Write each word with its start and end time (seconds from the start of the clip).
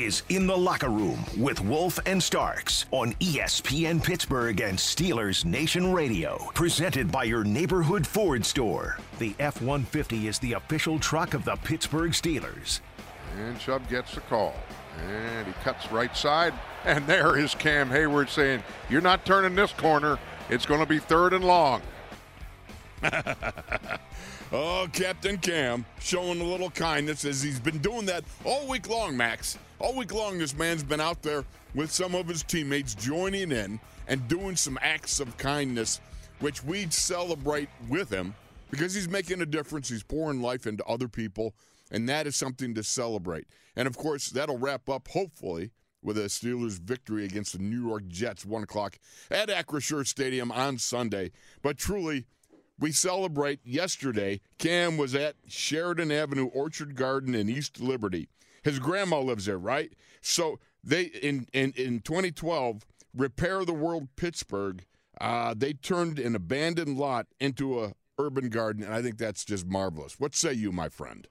Is 0.00 0.22
In 0.30 0.46
the 0.46 0.56
Locker 0.56 0.88
Room 0.88 1.22
with 1.36 1.60
Wolf 1.60 1.98
and 2.06 2.22
Starks 2.22 2.86
on 2.90 3.12
ESPN 3.14 4.02
Pittsburgh 4.02 4.58
and 4.62 4.78
Steelers 4.78 5.44
Nation 5.44 5.92
Radio. 5.92 6.38
Presented 6.54 7.12
by 7.12 7.24
your 7.24 7.44
neighborhood 7.44 8.06
Ford 8.06 8.46
store. 8.46 8.96
The 9.18 9.34
F 9.38 9.60
150 9.60 10.26
is 10.26 10.38
the 10.38 10.54
official 10.54 10.98
truck 10.98 11.34
of 11.34 11.44
the 11.44 11.56
Pittsburgh 11.56 12.12
Steelers. 12.12 12.80
And 13.36 13.60
Chubb 13.60 13.86
gets 13.90 14.14
the 14.14 14.22
call. 14.22 14.54
And 15.06 15.46
he 15.46 15.52
cuts 15.64 15.92
right 15.92 16.16
side. 16.16 16.54
And 16.86 17.06
there 17.06 17.36
is 17.38 17.54
Cam 17.54 17.90
Heyward 17.90 18.30
saying, 18.30 18.62
You're 18.88 19.02
not 19.02 19.26
turning 19.26 19.54
this 19.54 19.72
corner. 19.72 20.18
It's 20.48 20.64
going 20.64 20.80
to 20.80 20.86
be 20.86 20.98
third 20.98 21.34
and 21.34 21.44
long. 21.44 21.82
Oh, 24.52 24.88
Captain 24.92 25.38
Cam 25.38 25.84
showing 26.00 26.40
a 26.40 26.44
little 26.44 26.70
kindness 26.70 27.24
as 27.24 27.40
he's 27.40 27.60
been 27.60 27.78
doing 27.78 28.04
that 28.06 28.24
all 28.44 28.66
week 28.66 28.88
long, 28.88 29.16
Max. 29.16 29.56
All 29.78 29.94
week 29.96 30.12
long, 30.12 30.38
this 30.38 30.56
man's 30.56 30.82
been 30.82 31.00
out 31.00 31.22
there 31.22 31.44
with 31.72 31.92
some 31.92 32.16
of 32.16 32.26
his 32.26 32.42
teammates 32.42 32.96
joining 32.96 33.52
in 33.52 33.78
and 34.08 34.26
doing 34.26 34.56
some 34.56 34.76
acts 34.82 35.20
of 35.20 35.36
kindness, 35.36 36.00
which 36.40 36.64
we 36.64 36.90
celebrate 36.90 37.68
with 37.88 38.10
him 38.10 38.34
because 38.72 38.92
he's 38.92 39.08
making 39.08 39.40
a 39.40 39.46
difference. 39.46 39.88
He's 39.88 40.02
pouring 40.02 40.42
life 40.42 40.66
into 40.66 40.84
other 40.84 41.06
people, 41.06 41.54
and 41.92 42.08
that 42.08 42.26
is 42.26 42.34
something 42.34 42.74
to 42.74 42.82
celebrate. 42.82 43.46
And 43.76 43.86
of 43.86 43.96
course, 43.96 44.30
that'll 44.30 44.58
wrap 44.58 44.88
up, 44.88 45.06
hopefully, 45.06 45.70
with 46.02 46.18
a 46.18 46.22
Steelers 46.22 46.80
victory 46.80 47.24
against 47.24 47.52
the 47.52 47.62
New 47.62 47.86
York 47.86 48.08
Jets, 48.08 48.44
1 48.44 48.64
o'clock 48.64 48.98
at 49.30 49.48
Acrisure 49.48 50.04
Stadium 50.04 50.50
on 50.50 50.78
Sunday. 50.78 51.30
But 51.62 51.78
truly, 51.78 52.26
we 52.80 52.92
celebrate 52.92 53.60
yesterday. 53.64 54.40
Cam 54.58 54.96
was 54.96 55.14
at 55.14 55.36
Sheridan 55.46 56.10
Avenue 56.10 56.46
Orchard 56.46 56.96
Garden 56.96 57.34
in 57.34 57.48
East 57.48 57.80
Liberty. 57.80 58.28
His 58.62 58.78
grandma 58.78 59.20
lives 59.20 59.46
there, 59.46 59.58
right? 59.58 59.92
So 60.20 60.58
they 60.82 61.04
in 61.04 61.46
in, 61.52 61.72
in 61.76 62.00
2012, 62.00 62.84
Repair 63.14 63.64
the 63.64 63.72
World 63.72 64.08
Pittsburgh, 64.16 64.84
uh, 65.20 65.54
they 65.56 65.74
turned 65.74 66.18
an 66.18 66.34
abandoned 66.34 66.98
lot 66.98 67.26
into 67.38 67.82
a 67.82 67.92
urban 68.18 68.48
garden, 68.48 68.82
and 68.82 68.94
I 68.94 69.02
think 69.02 69.18
that's 69.18 69.44
just 69.44 69.66
marvelous. 69.66 70.18
What 70.18 70.34
say 70.34 70.52
you, 70.52 70.72
my 70.72 70.88
friend? 70.88 71.26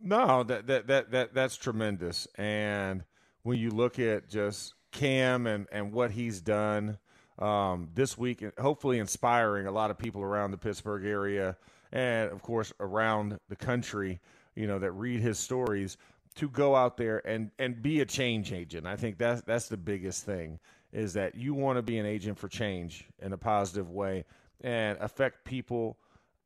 No, 0.00 0.42
that 0.44 0.66
that 0.66 0.86
that, 0.86 1.10
that 1.10 1.34
that's 1.34 1.56
tremendous. 1.56 2.26
And 2.36 3.04
when 3.42 3.58
you 3.58 3.70
look 3.70 3.98
at 3.98 4.28
just 4.28 4.74
Cam 4.92 5.46
and 5.46 5.66
and 5.72 5.92
what 5.92 6.12
he's 6.12 6.40
done 6.40 6.98
um, 7.38 7.88
this 7.94 8.16
week, 8.16 8.44
hopefully 8.58 8.98
inspiring 8.98 9.66
a 9.66 9.72
lot 9.72 9.90
of 9.90 9.98
people 9.98 10.22
around 10.22 10.50
the 10.50 10.58
Pittsburgh 10.58 11.04
area 11.04 11.56
and 11.92 12.30
of 12.30 12.42
course 12.42 12.72
around 12.80 13.38
the 13.48 13.56
country, 13.56 14.20
you 14.54 14.66
know, 14.66 14.78
that 14.78 14.92
read 14.92 15.20
his 15.20 15.38
stories 15.38 15.96
to 16.36 16.48
go 16.48 16.74
out 16.74 16.96
there 16.96 17.24
and 17.26 17.50
and 17.58 17.80
be 17.80 18.00
a 18.00 18.04
change 18.04 18.52
agent. 18.52 18.86
I 18.86 18.96
think 18.96 19.18
that's 19.18 19.42
that's 19.42 19.68
the 19.68 19.76
biggest 19.76 20.24
thing 20.24 20.58
is 20.92 21.14
that 21.14 21.34
you 21.34 21.54
want 21.54 21.76
to 21.76 21.82
be 21.82 21.98
an 21.98 22.06
agent 22.06 22.38
for 22.38 22.48
change 22.48 23.04
in 23.20 23.32
a 23.32 23.38
positive 23.38 23.90
way 23.90 24.24
and 24.60 24.96
affect 25.00 25.44
people 25.44 25.98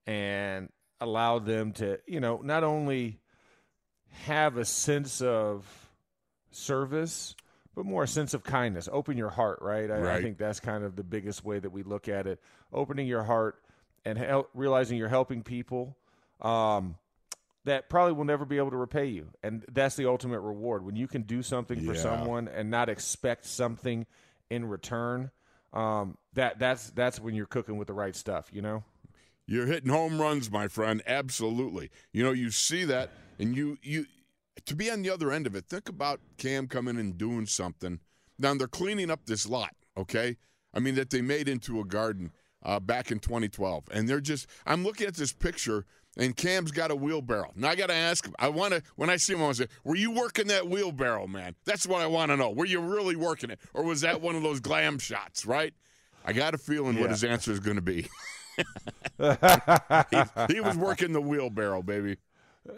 and 0.06 0.70
allow 1.00 1.38
them 1.38 1.72
to, 1.72 1.99
you 2.06 2.19
know, 2.19 2.41
not 2.43 2.65
only 2.65 3.20
have 4.25 4.56
a 4.56 4.65
sense 4.65 5.20
of 5.20 5.66
service, 6.50 7.37
but 7.78 7.87
more 7.87 8.03
a 8.03 8.09
sense 8.09 8.34
of 8.34 8.43
kindness. 8.43 8.89
Open 8.91 9.16
your 9.16 9.28
heart, 9.28 9.61
right? 9.62 9.89
I, 9.89 10.16
I 10.16 10.21
think 10.21 10.37
that's 10.37 10.59
kind 10.59 10.83
of 10.83 10.97
the 10.97 11.05
biggest 11.05 11.44
way 11.44 11.61
that 11.61 11.71
we 11.71 11.84
look 11.84 12.09
at 12.09 12.27
it. 12.27 12.41
Opening 12.72 13.06
your 13.06 13.22
heart 13.22 13.62
and 14.05 14.19
hel- 14.19 14.49
realizing 14.53 14.99
you're 14.99 15.09
helping 15.09 15.44
people 15.44 15.97
um, 16.41 16.97
that 17.67 17.88
probably 17.88 18.15
will 18.15 18.25
never 18.25 18.44
be 18.44 18.56
able 18.56 18.72
to 18.72 18.77
repay 18.77 19.06
you. 19.06 19.28
And 19.44 19.65
that's 19.71 19.94
the 19.94 20.06
ultimate 20.06 20.41
reward. 20.41 20.84
When 20.84 20.97
you 20.97 21.06
can 21.06 21.22
do 21.22 21.41
something 21.41 21.87
for 21.87 21.94
Yeah. 21.94 22.03
someone 22.03 22.49
and 22.49 22.69
not 22.69 22.88
expect 22.88 23.47
something 23.47 24.06
in 24.50 24.65
return, 24.65 25.31
um, 25.72 26.19
that 26.33 26.59
that's 26.59 26.91
that's 26.91 27.21
when 27.21 27.37
you're 27.37 27.47
cooking 27.47 27.77
with 27.77 27.87
the 27.87 27.94
right 27.94 28.17
stuff, 28.17 28.50
you 28.53 28.61
know? 28.61 28.83
You're 29.47 29.67
hitting 29.67 29.91
home 29.93 30.21
runs, 30.21 30.50
my 30.50 30.67
friend. 30.67 31.00
Absolutely. 31.06 31.93
You 32.11 32.25
know, 32.25 32.33
you 32.33 32.50
see 32.50 32.84
that, 32.87 33.11
and 33.38 33.55
you 33.56 33.78
you 33.84 34.06
to 34.69 34.77
be 34.77 34.91
on 34.91 35.03
the 35.03 35.11
other 35.11 35.33
end 35.33 35.47
of 35.47 35.55
it. 35.55 35.67
Think 35.67 35.89
about 35.89 36.21
Cam 36.37 36.69
coming 36.69 36.99
and 36.99 37.19
doing 37.19 37.47
something. 37.47 38.01
Now 38.39 38.55
they're 38.55 38.69
cleaning 38.69 39.11
up 39.11 39.27
this 39.27 39.49
lot. 39.49 39.75
Okay, 39.97 40.37
I 40.73 40.79
mean 40.79 40.95
that 40.95 41.11
they 41.11 41.23
made 41.23 41.49
into 41.49 41.81
a 41.81 41.84
garden 41.84 42.33
uh, 42.62 42.79
back 42.79 43.11
in 43.11 43.19
2012, 43.19 43.84
and 43.93 44.09
they're 44.09 44.21
just. 44.21 44.47
I'm 44.67 44.84
looking 44.84 45.06
at 45.06 45.15
this 45.15 45.33
picture. 45.33 45.84
And 46.17 46.34
Cam's 46.34 46.73
got 46.73 46.91
a 46.91 46.97
wheelbarrow. 46.97 47.53
Now 47.55 47.69
I 47.69 47.77
got 47.77 47.91
to 47.91 47.95
ask 47.95 48.27
him. 48.27 48.34
I 48.41 48.49
want 48.49 48.75
to 48.75 48.83
when 48.97 49.09
I 49.09 49.19
see 49.19 49.34
him, 49.34 49.41
I 49.41 49.45
want 49.45 49.56
to 49.59 49.62
say, 49.65 49.69
"Were 49.84 49.95
you 49.95 50.11
working 50.11 50.49
that 50.49 50.67
wheelbarrow, 50.69 51.29
man?" 51.29 51.55
That's 51.65 51.87
what 51.87 52.03
I 52.03 52.06
want 52.09 52.33
to 52.33 52.37
know. 52.37 52.50
Were 52.50 52.67
you 52.67 52.81
really 52.81 53.15
working 53.15 53.50
it, 53.50 53.61
or 53.73 53.85
was 53.85 54.00
that 54.00 54.21
one 54.21 54.35
of 54.35 54.43
those 54.43 54.59
glam 54.59 54.99
shots? 54.99 55.47
Right? 55.47 55.75
I 56.25 56.33
got 56.33 56.55
a 56.55 56.59
feeling 56.59 56.99
what 56.99 57.11
his 57.11 57.23
answer 57.23 57.53
is 57.53 57.61
going 57.61 57.77
to 57.77 57.83
be. 57.83 58.03
he, 59.19 60.55
he 60.55 60.61
was 60.61 60.77
working 60.77 61.12
the 61.12 61.21
wheelbarrow, 61.21 61.83
baby. 61.83 62.17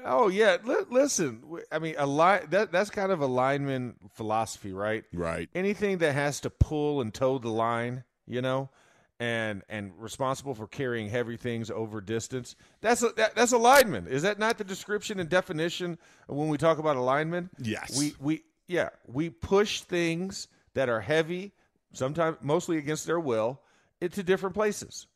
Oh 0.04 0.28
yeah, 0.28 0.58
Li- 0.64 0.84
listen. 0.90 1.42
I 1.72 1.78
mean, 1.78 1.94
a 1.98 2.06
line 2.06 2.46
that 2.50 2.72
that's 2.72 2.90
kind 2.90 3.12
of 3.12 3.20
a 3.20 3.26
lineman 3.26 3.96
philosophy, 4.14 4.72
right? 4.72 5.04
Right. 5.12 5.48
Anything 5.54 5.98
that 5.98 6.12
has 6.12 6.40
to 6.40 6.50
pull 6.50 7.00
and 7.00 7.12
toe 7.12 7.38
the 7.38 7.50
line, 7.50 8.04
you 8.26 8.40
know, 8.40 8.70
and 9.18 9.62
and 9.68 9.92
responsible 9.98 10.54
for 10.54 10.66
carrying 10.66 11.08
heavy 11.08 11.36
things 11.36 11.70
over 11.70 12.00
distance. 12.00 12.56
That's 12.80 13.02
a 13.02 13.10
that, 13.16 13.34
that's 13.34 13.52
a 13.52 13.58
lineman. 13.58 14.06
Is 14.06 14.22
that 14.22 14.38
not 14.38 14.58
the 14.58 14.64
description 14.64 15.20
and 15.20 15.28
definition 15.28 15.98
when 16.26 16.48
we 16.48 16.56
talk 16.56 16.78
about 16.78 16.96
a 16.96 17.02
lineman? 17.02 17.50
Yes. 17.58 17.98
We 17.98 18.14
we 18.20 18.42
yeah 18.66 18.90
we 19.06 19.30
push 19.30 19.80
things 19.82 20.48
that 20.74 20.88
are 20.88 21.00
heavy, 21.00 21.52
sometimes 21.92 22.38
mostly 22.42 22.78
against 22.78 23.06
their 23.06 23.20
will, 23.20 23.60
into 24.00 24.22
different 24.22 24.54
places. 24.54 25.06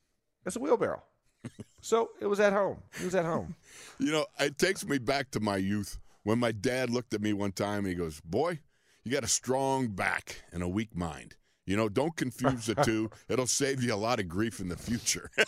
That's 0.45 0.57
a 0.57 0.61
wheelbarrow. 0.61 1.03
so 1.85 2.09
it 2.21 2.27
was 2.27 2.41
at 2.41 2.53
home. 2.55 2.79
It 2.99 3.05
was 3.05 3.15
at 3.15 3.25
home. 3.25 3.55
You 4.01 4.11
know, 4.11 4.27
it 4.41 4.59
takes 4.59 4.85
me 4.85 4.99
back 4.99 5.31
to 5.33 5.41
my 5.41 5.57
youth 5.57 6.01
when 6.25 6.41
my 6.41 6.51
dad 6.51 6.91
looked 6.91 7.15
at 7.15 7.21
me 7.21 7.33
one 7.33 7.53
time 7.53 7.79
and 7.81 7.87
he 7.89 7.95
goes, 7.95 8.21
Boy, 8.25 8.59
you 9.05 9.13
got 9.13 9.23
a 9.23 9.29
strong 9.29 9.87
back 9.87 10.43
and 10.53 10.65
a 10.65 10.69
weak 10.69 10.97
mind. 10.97 11.37
You 11.65 11.77
know, 11.77 11.89
don't 11.89 12.15
confuse 12.17 12.67
the 12.67 12.75
two. 12.75 13.09
It'll 13.29 13.47
save 13.47 13.83
you 13.85 13.95
a 13.95 13.97
lot 13.97 14.19
of 14.19 14.29
grief 14.29 14.59
in 14.59 14.69
the 14.69 14.77
future. 14.77 15.31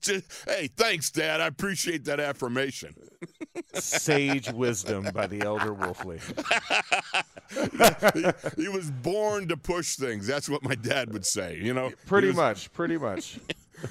Just, 0.00 0.24
hey, 0.48 0.68
thanks, 0.76 1.10
Dad. 1.10 1.40
I 1.40 1.46
appreciate 1.46 2.04
that 2.04 2.20
affirmation. 2.20 2.94
Sage 3.74 4.50
wisdom 4.52 5.08
by 5.12 5.26
the 5.26 5.42
elder 5.42 5.74
Wolfley. 5.74 6.20
he, 8.14 8.62
he 8.62 8.68
was 8.68 8.90
born 8.90 9.48
to 9.48 9.56
push 9.56 9.96
things. 9.96 10.26
That's 10.26 10.48
what 10.48 10.62
my 10.62 10.74
dad 10.76 11.12
would 11.12 11.26
say. 11.26 11.58
You 11.60 11.74
know, 11.74 11.90
Pretty 12.06 12.28
was- 12.28 12.36
much, 12.36 12.72
pretty 12.72 12.96
much. 12.98 13.38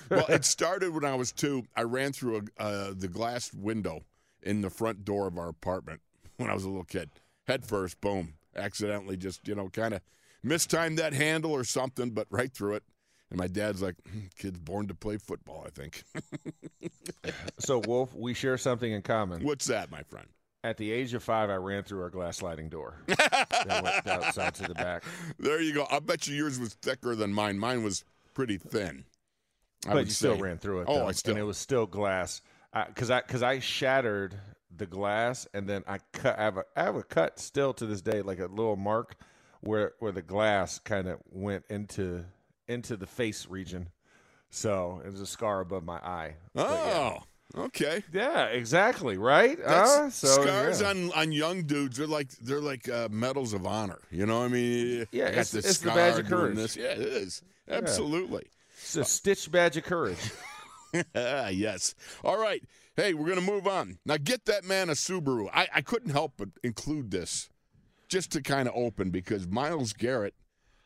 Well, 0.09 0.25
it 0.29 0.45
started 0.45 0.93
when 0.93 1.05
I 1.05 1.15
was 1.15 1.31
two. 1.31 1.65
I 1.75 1.83
ran 1.83 2.11
through 2.13 2.43
a, 2.57 2.61
uh, 2.61 2.93
the 2.95 3.07
glass 3.07 3.53
window 3.53 4.01
in 4.43 4.61
the 4.61 4.69
front 4.69 5.05
door 5.05 5.27
of 5.27 5.37
our 5.37 5.49
apartment 5.49 6.01
when 6.37 6.49
I 6.49 6.53
was 6.53 6.63
a 6.63 6.69
little 6.69 6.83
kid. 6.83 7.09
head 7.47 7.65
first, 7.65 7.99
boom, 8.01 8.33
accidentally 8.55 9.17
just, 9.17 9.47
you 9.47 9.55
know, 9.55 9.69
kind 9.69 9.93
of 9.93 10.01
mistimed 10.43 10.97
that 10.99 11.13
handle 11.13 11.51
or 11.51 11.63
something, 11.63 12.11
but 12.11 12.27
right 12.29 12.53
through 12.53 12.75
it. 12.75 12.83
And 13.29 13.37
my 13.37 13.47
dad's 13.47 13.81
like, 13.81 13.95
"Hmm, 14.09 14.27
kid's 14.37 14.59
born 14.59 14.87
to 14.87 14.93
play 14.93 15.17
football, 15.17 15.63
I 15.65 15.69
think. 15.69 16.03
So, 17.59 17.79
Wolf, 17.79 18.13
we 18.13 18.33
share 18.33 18.57
something 18.57 18.91
in 18.91 19.01
common. 19.01 19.43
What's 19.43 19.65
that, 19.65 19.91
my 19.91 20.03
friend? 20.03 20.27
At 20.63 20.77
the 20.77 20.91
age 20.91 21.13
of 21.13 21.23
five, 21.23 21.49
I 21.49 21.55
ran 21.55 21.83
through 21.83 22.01
our 22.01 22.09
glass 22.09 22.37
sliding 22.37 22.69
door 22.69 23.01
that 23.07 23.81
went 23.83 24.07
outside 24.07 24.53
to 24.55 24.63
the 24.63 24.73
back. 24.75 25.03
There 25.39 25.59
you 25.61 25.73
go. 25.73 25.87
I 25.91 25.99
bet 25.99 26.27
you 26.27 26.35
yours 26.35 26.59
was 26.59 26.73
thicker 26.75 27.15
than 27.15 27.33
mine. 27.33 27.57
Mine 27.59 27.83
was 27.83 28.05
pretty 28.33 28.57
thin. 28.57 29.03
I 29.85 29.89
but 29.89 29.95
would 29.95 30.07
you 30.07 30.13
still 30.13 30.37
ran 30.37 30.57
through 30.57 30.81
it. 30.81 30.85
Oh, 30.87 30.99
though, 30.99 31.07
I 31.07 31.11
still. 31.11 31.31
and 31.33 31.39
it 31.39 31.43
was 31.45 31.57
still 31.57 31.85
glass. 31.85 32.41
Because 32.87 33.09
I 33.11 33.21
because 33.21 33.43
I 33.43 33.59
shattered 33.59 34.35
the 34.75 34.85
glass, 34.85 35.47
and 35.53 35.67
then 35.67 35.83
I 35.87 35.99
cut. 36.13 36.37
I 36.37 36.43
have 36.43 36.57
a 36.57 36.65
I 36.75 36.83
have 36.83 36.95
a 36.95 37.03
cut 37.03 37.39
still 37.39 37.73
to 37.75 37.85
this 37.85 38.01
day, 38.01 38.21
like 38.21 38.39
a 38.39 38.45
little 38.47 38.75
mark 38.75 39.15
where 39.61 39.93
where 39.99 40.11
the 40.11 40.21
glass 40.21 40.77
kind 40.79 41.07
of 41.07 41.19
went 41.31 41.65
into 41.69 42.25
into 42.67 42.97
the 42.97 43.07
face 43.07 43.47
region. 43.47 43.89
So 44.49 45.01
it 45.05 45.11
was 45.11 45.21
a 45.21 45.25
scar 45.25 45.61
above 45.61 45.83
my 45.83 45.97
eye. 45.97 46.35
But 46.53 46.69
yeah. 46.69 47.19
Oh, 47.55 47.63
okay. 47.65 48.03
Yeah, 48.13 48.45
exactly. 48.45 49.17
Right. 49.17 49.57
That's 49.57 49.91
Uh, 49.91 50.09
so, 50.09 50.27
scars 50.43 50.81
yeah. 50.81 50.89
on 50.89 51.11
on 51.13 51.31
young 51.31 51.63
dudes. 51.63 51.97
They're 51.97 52.05
like 52.07 52.29
they're 52.41 52.61
like 52.61 52.87
uh, 52.89 53.07
medals 53.09 53.53
of 53.53 53.65
honor. 53.65 53.99
You 54.11 54.25
know, 54.25 54.39
what 54.39 54.45
I 54.45 54.49
mean, 54.49 55.07
Yeah, 55.11 55.25
it's- 55.29 55.53
it's 55.53 55.79
the 55.79 55.89
badge 55.91 56.19
of 56.19 56.27
doing 56.27 56.41
courage. 56.41 56.55
This. 56.57 56.75
Yeah, 56.77 56.91
it 56.91 56.99
is 56.99 57.41
absolutely. 57.69 58.47
It's 58.87 58.95
a 58.95 59.03
stitch 59.03 59.51
badge 59.51 59.77
of 59.77 59.83
courage. 59.83 60.31
Yes. 61.13 61.93
All 62.23 62.39
right. 62.39 62.63
Hey, 62.95 63.13
we're 63.13 63.27
going 63.27 63.39
to 63.39 63.51
move 63.51 63.67
on. 63.67 63.99
Now, 64.05 64.15
get 64.17 64.45
that 64.45 64.63
man 64.63 64.89
a 64.89 64.93
Subaru. 64.93 65.47
I, 65.53 65.67
I 65.75 65.81
couldn't 65.81 66.11
help 66.11 66.33
but 66.37 66.49
include 66.63 67.11
this 67.11 67.49
just 68.07 68.31
to 68.31 68.41
kind 68.41 68.67
of 68.67 68.73
open 68.75 69.11
because 69.11 69.45
Myles 69.47 69.93
Garrett 69.93 70.33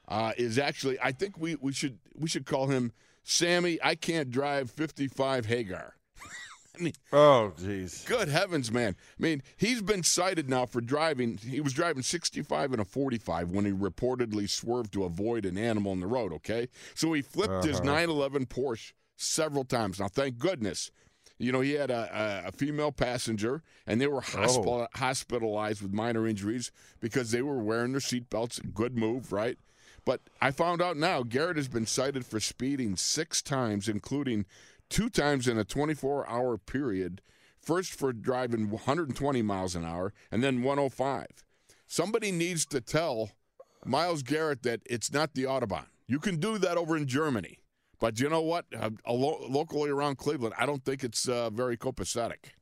uh, 0.10 0.34
is 0.36 0.58
actually, 0.58 0.98
I 1.02 1.12
think 1.14 1.38
we, 1.38 1.56
we 1.56 1.72
should 1.72 2.00
we 2.18 2.28
should 2.28 2.46
call 2.46 2.68
him 2.68 2.92
Sammy, 3.24 3.80
I 3.82 3.96
can't 3.96 4.32
drive 4.32 4.72
55 4.72 5.46
Hagar. 5.46 5.96
I 6.78 6.84
mean, 6.84 6.94
oh, 7.12 7.54
jeez. 7.60 8.06
good 8.06 8.30
heavens, 8.30 8.72
man. 8.72 8.96
I 9.20 9.22
mean, 9.22 9.44
he's 9.58 9.82
been 9.82 10.04
cited 10.04 10.50
now 10.50 10.66
for 10.66 10.80
driving. 10.80 11.38
He 11.38 11.60
was 11.60 11.74
driving 11.74 12.02
65 12.02 12.72
and 12.72 12.82
a 12.82 12.86
45 12.86 13.52
when 13.52 13.66
he 13.66 13.72
reportedly 13.72 14.50
swerved 14.50 14.94
to 14.94 15.04
avoid 15.04 15.46
an 15.46 15.58
animal 15.58 15.92
in 15.92 16.00
the 16.00 16.08
road, 16.08 16.32
okay? 16.34 16.70
So 16.96 17.12
he 17.14 17.22
flipped 17.22 17.66
his 17.66 17.78
uh-huh. 17.78 17.86
911 17.86 18.46
Porsche 18.46 18.94
several 19.18 19.66
times. 19.66 20.00
Now, 20.00 20.08
thank 20.08 20.38
goodness. 20.38 20.92
You 21.38 21.52
know, 21.52 21.62
he 21.62 21.74
had 21.74 21.90
a, 21.90 22.44
a, 22.46 22.48
a 22.50 22.52
female 22.52 22.92
passenger, 22.92 23.64
and 23.88 24.00
they 24.00 24.08
were 24.08 24.22
hospital, 24.22 24.88
oh. 24.94 24.98
hospitalized 24.98 25.82
with 25.82 25.92
minor 25.92 26.28
injuries 26.28 26.72
because 27.00 27.32
they 27.32 27.42
were 27.42 27.62
wearing 27.62 27.92
their 27.92 28.02
seatbelts. 28.02 28.74
Good 28.74 28.96
move, 28.96 29.34
right? 29.34 29.58
But 30.06 30.22
I 30.40 30.52
found 30.52 30.82
out 30.82 30.98
now 30.98 31.24
Garrett 31.24 31.58
has 31.58 31.68
been 31.68 31.86
cited 31.86 32.26
for 32.26 32.40
speeding 32.40 32.96
six 32.96 33.42
times, 33.42 33.88
including 33.88 34.46
two 34.92 35.10
times 35.10 35.48
in 35.48 35.58
a 35.58 35.64
24 35.64 36.30
hour 36.30 36.58
period. 36.58 37.22
First 37.60 37.94
for 37.94 38.12
driving 38.12 38.70
120 38.70 39.42
miles 39.42 39.76
an 39.76 39.86
hour, 39.86 40.14
and 40.32 40.44
then 40.44 40.64
105. 40.64 41.28
Somebody 41.88 42.32
needs 42.32 42.66
to 42.68 42.82
tell 42.82 43.32
Myles 43.86 44.24
Garrett 44.24 44.64
that 44.64 44.82
it's 44.86 45.12
not 45.12 45.34
the 45.34 45.44
Autobahn. 45.44 45.86
You 46.08 46.20
can 46.20 46.38
do 46.38 46.58
that 46.58 46.78
over 46.78 46.98
in 46.98 47.08
Germany. 47.08 47.60
But 48.00 48.20
you 48.20 48.30
know 48.30 48.42
what? 48.42 48.66
Uh, 48.76 48.90
a 49.06 49.14
lo- 49.14 49.46
locally 49.48 49.92
around 49.92 50.18
Cleveland, 50.18 50.56
I 50.58 50.66
don't 50.66 50.84
think 50.84 51.04
it's 51.04 51.30
uh, 51.30 51.52
very 51.52 51.78
copacetic. 51.78 52.54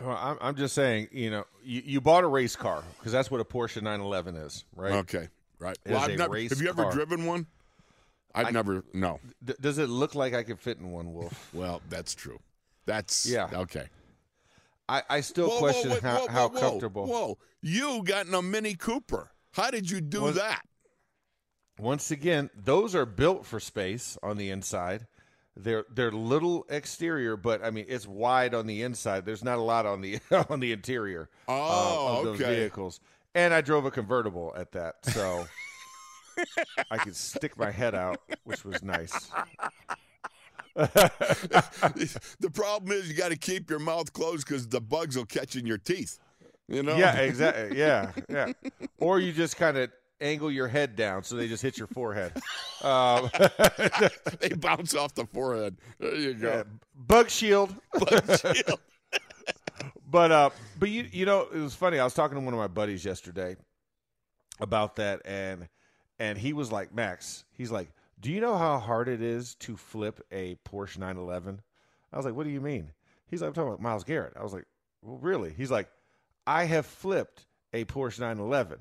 Well, 0.00 0.16
I'm, 0.18 0.38
I'm 0.40 0.56
just 0.56 0.74
saying, 0.74 1.08
you 1.12 1.30
know, 1.30 1.44
you, 1.62 1.82
you 1.84 2.00
bought 2.00 2.24
a 2.24 2.28
race 2.28 2.56
car 2.56 2.82
because 2.98 3.12
that's 3.12 3.30
what 3.30 3.42
a 3.42 3.44
Porsche 3.44 3.82
911 3.82 4.36
is, 4.36 4.64
right? 4.74 4.92
Okay, 4.92 5.28
right. 5.58 5.76
Well, 5.86 5.98
I've 5.98 6.16
never, 6.16 6.40
have 6.40 6.60
you 6.62 6.68
ever 6.70 6.84
car. 6.84 6.92
driven 6.92 7.26
one? 7.26 7.46
I've 8.34 8.46
I- 8.46 8.50
never. 8.50 8.84
No. 8.94 9.20
D- 9.44 9.54
does 9.60 9.78
it 9.78 9.88
look 9.88 10.14
like 10.14 10.34
I 10.34 10.42
could 10.42 10.58
fit 10.60 10.78
in 10.78 10.90
one, 10.90 11.12
Wolf? 11.12 11.50
Well, 11.54 11.82
that's 11.88 12.14
true. 12.14 12.38
That's 12.86 13.26
Yeah. 13.26 13.48
Okay. 13.52 13.86
I, 14.88 15.02
I 15.08 15.20
still 15.20 15.48
Whoa, 15.48 15.54
whoa, 15.54 15.60
question 15.60 15.90
wait, 15.92 16.02
how, 16.02 16.20
whoa, 16.20 16.28
how 16.28 16.48
comfortable. 16.48 17.06
Whoa, 17.06 17.38
you 17.62 18.02
got 18.04 18.26
in 18.26 18.34
a 18.34 18.42
Mini 18.42 18.74
Cooper. 18.74 19.30
How 19.52 19.70
did 19.70 19.90
you 19.90 20.00
do 20.00 20.22
Was- 20.22 20.36
that? 20.36 20.62
Once 21.78 22.10
again, 22.10 22.50
those 22.54 22.94
are 22.94 23.06
built 23.06 23.46
for 23.46 23.58
space 23.58 24.18
on 24.22 24.36
the 24.36 24.50
inside. 24.50 25.06
They're 25.56 25.84
they're 25.92 26.12
little 26.12 26.64
exterior, 26.68 27.36
but 27.36 27.62
I 27.64 27.70
mean 27.70 27.84
it's 27.88 28.06
wide 28.06 28.54
on 28.54 28.66
the 28.66 28.82
inside. 28.82 29.24
There's 29.26 29.44
not 29.44 29.58
a 29.58 29.62
lot 29.62 29.84
on 29.86 30.00
the 30.00 30.18
on 30.48 30.60
the 30.60 30.72
interior 30.72 31.28
uh, 31.48 31.52
Oh, 31.52 32.18
of 32.18 32.24
those 32.24 32.38
vehicles. 32.38 33.00
And 33.34 33.52
I 33.54 33.60
drove 33.62 33.84
a 33.86 33.90
convertible 33.90 34.52
at 34.56 34.72
that, 34.72 34.96
so 35.06 35.46
I 36.90 36.98
could 36.98 37.16
stick 37.16 37.58
my 37.58 37.70
head 37.70 37.94
out, 37.94 38.20
which 38.44 38.64
was 38.64 38.82
nice. 38.82 39.30
the 40.74 42.50
problem 42.52 42.92
is 42.92 43.08
you 43.08 43.14
got 43.14 43.30
to 43.30 43.36
keep 43.36 43.68
your 43.68 43.78
mouth 43.78 44.12
closed 44.12 44.46
because 44.46 44.68
the 44.68 44.80
bugs 44.80 45.16
will 45.16 45.26
catch 45.26 45.56
in 45.56 45.66
your 45.66 45.78
teeth. 45.78 46.18
You 46.68 46.82
know? 46.82 46.96
Yeah, 46.96 47.16
exactly. 47.16 47.78
Yeah, 47.78 48.12
yeah. 48.28 48.52
Or 48.98 49.20
you 49.20 49.32
just 49.32 49.56
kind 49.56 49.76
of 49.76 49.90
angle 50.22 50.50
your 50.50 50.68
head 50.68 50.96
down 50.96 51.24
so 51.24 51.36
they 51.36 51.48
just 51.48 51.62
hit 51.62 51.76
your 51.76 51.88
forehead. 51.88 52.32
Um, 52.82 53.30
they 54.40 54.48
bounce 54.48 54.96
off 54.96 55.14
the 55.14 55.24
forehead. 55.24 55.76
There 56.00 56.16
you 56.16 56.34
go. 56.34 56.48
yeah, 56.48 56.62
bug 56.96 57.30
shield. 57.30 57.72
Shield. 57.94 58.80
But 60.10 60.32
uh, 60.32 60.50
but 60.80 60.90
you 60.90 61.06
you 61.12 61.24
know 61.24 61.46
it 61.54 61.60
was 61.60 61.76
funny. 61.76 62.00
I 62.00 62.04
was 62.04 62.12
talking 62.12 62.36
to 62.36 62.40
one 62.44 62.52
of 62.52 62.58
my 62.58 62.66
buddies 62.66 63.04
yesterday 63.04 63.54
about 64.58 64.96
that, 64.96 65.22
and 65.24 65.68
and 66.22 66.38
he 66.38 66.52
was 66.52 66.70
like, 66.70 66.94
Max, 66.94 67.44
he's 67.52 67.72
like, 67.72 67.90
do 68.20 68.30
you 68.30 68.40
know 68.40 68.56
how 68.56 68.78
hard 68.78 69.08
it 69.08 69.20
is 69.20 69.56
to 69.56 69.76
flip 69.76 70.24
a 70.30 70.56
Porsche 70.64 70.98
911? 70.98 71.60
I 72.12 72.16
was 72.16 72.24
like, 72.24 72.36
what 72.36 72.44
do 72.44 72.50
you 72.50 72.60
mean? 72.60 72.92
He's 73.26 73.42
like, 73.42 73.48
I'm 73.48 73.54
talking 73.54 73.70
about 73.70 73.82
Myles 73.82 74.04
Garrett. 74.04 74.34
I 74.38 74.44
was 74.44 74.52
like, 74.52 74.66
well, 75.02 75.18
really? 75.20 75.52
He's 75.52 75.72
like, 75.72 75.88
I 76.46 76.62
have 76.62 76.86
flipped 76.86 77.44
a 77.72 77.84
Porsche 77.86 78.20
911, 78.20 78.78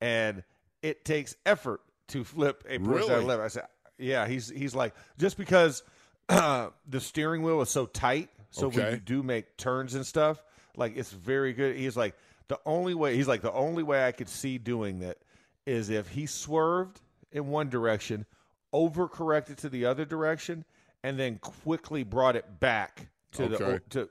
and 0.00 0.42
it 0.82 1.04
takes 1.04 1.36
effort 1.46 1.80
to 2.08 2.24
flip 2.24 2.64
a 2.68 2.78
Porsche 2.78 2.86
Really? 2.88 3.08
911. 3.08 3.44
I 3.44 3.48
said, 3.48 3.66
yeah. 3.96 4.26
He's 4.26 4.48
he's 4.48 4.74
like, 4.74 4.92
just 5.16 5.36
because 5.36 5.84
the 6.28 6.72
steering 6.98 7.42
wheel 7.42 7.60
is 7.60 7.70
so 7.70 7.86
tight, 7.86 8.30
so 8.50 8.68
when 8.68 8.90
you 8.94 8.96
do 8.98 9.22
make 9.22 9.56
turns 9.56 9.94
and 9.94 10.04
stuff, 10.04 10.42
like 10.76 10.96
it's 10.96 11.12
very 11.12 11.52
good. 11.52 11.76
He's 11.76 11.96
like, 11.96 12.16
the 12.48 12.58
only 12.66 12.94
way 12.94 13.14
he's 13.14 13.28
like 13.28 13.42
the 13.42 13.52
only 13.52 13.84
way 13.84 14.04
I 14.04 14.10
could 14.10 14.28
see 14.28 14.58
doing 14.58 14.98
that 15.00 15.18
is 15.66 15.90
if 15.90 16.08
he 16.08 16.26
swerved 16.26 17.00
in 17.32 17.48
one 17.48 17.68
direction, 17.68 18.26
overcorrected 18.74 19.56
to 19.56 19.68
the 19.68 19.84
other 19.86 20.04
direction, 20.04 20.64
and 21.02 21.18
then 21.18 21.38
quickly 21.38 22.02
brought 22.02 22.36
it 22.36 22.60
back 22.60 23.08
to 23.32 23.44
Okay. 23.44 23.56
the 23.56 23.82
to 23.90 24.08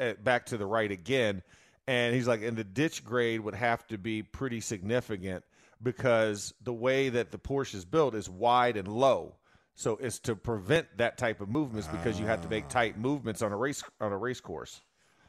uh, 0.00 0.12
back 0.22 0.46
to 0.46 0.56
the 0.56 0.66
right 0.66 0.90
again. 0.90 1.42
And 1.86 2.14
he's 2.14 2.26
like, 2.26 2.42
and 2.42 2.56
the 2.56 2.64
ditch 2.64 3.04
grade 3.04 3.40
would 3.40 3.54
have 3.54 3.86
to 3.88 3.98
be 3.98 4.22
pretty 4.22 4.60
significant 4.60 5.44
because 5.82 6.54
the 6.62 6.72
way 6.72 7.10
that 7.10 7.30
the 7.30 7.38
Porsche 7.38 7.74
is 7.74 7.84
built 7.84 8.14
is 8.14 8.28
wide 8.28 8.76
and 8.76 8.88
low. 8.88 9.36
So 9.74 9.96
it's 10.00 10.18
to 10.20 10.36
prevent 10.36 10.86
that 10.98 11.18
type 11.18 11.40
of 11.40 11.48
movements 11.48 11.88
because 11.88 12.18
you 12.18 12.26
have 12.26 12.40
to 12.42 12.48
make 12.48 12.68
tight 12.68 12.96
movements 12.96 13.42
on 13.42 13.52
a 13.52 13.56
race 13.56 13.82
on 14.00 14.12
a 14.12 14.16
race 14.16 14.40
course. 14.40 14.80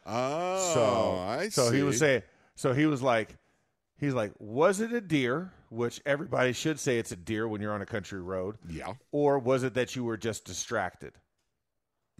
Oh, 0.05 0.73
So 0.73 0.81
I 1.27 1.49
so 1.49 1.71
he 1.71 1.81
was 1.83 1.97
saying 1.97 2.21
so 2.55 2.73
he 2.73 2.85
was 2.85 3.01
like 3.01 3.37
he's 3.97 4.13
like 4.13 4.31
was 4.39 4.79
it 4.81 4.91
a 4.93 5.01
deer 5.01 5.51
which 5.69 6.01
everybody 6.05 6.53
should 6.53 6.79
say 6.79 6.97
it's 6.99 7.11
a 7.11 7.15
deer 7.15 7.47
when 7.47 7.61
you're 7.61 7.73
on 7.73 7.81
a 7.81 7.85
country 7.85 8.21
road 8.21 8.57
Yeah. 8.69 8.93
or 9.11 9.39
was 9.39 9.63
it 9.63 9.73
that 9.75 9.95
you 9.95 10.03
were 10.03 10.17
just 10.17 10.45
distracted 10.45 11.13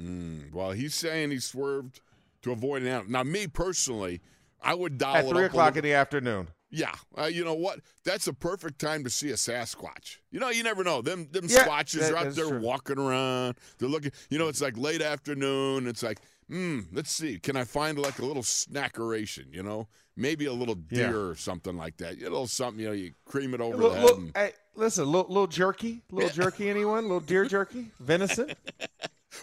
Mm, 0.02 0.52
well, 0.52 0.72
he's 0.72 0.94
saying 0.94 1.32
he 1.32 1.40
swerved 1.40 2.02
to 2.42 2.52
avoid 2.52 2.82
an 2.82 2.88
animal. 2.90 3.12
Now, 3.12 3.24
me 3.24 3.48
personally, 3.48 4.20
I 4.62 4.74
would 4.74 4.98
dial 4.98 5.16
at 5.16 5.26
it 5.26 5.30
three 5.30 5.46
o'clock 5.46 5.78
in 5.78 5.84
the 5.84 5.94
afternoon 5.94 6.50
Yeah, 6.70 6.92
uh, 7.18 7.26
you 7.28 7.46
know 7.46 7.54
what? 7.54 7.80
That's 8.04 8.28
a 8.28 8.34
perfect 8.34 8.80
time 8.80 9.06
to 9.06 9.10
see 9.10 9.30
a 9.30 9.36
Sasquatch. 9.36 10.18
You 10.32 10.42
know, 10.42 10.50
you 10.50 10.64
never 10.64 10.84
know. 10.84 11.02
Them 11.02 11.30
them 11.32 11.46
Yeah, 11.48 11.64
squatches 11.66 12.00
that- 12.00 12.12
are 12.12 12.18
out 12.18 12.36
there 12.36 12.50
true. 12.50 12.60
walking 12.60 13.00
around. 13.00 13.56
They're 13.78 13.88
looking. 13.88 14.12
You 14.30 14.38
know, 14.38 14.50
it's 14.50 14.60
like 14.62 14.78
late 14.78 15.02
afternoon. 15.02 15.88
It's 15.88 16.04
like, 16.04 16.20
hmm, 16.50 16.82
let's 16.92 17.12
see. 17.12 17.40
Can 17.40 17.56
I 17.56 17.64
find 17.64 17.98
like 17.98 18.20
a 18.20 18.26
little 18.26 18.44
snackeration? 18.44 19.54
You 19.54 19.64
know, 19.64 19.88
maybe 20.18 20.46
a 20.46 20.54
little 20.54 20.78
Yeah. 20.90 21.08
deer 21.08 21.30
or 21.30 21.36
something 21.36 21.78
like 21.78 21.98
that. 21.98 22.18
A 22.18 22.24
little 22.24 22.48
something. 22.48 22.80
You 22.82 22.88
know, 22.88 22.94
you 22.94 23.14
cream 23.26 23.54
it 23.54 23.62
over 23.62 23.76
Little- 23.78 23.90
the 23.92 23.96
head. 23.96 24.04
little- 24.06 24.20
and- 24.20 24.32
hey, 24.36 24.54
listen 24.76 25.06
little, 25.06 25.28
little 25.28 25.48
jerky 25.48 26.02
little 26.12 26.30
jerky 26.30 26.70
anyone 26.70 27.04
little 27.04 27.20
deer 27.22 27.46
jerky 27.46 27.88
venison 28.00 28.52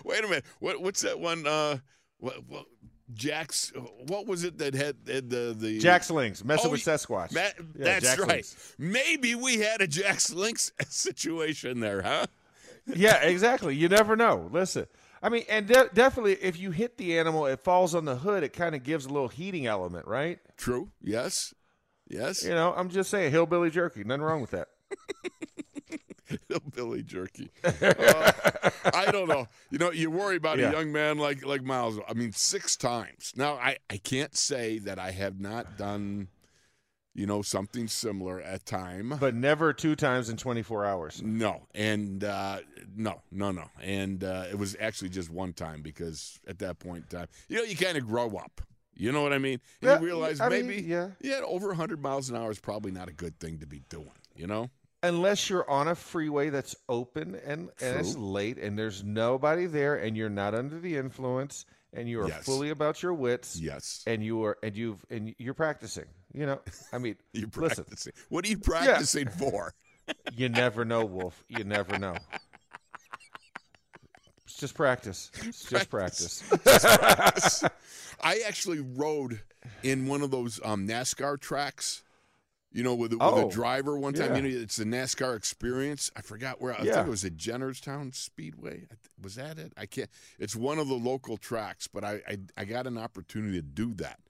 wait 0.05 0.25
a 0.25 0.29
minute. 0.29 0.45
What 0.61 0.81
what's 0.83 1.03
that 1.03 1.19
one? 1.19 1.47
Uh, 1.47 1.79
what, 2.19 2.47
what 2.49 2.67
Jack's? 3.15 3.73
What 4.09 4.27
was 4.27 4.45
it 4.45 4.59
that 4.59 4.75
had, 4.75 4.97
had 5.07 5.29
the 5.29 5.55
the 5.59 5.79
jack 5.79 6.03
slings 6.05 6.45
messing 6.45 6.69
Oh, 6.69 6.71
with 6.73 6.81
sasquatch 6.85 7.33
Ma- 7.33 7.41
Yeah, 7.41 7.53
that's 7.77 8.05
Jack 8.05 8.19
right. 8.21 8.45
Slings. 8.45 8.75
Maybe 8.79 9.35
we 9.35 9.59
had 9.59 9.81
a 9.83 9.87
Jack 9.87 10.19
Link's 10.31 10.73
situation 10.89 11.81
there, 11.81 12.03
huh? 12.03 12.27
yeah 12.97 13.23
exactly 13.23 13.77
you 13.77 13.89
never 13.89 14.17
know 14.17 14.49
listen 14.51 14.87
i 15.23 15.29
mean 15.29 15.45
and 15.49 15.67
de- 15.67 15.89
definitely 15.95 16.35
if 16.35 16.59
you 16.59 16.71
hit 16.71 16.97
the 16.99 17.19
animal 17.19 17.47
it 17.47 17.61
falls 17.61 17.95
on 17.95 18.05
the 18.05 18.17
hood 18.17 18.43
it 18.43 18.53
kind 18.53 18.75
of 18.75 18.83
gives 18.83 19.07
a 19.07 19.09
little 19.09 19.29
heating 19.29 19.67
element 19.67 20.07
right 20.07 20.39
True. 20.57 20.91
Yes. 21.03 21.55
Yes. 22.09 22.45
You 22.45 22.51
know, 22.51 22.75
I'm 22.77 22.89
just 22.91 23.09
saying, 23.11 23.31
hillbilly 23.31 23.71
jerky. 23.71 24.05
Nothing 24.05 24.23
wrong 24.23 24.41
with 24.43 24.51
that. 24.51 24.69
Hillbilly 26.49 27.03
jerky. 27.03 27.51
Uh, 27.65 28.33
I 28.95 29.11
don't 29.11 29.29
know. 29.29 29.47
You 29.71 29.79
know, 29.79 29.91
you 29.91 30.11
worry 30.11 30.37
about 30.37 30.59
Yeah. 30.59 30.69
a 30.71 30.73
young 30.73 30.93
man 30.93 31.19
like 31.19 31.45
like 31.45 31.63
Myles. 31.63 31.99
I 32.09 32.15
mean, 32.15 32.33
six 32.33 32.77
times. 32.77 33.33
Now, 33.37 33.55
I 33.55 33.77
I 33.91 33.99
can't 33.99 34.35
say 34.37 34.79
that 34.81 34.99
I 34.99 35.11
have 35.11 35.41
not 35.41 35.77
done, 35.77 36.29
you 37.15 37.27
know, 37.27 37.43
something 37.43 37.89
similar 37.89 38.41
at 38.41 38.65
time. 38.65 39.15
But 39.21 39.35
never 39.35 39.73
two 39.73 39.95
times 39.97 40.29
in 40.29 40.37
24 40.37 40.85
hours. 40.87 41.23
No, 41.23 41.67
and 41.75 42.25
uh, 42.25 42.61
no, 42.97 43.21
no, 43.31 43.51
no, 43.51 43.65
and 43.83 44.25
uh, 44.25 44.47
it 44.51 44.59
was 44.59 44.77
actually 44.81 45.11
just 45.11 45.31
one 45.31 45.53
time 45.53 45.83
because 45.83 46.41
at 46.47 46.59
that 46.61 46.79
point 46.79 47.05
in 47.11 47.19
time, 47.19 47.29
you 47.49 47.57
know, 47.59 47.63
you 47.65 47.77
kind 47.77 47.97
of 47.99 48.07
grow 48.07 48.37
up. 48.37 48.61
You 48.95 49.11
know 49.11 49.23
what 49.23 49.33
I 49.33 49.39
mean? 49.39 49.59
And 49.81 49.91
Yeah, 49.91 49.99
you 49.99 50.05
realize 50.05 50.41
I 50.41 50.49
mean, 50.51 50.67
maybe, 50.67 50.83
yeah. 50.83 51.09
yeah, 51.21 51.41
over 51.47 51.69
100 51.69 52.03
miles 52.03 52.29
an 52.29 52.37
hour 52.37 52.51
is 52.51 52.59
probably 52.61 52.93
not 52.93 53.09
a 53.09 53.13
good 53.13 53.39
thing 53.41 53.59
to 53.61 53.67
be 53.67 53.81
doing. 53.89 54.13
You 54.37 54.47
know? 54.47 54.69
Unless 55.03 55.49
you're 55.51 55.69
on 55.69 55.89
a 55.89 55.95
freeway 55.95 56.51
that's 56.51 56.77
open 56.89 57.35
and, 57.45 57.71
and 57.81 57.99
it's 57.99 58.15
late 58.17 58.59
and 58.59 58.79
there's 58.79 59.03
nobody 59.03 59.67
there 59.67 59.97
and 59.97 60.17
you're 60.17 60.29
not 60.31 60.55
under 60.55 60.79
the 60.79 60.97
influence 60.97 61.65
and 61.95 62.09
you 62.09 62.21
are 62.21 62.29
Yes. 62.29 62.45
fully 62.45 62.69
about 62.71 63.03
your 63.03 63.15
wits 63.15 63.59
Yes. 63.59 64.05
and 64.07 64.23
you 64.23 64.45
are 64.45 64.59
and 64.63 64.77
you've 64.77 65.05
and 65.11 65.35
you're 65.39 65.55
practicing. 65.55 66.05
You 66.35 66.47
know, 66.47 66.61
I 66.93 66.99
mean, 66.99 67.17
You're 67.33 67.49
listen. 67.57 68.13
What 68.29 68.45
are 68.45 68.49
you 68.49 68.59
practicing 68.59 69.29
for? 69.29 69.75
you 70.37 70.49
never 70.49 70.85
know, 70.85 71.05
Wolf. 71.05 71.45
You 71.49 71.65
never 71.65 71.99
know. 71.99 72.17
It's 74.45 74.57
just 74.57 74.75
practice. 74.75 75.31
It's 75.45 75.65
just 75.69 75.91
practice. 75.91 76.43
I 78.23 78.41
actually 78.47 78.81
rode 78.81 79.41
in 79.83 80.07
one 80.07 80.23
of 80.23 80.31
those 80.31 80.61
um, 80.65 80.87
NASCAR 80.87 81.41
tracks. 81.41 82.03
You 82.75 82.83
know, 82.83 82.95
with, 82.95 83.13
with 83.13 83.21
Oh, 83.21 83.49
a 83.49 83.53
driver 83.53 83.99
one 83.99 84.15
time. 84.15 84.31
yeah. 84.35 84.37
You 84.41 84.43
know, 84.57 84.63
it's 84.63 84.77
the 84.77 84.85
NASCAR 84.85 85.37
experience. 85.37 86.11
I 86.17 86.23
forgot 86.23 86.59
where. 86.59 86.73
I 86.73 86.83
Yeah. 86.85 86.95
think 86.95 87.09
it 87.09 87.11
was 87.11 87.23
at 87.25 87.37
Jennerstown 87.37 88.15
Speedway. 88.15 88.87
Was 89.23 89.35
that 89.35 89.59
it? 89.59 89.75
I 89.77 89.85
can't. 89.85 90.09
It's 90.39 90.57
one 90.57 90.79
of 90.79 90.89
the 90.89 90.95
local 90.95 91.37
tracks, 91.37 91.87
but 91.87 92.03
I 92.03 92.23
I, 92.27 92.39
I 92.57 92.65
got 92.65 92.87
an 92.87 92.97
opportunity 92.97 93.59
to 93.59 93.63
do 93.63 93.93
that, 93.97 94.21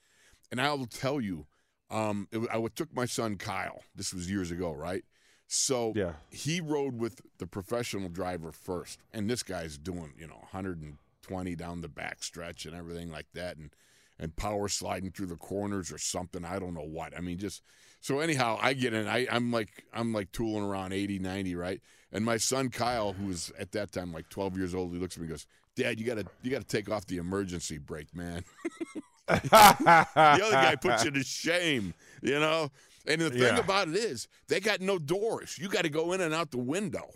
and 0.50 0.61
I 0.61 0.73
will 0.73 0.87
tell 0.87 1.21
you, 1.21 1.47
um, 1.93 2.27
it, 2.33 2.41
I 2.53 2.65
took 2.75 2.95
my 2.95 3.05
son 3.05 3.37
Kyle. 3.37 3.83
This 3.95 4.13
was 4.13 4.31
years 4.31 4.51
ago, 4.51 4.73
right? 4.73 5.05
So 5.47 5.93
Yeah. 5.95 6.15
he 6.31 6.61
rode 6.61 6.99
with 6.99 7.21
the 7.39 7.47
professional 7.47 8.09
driver 8.09 8.51
first, 8.51 8.99
and 9.13 9.29
this 9.29 9.43
guy's 9.43 9.77
doing 9.77 10.15
you 10.19 10.27
know 10.27 10.39
120 10.51 11.55
down 11.57 11.83
the 11.83 11.89
back 11.89 12.23
stretch 12.23 12.65
and 12.67 12.75
everything 12.75 13.11
like 13.11 13.27
that, 13.35 13.57
and 13.59 13.71
and 14.19 14.35
power 14.37 14.69
sliding 14.69 15.11
through 15.11 15.27
the 15.27 15.37
corners 15.37 15.93
or 15.93 15.99
something. 15.99 16.45
I 16.45 16.59
don't 16.59 16.75
know 16.75 16.81
what. 16.81 17.17
I 17.17 17.21
mean, 17.21 17.39
just 17.39 17.63
so 18.01 18.21
anyhow, 18.21 18.59
I 18.61 18.73
get 18.73 18.95
in. 18.95 19.07
I, 19.07 19.27
I'm 19.31 19.53
like 19.53 19.85
I'm 19.93 20.13
like 20.13 20.33
tooling 20.33 20.65
around 20.65 20.93
80, 20.93 21.19
90, 21.19 21.55
right? 21.55 21.81
And 22.11 22.25
my 22.25 22.37
son 22.39 22.71
Kyle, 22.71 23.13
who 23.13 23.27
was 23.27 23.53
at 23.59 23.73
that 23.73 23.93
time 23.93 24.13
like 24.13 24.29
12 24.31 24.57
years 24.57 24.75
old, 24.75 24.93
he 24.93 24.99
looks 24.99 25.17
at 25.17 25.21
me 25.21 25.25
and 25.25 25.33
goes, 25.33 25.47
"Dad, 25.77 26.01
you 26.01 26.07
gotta 26.07 26.25
you 26.43 26.51
gotta 26.51 26.65
take 26.65 26.91
off 26.91 27.07
the 27.07 27.19
emergency 27.19 27.79
brake, 27.79 28.15
man." 28.15 28.45
the 29.29 30.41
other 30.45 30.57
guy 30.57 30.76
puts 30.76 31.05
you 31.05 31.11
to 31.12 31.23
shame, 31.25 31.95
you 32.23 32.38
know. 32.38 32.71
And 33.07 33.21
the 33.21 33.31
thing 33.31 33.41
Yeah. 33.41 33.59
about 33.59 33.88
it 33.88 33.97
is, 33.97 34.29
they 34.49 34.61
got 34.61 34.81
no 34.81 34.99
doors. 34.99 35.59
You 35.59 35.69
got 35.69 35.83
to 35.83 35.88
go 35.91 36.12
in 36.12 36.21
and 36.21 36.33
out 36.33 36.50
the 36.52 36.59
window. 36.59 37.11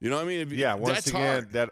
You 0.00 0.10
know 0.10 0.16
what 0.16 0.24
I 0.26 0.28
mean? 0.28 0.40
If 0.40 0.52
yeah, 0.52 0.74
once 0.74 1.06
again, 1.08 1.42
hard. 1.42 1.52
that 1.52 1.70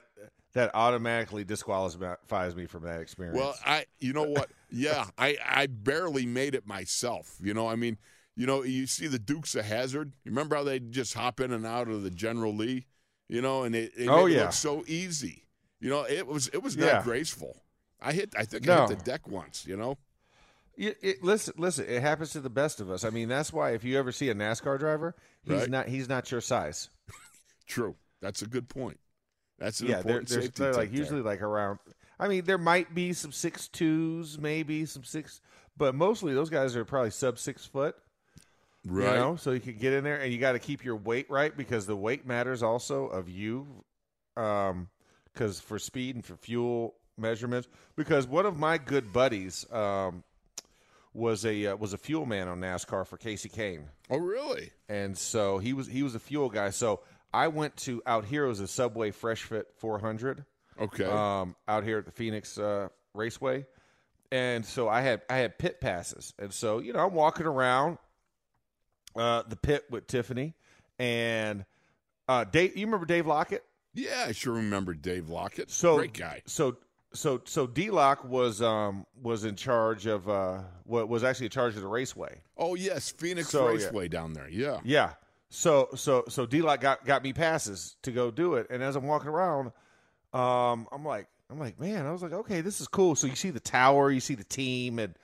that 0.54 0.70
automatically 0.74 1.44
disqualifies 1.44 2.56
me 2.56 2.66
from 2.66 2.82
that 2.84 3.00
experience. 3.00 3.36
Well, 3.38 3.54
I, 3.64 3.84
you 4.00 4.12
know 4.12 4.24
what? 4.24 4.50
Yeah, 4.70 5.06
I, 5.18 5.36
I 5.46 5.66
barely 5.66 6.26
made 6.26 6.54
it 6.54 6.66
myself. 6.66 7.36
You 7.42 7.54
know, 7.54 7.68
I 7.68 7.76
mean, 7.76 7.98
you 8.36 8.46
know, 8.46 8.64
you 8.64 8.86
see 8.86 9.06
the 9.06 9.18
Dukes 9.18 9.54
of 9.54 9.64
Hazzard. 9.64 10.12
You 10.24 10.30
remember 10.32 10.56
how 10.56 10.64
they 10.64 10.80
just 10.80 11.14
hop 11.14 11.40
in 11.40 11.52
and 11.52 11.64
out 11.66 11.88
of 11.88 12.02
the 12.02 12.10
General 12.10 12.54
Lee? 12.54 12.86
You 13.28 13.42
know, 13.42 13.62
and 13.64 13.74
it, 13.76 13.92
it 13.96 14.08
Oh, 14.08 14.26
made 14.26 14.32
it 14.32 14.36
yeah. 14.36 14.42
look 14.44 14.52
so 14.54 14.82
easy. 14.88 15.44
You 15.78 15.90
know, 15.90 16.04
it 16.04 16.26
was 16.26 16.48
it 16.48 16.62
was 16.62 16.76
not 16.76 16.86
Yeah. 16.86 17.02
graceful. 17.02 17.62
I 18.00 18.12
hit. 18.12 18.34
I 18.36 18.44
think 18.44 18.68
I 18.68 18.86
hit 18.86 18.98
the 18.98 19.04
deck 19.04 19.28
once. 19.28 19.66
You 19.66 19.76
know. 19.76 19.98
It, 20.76 20.98
it, 21.00 21.24
listen, 21.24 21.54
listen. 21.56 21.86
It 21.88 22.02
happens 22.02 22.32
to 22.32 22.40
the 22.40 22.50
best 22.50 22.80
of 22.80 22.90
us. 22.90 23.02
I 23.04 23.10
mean, 23.10 23.28
that's 23.28 23.50
why 23.52 23.70
if 23.70 23.82
you 23.82 23.98
ever 23.98 24.12
see 24.12 24.28
a 24.28 24.34
NASCAR 24.34 24.78
driver, 24.78 25.14
he's 25.42 25.52
Right. 25.60 25.70
not 25.70 25.88
he's 25.88 26.08
not 26.08 26.30
your 26.30 26.42
size. 26.42 26.90
True. 27.66 27.96
That's 28.20 28.42
a 28.42 28.46
good 28.46 28.68
point. 28.68 29.00
That's 29.58 29.80
an 29.80 29.86
yeah, 29.88 30.02
they're, 30.02 30.20
they're, 30.22 30.42
safety 30.42 30.62
they're 30.62 30.74
like 30.74 30.90
there. 30.90 30.98
usually 30.98 31.22
like 31.22 31.40
around. 31.40 31.78
I 32.20 32.28
mean, 32.28 32.44
there 32.44 32.58
might 32.58 32.94
be 32.94 33.12
some 33.14 33.32
six 33.32 33.68
twos, 33.68 34.38
maybe 34.38 34.84
some 34.84 35.02
six, 35.04 35.40
but 35.78 35.94
mostly 35.94 36.34
those 36.34 36.50
guys 36.50 36.76
are 36.76 36.84
probably 36.84 37.10
sub 37.10 37.38
six 37.38 37.64
foot. 37.64 37.94
right. 38.86 39.12
You 39.12 39.16
know, 39.16 39.36
so 39.36 39.52
you 39.52 39.60
can 39.60 39.78
get 39.78 39.94
in 39.94 40.04
there, 40.04 40.20
and 40.20 40.30
you 40.32 40.38
got 40.38 40.52
to 40.52 40.58
keep 40.58 40.84
your 40.84 40.96
weight 40.96 41.30
right 41.30 41.56
because 41.56 41.86
the 41.86 41.96
weight 41.96 42.26
matters 42.26 42.62
also 42.62 43.06
of 43.06 43.28
you, 43.30 43.66
um, 44.36 44.88
because 45.32 45.58
for 45.60 45.78
speed 45.78 46.16
and 46.16 46.24
for 46.24 46.36
fuel 46.36 46.94
measurements. 47.18 47.68
Because 47.96 48.26
one 48.26 48.46
of 48.46 48.58
my 48.58 48.78
good 48.78 49.12
buddies, 49.12 49.66
um, 49.72 50.22
was 51.14 51.46
a 51.46 51.68
uh, 51.68 51.76
was 51.76 51.94
a 51.94 51.98
fuel 51.98 52.26
man 52.26 52.46
on 52.46 52.60
NASCAR 52.60 53.06
for 53.06 53.16
Kasey 53.16 53.50
Kahne, 53.50 53.84
Oh, 54.10 54.18
really? 54.18 54.70
and 54.86 55.16
so 55.16 55.56
he 55.56 55.72
was 55.72 55.86
he 55.86 56.02
was 56.02 56.14
a 56.14 56.18
fuel 56.18 56.50
guy. 56.50 56.68
So 56.68 57.00
I 57.32 57.48
went 57.48 57.74
to 57.78 58.02
out 58.04 58.26
here 58.26 58.44
it 58.44 58.48
was 58.48 58.60
a 58.60 58.68
Subway 58.68 59.12
Fresh 59.12 59.44
Fit 59.44 59.66
400 59.78 60.44
Okay. 60.78 61.04
um, 61.04 61.56
out 61.66 61.84
here 61.84 61.96
at 61.96 62.04
the 62.04 62.10
Phoenix 62.12 62.58
uh, 62.58 62.88
Raceway, 63.14 63.64
and 64.30 64.62
so 64.66 64.90
I 64.90 65.00
had 65.00 65.22
I 65.30 65.38
had 65.38 65.56
pit 65.56 65.80
passes, 65.80 66.34
and 66.38 66.52
so 66.52 66.80
you 66.80 66.92
know 66.92 66.98
I'm 67.06 67.14
walking 67.14 67.46
around 67.46 67.96
uh, 69.16 69.42
the 69.48 69.56
pit 69.56 69.86
with 69.88 70.06
Tiffany 70.06 70.52
and 70.98 71.64
uh, 72.28 72.44
Dave. 72.44 72.76
You 72.76 72.84
remember 72.84 73.06
Dave 73.06 73.26
Lockett? 73.26 73.64
yeah, 73.94 74.26
I 74.28 74.32
sure 74.32 74.52
remember 74.56 74.92
Dave 74.92 75.30
Lockett. 75.30 75.70
So 75.70 75.96
Great 75.96 76.12
guy. 76.12 76.42
So 76.44 76.76
so 77.16 77.40
so 77.44 77.66
D 77.66 77.90
Lock 77.90 78.24
was 78.24 78.62
um 78.62 79.06
was 79.22 79.44
in 79.44 79.56
charge 79.56 80.06
of 80.06 80.28
uh 80.28 80.60
what 80.84 81.08
was 81.08 81.24
actually 81.24 81.46
in 81.46 81.52
charge 81.52 81.74
of 81.74 81.80
the 81.80 81.88
raceway. 81.88 82.40
Oh 82.56 82.74
yes, 82.74 83.10
Phoenix 83.10 83.48
So, 83.48 83.68
yeah. 83.68 83.74
Raceway 83.86 84.08
down 84.08 84.32
there. 84.32 84.48
Yeah. 84.48 84.80
Yeah. 84.84 85.10
So 85.48 85.88
so 85.94 86.24
so 86.28 86.46
D 86.46 86.62
Lock 86.62 86.80
got 86.80 87.04
got 87.04 87.22
me 87.22 87.32
passes 87.32 87.96
to 88.02 88.12
go 88.12 88.30
do 88.30 88.54
it, 88.54 88.66
and 88.70 88.82
as 88.82 88.96
I'm 88.96 89.06
walking 89.06 89.28
around, 89.28 89.72
um, 90.32 90.86
I'm 90.92 91.04
like 91.04 91.26
I'm 91.50 91.58
like 91.58 91.80
man, 91.80 92.06
I 92.06 92.12
was 92.12 92.22
like 92.22 92.32
okay, 92.32 92.60
this 92.60 92.80
is 92.80 92.88
cool. 92.88 93.14
So 93.14 93.26
you 93.26 93.36
see 93.36 93.50
the 93.50 93.60
tower, 93.60 94.10
you 94.10 94.20
see 94.20 94.34
the 94.34 94.44
team, 94.44 94.98
and 94.98 95.14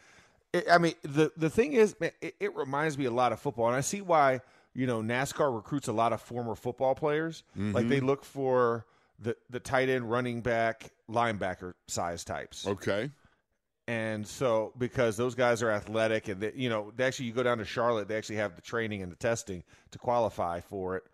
it, 0.52 0.66
I 0.70 0.78
mean 0.78 0.94
the 1.02 1.32
the 1.36 1.50
thing 1.50 1.72
is, 1.74 1.94
man, 2.00 2.12
it, 2.20 2.34
it 2.40 2.56
reminds 2.56 2.96
me 2.96 3.04
a 3.04 3.10
lot 3.10 3.32
of 3.32 3.40
football, 3.40 3.66
and 3.66 3.76
I 3.76 3.80
see 3.80 4.00
why 4.00 4.40
you 4.74 4.86
know 4.86 5.02
NASCAR 5.02 5.54
recruits 5.54 5.88
a 5.88 5.92
lot 5.92 6.12
of 6.12 6.22
former 6.22 6.54
football 6.54 6.94
players. 6.94 7.42
Like 7.56 7.88
they 7.88 8.00
look 8.00 8.24
for 8.24 8.86
the 9.22 9.36
the 9.50 9.60
tight 9.60 9.88
end, 9.88 10.10
running 10.10 10.40
back, 10.40 10.90
linebacker 11.08 11.74
size 11.88 12.24
types. 12.24 12.66
Okay. 12.66 13.10
And 13.88 14.26
so, 14.26 14.72
because 14.78 15.16
those 15.16 15.34
guys 15.34 15.62
are 15.62 15.70
athletic, 15.70 16.28
and 16.28 16.40
they, 16.40 16.52
you 16.54 16.68
know, 16.68 16.92
they 16.94 17.04
actually, 17.04 17.26
you 17.26 17.32
go 17.32 17.42
down 17.42 17.58
to 17.58 17.64
Charlotte, 17.64 18.06
they 18.06 18.16
actually 18.16 18.36
have 18.36 18.54
the 18.54 18.62
training 18.62 19.02
and 19.02 19.10
the 19.10 19.16
testing 19.16 19.64
to 19.90 19.98
qualify 19.98 20.60
for 20.60 20.96
it. 20.96 21.04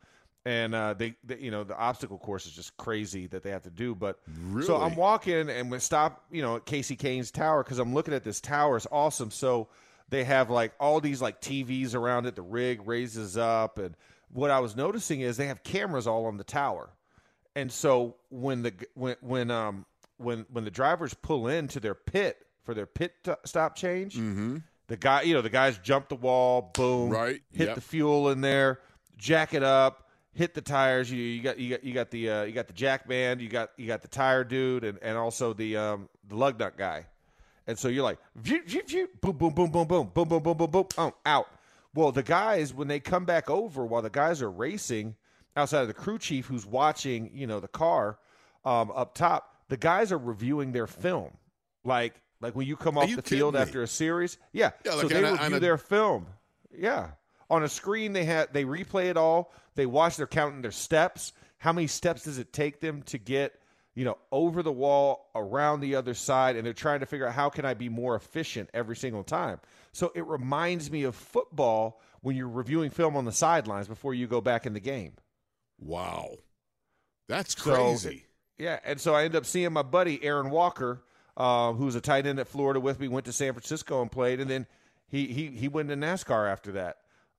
And 0.45 0.75
uh, 0.75 0.95
they, 0.95 1.15
they, 1.25 1.39
you 1.39 1.51
know, 1.51 1.65
the 1.65 1.77
obstacle 1.77 2.19
course 2.19 2.47
is 2.47 2.53
just 2.53 2.77
crazy 2.77 3.27
that 3.29 3.43
they 3.43 3.51
have 3.51 3.63
to 3.63 3.71
do. 3.71 3.95
But 3.95 4.19
so 4.63 4.77
I'm 4.77 4.97
walking 4.97 5.51
and 5.51 5.71
we 5.71 5.79
stop, 5.79 6.25
you 6.31 6.41
know, 6.41 6.57
at 6.57 6.67
Kasey 6.67 6.99
Kahne's 6.99 7.31
tower 7.31 7.63
because 7.63 7.79
I'm 7.79 7.93
looking 7.93 8.15
at 8.15 8.25
this 8.25 8.41
tower. 8.41 8.77
It's 8.77 8.87
awesome. 8.91 9.31
So 9.31 9.69
they 10.09 10.25
have 10.25 10.49
like 10.49 10.73
all 10.79 11.01
these 11.01 11.21
like 11.21 11.41
TVs 11.41 11.95
around 11.95 12.27
it. 12.27 12.37
The 12.37 12.43
rig 12.43 12.87
raises 12.87 13.37
up, 13.37 13.79
and 13.79 13.95
what 14.33 14.51
I 14.51 14.61
was 14.61 14.77
noticing 14.77 15.21
is 15.21 15.37
they 15.37 15.47
have 15.47 15.63
cameras 15.63 16.07
all 16.07 16.27
on 16.27 16.37
the 16.37 16.45
tower. 16.45 16.91
And 17.59 17.73
so 17.73 18.15
when 18.31 18.63
the 18.63 18.73
when 18.95 19.17
when 19.21 19.51
um 19.51 19.85
when 20.19 20.47
when 20.53 20.63
the 20.65 20.71
drivers 20.71 21.13
pull 21.13 21.49
into 21.49 21.81
their 21.81 21.97
pit 21.97 22.47
for 22.63 22.73
their 22.73 22.87
pit 22.87 23.15
t- 23.25 23.33
stop 23.45 23.75
change, 23.75 24.15
the 24.87 24.97
guy 24.97 25.23
you 25.23 25.35
know 25.35 25.43
the 25.43 25.51
guys 25.51 25.77
jump 25.79 26.09
the 26.09 26.15
wall, 26.15 26.71
boom, 26.73 27.11
Right, 27.11 27.43
hit 27.53 27.67
yep. 27.67 27.75
the 27.75 27.81
fuel 27.81 28.31
in 28.31 28.43
there, 28.43 28.79
jack 29.17 29.55
it 29.55 29.65
up, 29.65 30.09
hit 30.35 30.55
the 30.55 30.61
tires. 30.61 31.11
You 31.11 31.19
you 31.21 31.43
got 31.43 31.59
you 31.59 31.71
got 31.71 31.83
you 31.83 31.95
got 31.95 32.11
the 32.13 32.31
uh, 32.31 32.43
you 32.45 32.53
got 32.53 32.69
the 32.69 32.75
jack 32.75 33.09
band, 33.09 33.41
you 33.41 33.49
got 33.49 33.71
you 33.77 33.89
got 33.89 34.03
the 34.03 34.09
tire 34.09 34.45
dude, 34.45 34.85
and 34.85 34.97
and 35.03 35.19
also 35.19 35.53
the 35.53 35.77
um 35.77 36.09
the 36.29 36.37
lug 36.37 36.61
nut 36.61 36.77
guy. 36.79 37.07
And 37.67 37.77
so 37.77 37.89
you're 37.89 38.05
like, 38.05 38.19
view, 38.37 38.63
view, 38.65 38.83
view, 38.87 39.09
boom, 39.21 39.37
boom, 39.37 39.53
boom, 39.53 39.71
boom, 39.73 39.87
boom, 39.89 40.11
boom, 40.15 40.29
boom, 40.29 40.43
boom, 40.43 40.57
boom, 40.57 40.71
boom, 40.71 40.87
oh, 40.97 41.13
out. 41.27 41.49
Well, 41.93 42.13
the 42.13 42.23
guys 42.23 42.73
when 42.73 42.87
they 42.87 43.01
come 43.01 43.25
back 43.25 43.51
over 43.51 43.85
while 43.85 44.01
the 44.03 44.11
guys 44.11 44.41
are 44.43 44.51
racing 44.51 45.17
outside 45.59 45.83
of 45.83 45.89
the 45.89 45.95
crew 45.95 46.19
chief 46.19 46.47
who's 46.47 46.65
watching, 46.67 47.31
you 47.35 47.47
know, 47.47 47.61
the 47.61 47.69
car 47.69 48.19
um, 48.65 48.91
up 48.95 49.15
top, 49.15 49.55
the 49.69 49.77
guys 49.77 50.13
are 50.13 50.19
reviewing 50.19 50.73
their 50.73 50.87
film. 50.87 51.37
Like 51.85 52.21
like 52.41 52.55
when 52.55 52.67
you 52.67 52.77
come 52.77 52.97
off 52.97 53.09
you 53.09 53.17
the 53.17 53.23
field 53.23 53.55
me? 53.55 53.61
after 53.61 53.83
a 53.83 53.87
series, 53.87 54.39
yeah. 54.53 54.71
Yeah, 54.85 54.93
so 54.93 55.09
they 55.09 55.23
a- 55.23 55.33
review 55.33 55.57
a- 55.57 55.61
their 55.61 55.79
film. 55.79 56.27
Yeah. 56.77 57.11
On 57.51 57.63
a 57.63 57.69
screen 57.69 58.13
they 58.13 58.25
had 58.25 58.53
they 58.53 58.65
replay 58.65 59.07
it 59.07 59.17
all. 59.17 59.53
They 59.75 59.87
watch 59.87 60.17
they're 60.17 60.27
counting 60.27 60.63
their 60.63 60.71
steps. 60.71 61.33
How 61.59 61.73
many 61.73 61.87
steps 61.87 62.25
does 62.25 62.39
it 62.39 62.53
take 62.53 62.81
them 62.81 63.03
to 63.05 63.19
get, 63.19 63.59
you 63.95 64.05
know, 64.05 64.17
over 64.31 64.63
the 64.63 64.73
wall, 64.73 65.31
around 65.35 65.81
the 65.81 65.97
other 65.97 66.15
side, 66.15 66.55
and 66.57 66.65
they're 66.65 66.73
trying 66.73 67.01
to 67.01 67.07
figure 67.07 67.27
out 67.27 67.35
how 67.35 67.49
can 67.49 67.65
I 67.65 67.75
be 67.75 67.89
more 67.89 68.15
efficient 68.15 68.71
every 68.73 68.97
single 68.97 69.25
time. 69.25 69.59
So 69.93 70.13
it 70.15 70.25
reminds 70.27 70.91
me 70.91 71.03
of 71.05 71.17
football 71.17 72.01
when 72.21 72.37
you're 72.37 72.49
reviewing 72.49 72.91
film 72.91 73.17
on 73.17 73.25
the 73.25 73.33
sidelines 73.33 73.89
before 73.89 74.15
you 74.15 74.27
go 74.27 74.41
back 74.41 74.67
in 74.67 74.73
the 74.73 74.81
game. 74.81 75.15
Wow. 75.79 76.37
That's 77.29 77.61
So- 77.61 77.75
crazy. 77.75 78.25
Yeah, 78.59 78.81
and 78.85 79.01
so 79.01 79.15
I 79.15 79.23
ended 79.25 79.37
up 79.37 79.47
seeing 79.47 79.73
my 79.73 79.83
buddy 79.83 80.23
Aaron 80.25 80.51
Walker, 80.51 81.05
uh, 81.37 81.73
who's 81.75 81.95
a 81.95 82.01
tight 82.01 82.27
end 82.27 82.41
at 82.41 82.49
Florida 82.49 82.81
with 82.81 82.99
me, 82.99 83.07
went 83.07 83.25
to 83.27 83.33
San 83.33 83.53
Francisco 83.53 84.03
and 84.03 84.11
played, 84.11 84.41
and 84.41 84.51
then 84.51 84.67
he 85.07 85.27
he 85.29 85.47
he 85.47 85.69
went 85.69 85.89
to 85.91 85.95
NASCAR 85.97 86.51
after 86.51 86.73
that. 86.73 86.97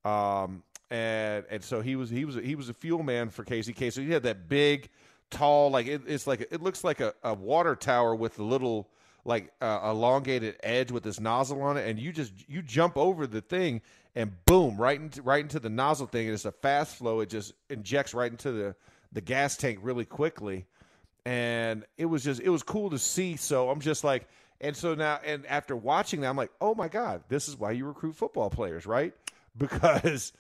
Um, 0.10 0.64
and 0.90 1.44
and 1.50 1.62
so 1.62 1.82
he 1.82 1.98
was 1.98 2.10
he 2.10 2.24
was 2.24 2.36
he 2.36 2.56
was 2.56 2.70
a 2.70 2.74
fuel 2.74 3.04
man 3.04 3.30
for 3.32 3.44
KCK. 3.44 3.92
So 3.92 4.00
he 4.02 4.12
had 4.12 4.24
that 4.24 4.48
big, 4.48 4.88
tall, 5.30 5.72
like 5.72 5.88
it, 5.88 6.04
it's 6.08 6.26
like 6.26 6.40
it 6.52 6.62
looks 6.62 6.86
like 6.86 7.02
a, 7.02 7.14
a 7.22 7.34
water 7.34 7.76
tower 7.76 8.16
with 8.16 8.38
the 8.38 8.44
little 8.44 8.90
like 9.26 9.52
uh, 9.62 9.80
elongated 9.84 10.58
edge 10.64 10.92
with 10.92 11.04
this 11.04 11.20
nozzle 11.20 11.62
on 11.62 11.78
it, 11.78 11.88
and 11.88 12.00
you 12.00 12.12
just 12.12 12.34
you 12.48 12.62
jump 12.62 12.98
over 12.98 13.28
the 13.28 13.42
thing 13.42 13.82
and 14.16 14.34
boom 14.46 14.78
right 14.78 15.00
into 15.00 15.22
right 15.22 15.42
into 15.42 15.60
the 15.60 15.70
nozzle 15.70 16.08
thing, 16.08 16.26
and 16.26 16.34
it's 16.34 16.46
a 16.46 16.52
fast 16.52 16.96
flow. 16.96 17.20
It 17.20 17.30
just 17.30 17.54
injects 17.70 18.14
right 18.14 18.32
into 18.32 18.52
the 18.52 18.76
the 19.12 19.22
gas 19.22 19.58
tank 19.58 19.80
really 19.82 20.06
quickly 20.06 20.66
and 21.26 21.84
it 21.98 22.06
was 22.06 22.24
just 22.24 22.40
it 22.42 22.50
was 22.50 22.64
cool 22.64 22.90
to 22.90 22.98
see 22.98 23.36
so 23.36 23.70
i'm 23.70 23.82
just 23.82 24.04
like 24.04 24.28
and 24.62 24.76
so 24.76 24.96
now 24.96 25.20
and 25.26 25.46
after 25.48 25.76
watching 25.76 26.22
that 26.22 26.30
i'm 26.30 26.38
like 26.38 26.52
oh 26.62 26.74
my 26.74 26.88
god 26.88 27.22
this 27.28 27.48
is 27.50 27.58
why 27.58 27.72
you 27.72 27.86
recruit 27.86 28.16
football 28.16 28.50
players 28.50 28.86
right 28.86 29.14
because 29.58 30.32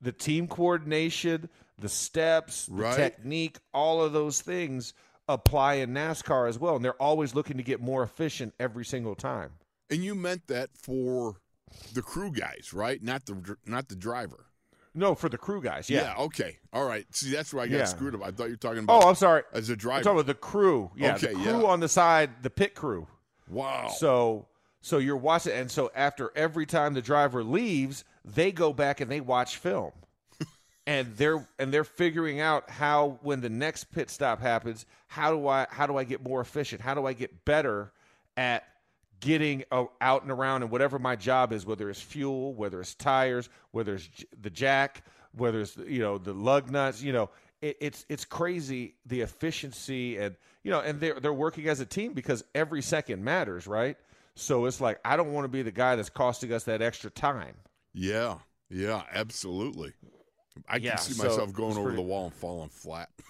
the 0.00 0.12
team 0.12 0.48
coordination 0.48 1.48
the 1.78 1.88
steps 1.88 2.66
the 2.66 2.74
Right. 2.74 2.96
technique 2.96 3.58
all 3.74 4.02
of 4.02 4.12
those 4.12 4.40
things 4.40 4.94
apply 5.28 5.74
in 5.74 5.90
nascar 5.94 6.48
as 6.48 6.58
well 6.58 6.76
and 6.76 6.84
they're 6.84 7.00
always 7.00 7.34
looking 7.34 7.56
to 7.56 7.62
get 7.62 7.80
more 7.80 8.02
efficient 8.02 8.52
every 8.58 8.84
single 8.84 9.14
time 9.14 9.52
And 9.90 10.02
you 10.04 10.14
meant 10.14 10.46
that 10.48 10.70
for 10.74 11.36
the 11.94 12.02
crew 12.02 12.30
guys, 12.32 12.70
right? 12.74 13.02
Not 13.02 13.24
the 13.26 13.56
not 13.64 13.88
the 13.88 13.94
driver. 13.96 14.46
no 14.94 15.14
for 15.14 15.28
the 15.28 15.38
crew 15.38 15.62
guys 15.62 15.88
yeah, 15.88 16.14
okay. 16.18 16.58
All 16.72 16.84
right. 16.86 17.06
See, 17.14 17.30
that's 17.30 17.54
where 17.54 17.64
I 17.64 17.66
got 17.68 17.76
Yeah. 17.76 17.84
screwed 17.86 18.14
up. 18.14 18.22
I 18.22 18.30
thought 18.30 18.44
you 18.44 18.50
were 18.52 18.56
talking 18.56 18.80
oh, 18.80 18.84
about 18.84 19.04
oh 19.04 19.08
i'm 19.08 19.14
sorry 19.14 19.42
as 19.52 19.68
a 19.70 19.72
i'm 19.72 19.78
driver. 19.78 20.02
talking 20.02 20.18
about 20.20 20.26
the 20.26 20.34
crew 20.34 20.90
yeah 20.96 21.14
Okay, 21.14 21.28
the 21.28 21.34
crew 21.34 21.62
yeah. 21.62 21.66
on 21.66 21.80
the 21.80 21.88
side 21.88 22.42
the 22.42 22.50
pit 22.50 22.74
crew 22.74 23.06
wow. 23.48 23.88
So 23.96 24.46
so 24.84 24.98
you're 24.98 25.16
watching, 25.16 25.52
and 25.52 25.70
so 25.70 25.92
after 25.94 26.32
every 26.34 26.66
time 26.66 26.94
the 26.94 27.02
driver 27.02 27.44
leaves, 27.44 28.02
they 28.24 28.50
go 28.50 28.72
back 28.72 29.00
and 29.00 29.08
they 29.08 29.20
watch 29.20 29.56
film, 29.56 29.92
and 30.86 31.16
they're 31.16 31.46
and 31.58 31.72
they're 31.72 31.84
figuring 31.84 32.40
out 32.40 32.68
how 32.70 33.18
when 33.22 33.40
the 33.40 33.48
next 33.48 33.84
pit 33.92 34.10
stop 34.10 34.40
happens, 34.40 34.86
how 35.06 35.30
do 35.30 35.46
I 35.46 35.66
how 35.70 35.86
do 35.86 35.96
I 35.96 36.04
get 36.04 36.22
more 36.22 36.40
efficient? 36.40 36.80
How 36.80 36.94
do 36.94 37.06
I 37.06 37.12
get 37.12 37.44
better 37.44 37.92
at 38.36 38.64
getting 39.20 39.64
out 39.70 40.22
and 40.22 40.30
around 40.32 40.62
and 40.62 40.70
whatever 40.70 40.98
my 40.98 41.14
job 41.14 41.52
is, 41.52 41.64
whether 41.64 41.88
it's 41.88 42.00
fuel, 42.00 42.54
whether 42.54 42.80
it's 42.80 42.94
tires, 42.94 43.48
whether 43.70 43.94
it's 43.94 44.08
the 44.40 44.50
jack, 44.50 45.04
whether 45.36 45.60
it's 45.60 45.76
you 45.76 46.00
know 46.00 46.18
the 46.18 46.32
lug 46.32 46.70
nuts, 46.70 47.02
you 47.02 47.12
know, 47.12 47.30
it, 47.60 47.76
it's 47.80 48.04
it's 48.08 48.24
crazy 48.24 48.94
the 49.06 49.20
efficiency 49.20 50.18
and 50.18 50.36
you 50.64 50.70
know, 50.70 50.80
and 50.80 51.00
they're 51.00 51.20
they're 51.20 51.32
working 51.32 51.68
as 51.68 51.80
a 51.80 51.86
team 51.86 52.12
because 52.12 52.44
every 52.54 52.82
second 52.82 53.22
matters, 53.22 53.66
right? 53.66 53.96
So 54.34 54.64
it's 54.64 54.80
like 54.80 54.98
I 55.04 55.16
don't 55.16 55.32
want 55.32 55.44
to 55.44 55.48
be 55.48 55.62
the 55.62 55.70
guy 55.70 55.94
that's 55.94 56.10
costing 56.10 56.52
us 56.52 56.64
that 56.64 56.82
extra 56.82 57.10
time. 57.10 57.54
yeah. 57.94 58.38
Yeah. 58.68 59.02
Absolutely. 59.12 59.92
I 60.68 60.76
Yeah, 60.76 60.90
can 60.96 60.98
see 60.98 61.12
so 61.14 61.24
myself 61.24 61.52
going 61.52 61.72
over 61.72 61.82
pretty- 61.84 61.96
the 61.96 62.02
wall 62.02 62.24
and 62.26 62.34
falling 62.34 62.68
flat. 62.68 63.08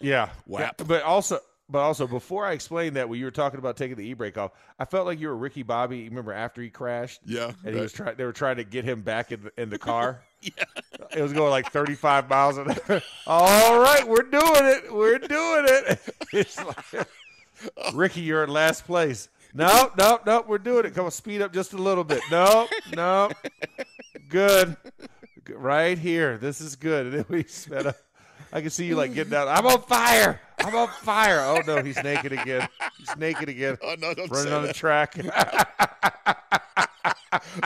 Yeah, 0.00 0.30
Whap. 0.46 0.74
Yeah, 0.80 0.84
But 0.86 1.02
also, 1.02 1.38
but 1.68 1.78
also, 1.78 2.06
before 2.06 2.44
I 2.44 2.52
explained 2.52 2.96
that, 2.96 3.08
when 3.08 3.18
you 3.18 3.24
were 3.24 3.30
talking 3.30 3.58
about 3.58 3.76
taking 3.76 3.96
the 3.96 4.04
e 4.06 4.14
brake 4.14 4.36
off, 4.36 4.52
I 4.78 4.84
felt 4.84 5.06
like 5.06 5.20
you 5.20 5.28
were 5.28 5.36
Ricky 5.36 5.62
Bobby. 5.62 6.08
Remember 6.08 6.32
after 6.32 6.60
he 6.60 6.70
crashed? 6.70 7.20
Yeah, 7.24 7.52
and 7.64 7.74
he 7.74 7.80
was 7.80 7.92
trying. 7.92 8.16
They 8.16 8.24
were 8.24 8.32
trying 8.32 8.56
to 8.56 8.64
get 8.64 8.84
him 8.84 9.02
back 9.02 9.32
in 9.32 9.44
the, 9.44 9.52
in 9.62 9.70
the 9.70 9.78
car. 9.78 10.20
yeah, 10.42 10.50
it 11.14 11.22
was 11.22 11.32
going 11.32 11.50
like 11.50 11.70
thirty 11.72 11.94
five 11.94 12.28
miles 12.28 12.58
an 12.58 12.70
hour. 12.88 13.02
All 13.26 13.80
right, 13.80 14.06
we're 14.06 14.22
doing 14.22 14.42
it. 14.64 14.92
We're 14.92 15.18
doing 15.18 15.64
it. 15.68 16.00
It's 16.32 16.58
like, 16.64 17.08
Ricky, 17.94 18.20
you're 18.22 18.44
in 18.44 18.50
last 18.50 18.84
place. 18.86 19.28
Nope, 19.54 19.92
nope, 19.96 20.22
nope. 20.26 20.46
We're 20.48 20.58
doing 20.58 20.84
it. 20.86 20.94
Come 20.94 21.06
on, 21.06 21.10
speed 21.10 21.42
up 21.42 21.52
just 21.52 21.72
a 21.72 21.78
little 21.78 22.04
bit. 22.04 22.20
Nope, 22.30 22.68
nope. 22.94 23.32
Good. 24.28 24.76
Right 25.54 25.98
here. 25.98 26.38
This 26.38 26.60
is 26.60 26.76
good. 26.76 27.06
And 27.06 27.14
then 27.14 27.24
we 27.28 27.42
sped 27.44 27.86
up. 27.86 27.96
I 28.52 28.60
can 28.60 28.70
see 28.70 28.86
you 28.86 28.96
like 28.96 29.14
getting 29.14 29.32
down. 29.32 29.48
I'm 29.48 29.66
on 29.66 29.82
fire. 29.82 30.40
I'm 30.60 30.74
on 30.74 30.88
fire. 30.88 31.40
Oh 31.40 31.60
no, 31.66 31.82
he's 31.82 32.02
naked 32.02 32.32
again. 32.32 32.68
He's 32.98 33.16
naked 33.16 33.48
again. 33.48 33.76
Oh, 33.82 33.96
no, 33.98 34.14
don't 34.14 34.30
Running 34.30 34.52
on 34.52 34.62
the 34.62 34.72
track. 34.72 35.14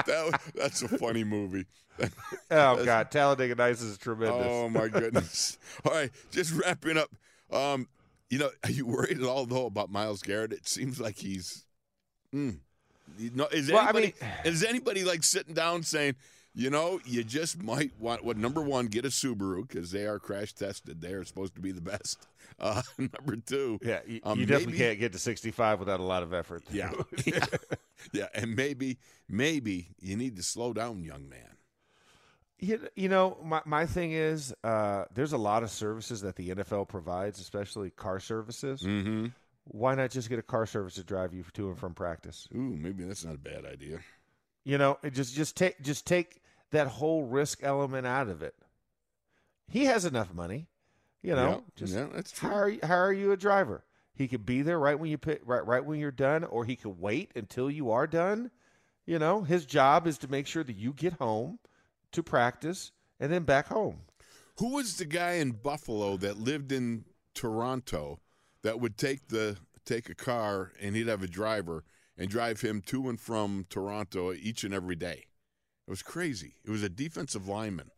that, 0.06 0.40
that's 0.54 0.82
a 0.82 0.88
funny 0.88 1.24
movie. 1.24 1.66
oh 2.50 2.84
God, 2.84 3.10
Talladega 3.10 3.54
Nights 3.54 3.82
is 3.82 3.98
tremendous. 3.98 4.46
Oh 4.48 4.68
my 4.68 4.88
goodness! 4.88 5.58
all 5.84 5.92
right, 5.92 6.10
just 6.30 6.52
wrapping 6.54 6.96
up. 6.96 7.10
Um, 7.52 7.88
you 8.30 8.38
know, 8.38 8.50
are 8.64 8.70
you 8.70 8.86
worried 8.86 9.18
at 9.18 9.24
all 9.24 9.44
though 9.46 9.66
about 9.66 9.90
Myles 9.90 10.22
Garrett? 10.22 10.52
It 10.52 10.66
seems 10.68 11.00
like 11.00 11.16
he's. 11.16 11.66
Mm, 12.34 12.58
you 13.18 13.30
know, 13.34 13.46
is 13.46 13.70
Well, 13.70 13.86
I 13.86 13.92
mean- 13.92 14.12
is 14.44 14.64
anybody 14.64 15.04
like 15.04 15.22
sitting 15.22 15.54
down 15.54 15.82
saying, 15.82 16.14
you 16.54 16.70
know, 16.70 17.00
you 17.04 17.22
just 17.24 17.62
might 17.62 17.92
want 17.98 18.24
what 18.24 18.36
number 18.36 18.60
one 18.60 18.86
get 18.86 19.04
a 19.04 19.08
Subaru 19.08 19.66
because 19.68 19.90
they 19.92 20.06
are 20.06 20.18
crash 20.18 20.52
tested. 20.52 21.00
They 21.00 21.12
are 21.12 21.24
supposed 21.24 21.54
to 21.54 21.60
be 21.60 21.72
the 21.72 21.80
best. 21.80 22.26
Uh, 22.58 22.82
number 22.98 23.36
two, 23.36 23.78
Yeah, 23.80 24.00
you, 24.06 24.20
um, 24.22 24.38
you 24.38 24.44
definitely 24.44 24.72
maybe- 24.72 24.84
can't 24.84 24.98
get 24.98 25.12
to 25.12 25.18
65 25.18 25.78
without 25.78 25.98
a 25.98 26.02
lot 26.02 26.22
of 26.22 26.34
effort. 26.34 26.62
Yeah, 26.70 26.90
yeah, 27.24 27.46
yeah, 28.12 28.26
and 28.34 28.54
maybe 28.54 28.98
maybe 29.30 29.88
you 29.98 30.14
need 30.16 30.36
to 30.36 30.42
slow 30.42 30.74
down, 30.74 31.02
young 31.02 31.26
man. 31.30 31.56
You, 32.58 32.86
you 32.96 33.08
know, 33.08 33.38
my, 33.42 33.62
my 33.64 33.86
thing 33.86 34.12
is 34.12 34.52
uh, 34.62 35.04
there's 35.14 35.32
a 35.32 35.38
lot 35.38 35.62
of 35.62 35.70
services 35.70 36.20
that 36.20 36.36
the 36.36 36.50
NFL 36.50 36.88
provides, 36.88 37.40
especially 37.40 37.88
car 37.90 38.20
services. 38.20 38.82
Mm-hmm. 38.82 39.28
Why 39.64 39.94
not 39.94 40.10
just 40.10 40.28
get 40.28 40.38
a 40.38 40.42
car 40.42 40.66
service 40.66 40.96
to 40.96 41.04
drive 41.04 41.32
you 41.32 41.44
to 41.54 41.68
and 41.68 41.78
from 41.78 41.94
practice? 41.94 42.46
Ooh, 42.54 42.58
maybe 42.76 43.04
that's 43.04 43.24
not 43.24 43.36
a 43.36 43.38
bad 43.38 43.64
idea. 43.64 44.00
You 44.64 44.76
know, 44.76 44.98
just 45.12 45.34
just 45.34 45.56
take 45.56 45.80
just 45.80 46.06
take 46.06 46.39
that 46.70 46.86
whole 46.86 47.24
risk 47.24 47.62
element 47.62 48.06
out 48.06 48.28
of 48.28 48.42
it. 48.42 48.54
He 49.68 49.84
has 49.84 50.04
enough 50.04 50.34
money, 50.34 50.68
you 51.22 51.34
know. 51.34 51.50
yeah, 51.50 51.60
Just 51.76 51.94
yeah, 51.94 52.06
that's 52.12 52.32
true. 52.32 52.48
hire 52.48 52.76
hire 52.82 53.12
you 53.12 53.32
a 53.32 53.36
driver. 53.36 53.84
He 54.14 54.28
could 54.28 54.44
be 54.44 54.62
there 54.62 54.78
right 54.78 54.98
when 54.98 55.10
you 55.10 55.18
pit, 55.18 55.42
right 55.44 55.64
right 55.64 55.84
when 55.84 55.98
you're 56.00 56.10
done, 56.10 56.44
or 56.44 56.64
he 56.64 56.76
could 56.76 57.00
wait 57.00 57.30
until 57.34 57.70
you 57.70 57.90
are 57.90 58.06
done. 58.06 58.50
You 59.06 59.18
know, 59.18 59.42
his 59.42 59.64
job 59.66 60.06
is 60.06 60.18
to 60.18 60.28
make 60.28 60.46
sure 60.46 60.64
that 60.64 60.76
you 60.76 60.92
get 60.92 61.14
home 61.14 61.58
to 62.12 62.22
practice 62.22 62.92
and 63.18 63.32
then 63.32 63.44
back 63.44 63.68
home. 63.68 64.00
Who 64.58 64.74
was 64.74 64.96
the 64.96 65.04
guy 65.06 65.32
in 65.34 65.52
Buffalo 65.52 66.16
that 66.18 66.36
lived 66.38 66.70
in 66.72 67.04
Toronto 67.34 68.20
that 68.62 68.80
would 68.80 68.98
take 68.98 69.28
the 69.28 69.56
take 69.86 70.10
a 70.10 70.14
car 70.14 70.72
and 70.80 70.94
he'd 70.94 71.08
have 71.08 71.22
a 71.22 71.28
driver 71.28 71.84
and 72.18 72.28
drive 72.28 72.60
him 72.60 72.82
to 72.82 73.08
and 73.08 73.18
from 73.18 73.64
Toronto 73.70 74.32
each 74.32 74.64
and 74.64 74.74
every 74.74 74.96
day? 74.96 75.24
It 75.90 75.94
was 75.94 76.02
crazy. 76.04 76.54
It 76.64 76.70
was 76.70 76.84
a 76.84 76.88
defensive 76.88 77.48
lineman 77.48 77.90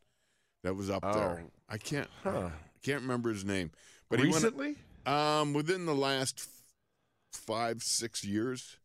that 0.64 0.72
was 0.74 0.88
up 0.88 1.02
there. 1.02 1.42
Oh. 1.44 1.50
I 1.68 1.76
can't 1.76 2.09
Huh. 2.22 2.48
I 2.48 2.78
can't 2.83 3.02
remember 3.02 3.28
his 3.28 3.44
name. 3.44 3.70
But 4.09 4.20
Recently, 4.20 4.76
went 5.05 5.09
um 5.14 5.52
within 5.52 5.85
the 5.85 5.94
last 5.94 6.38
f- 6.38 6.62
5 7.42 7.83
6 7.83 8.24
years. 8.24 8.78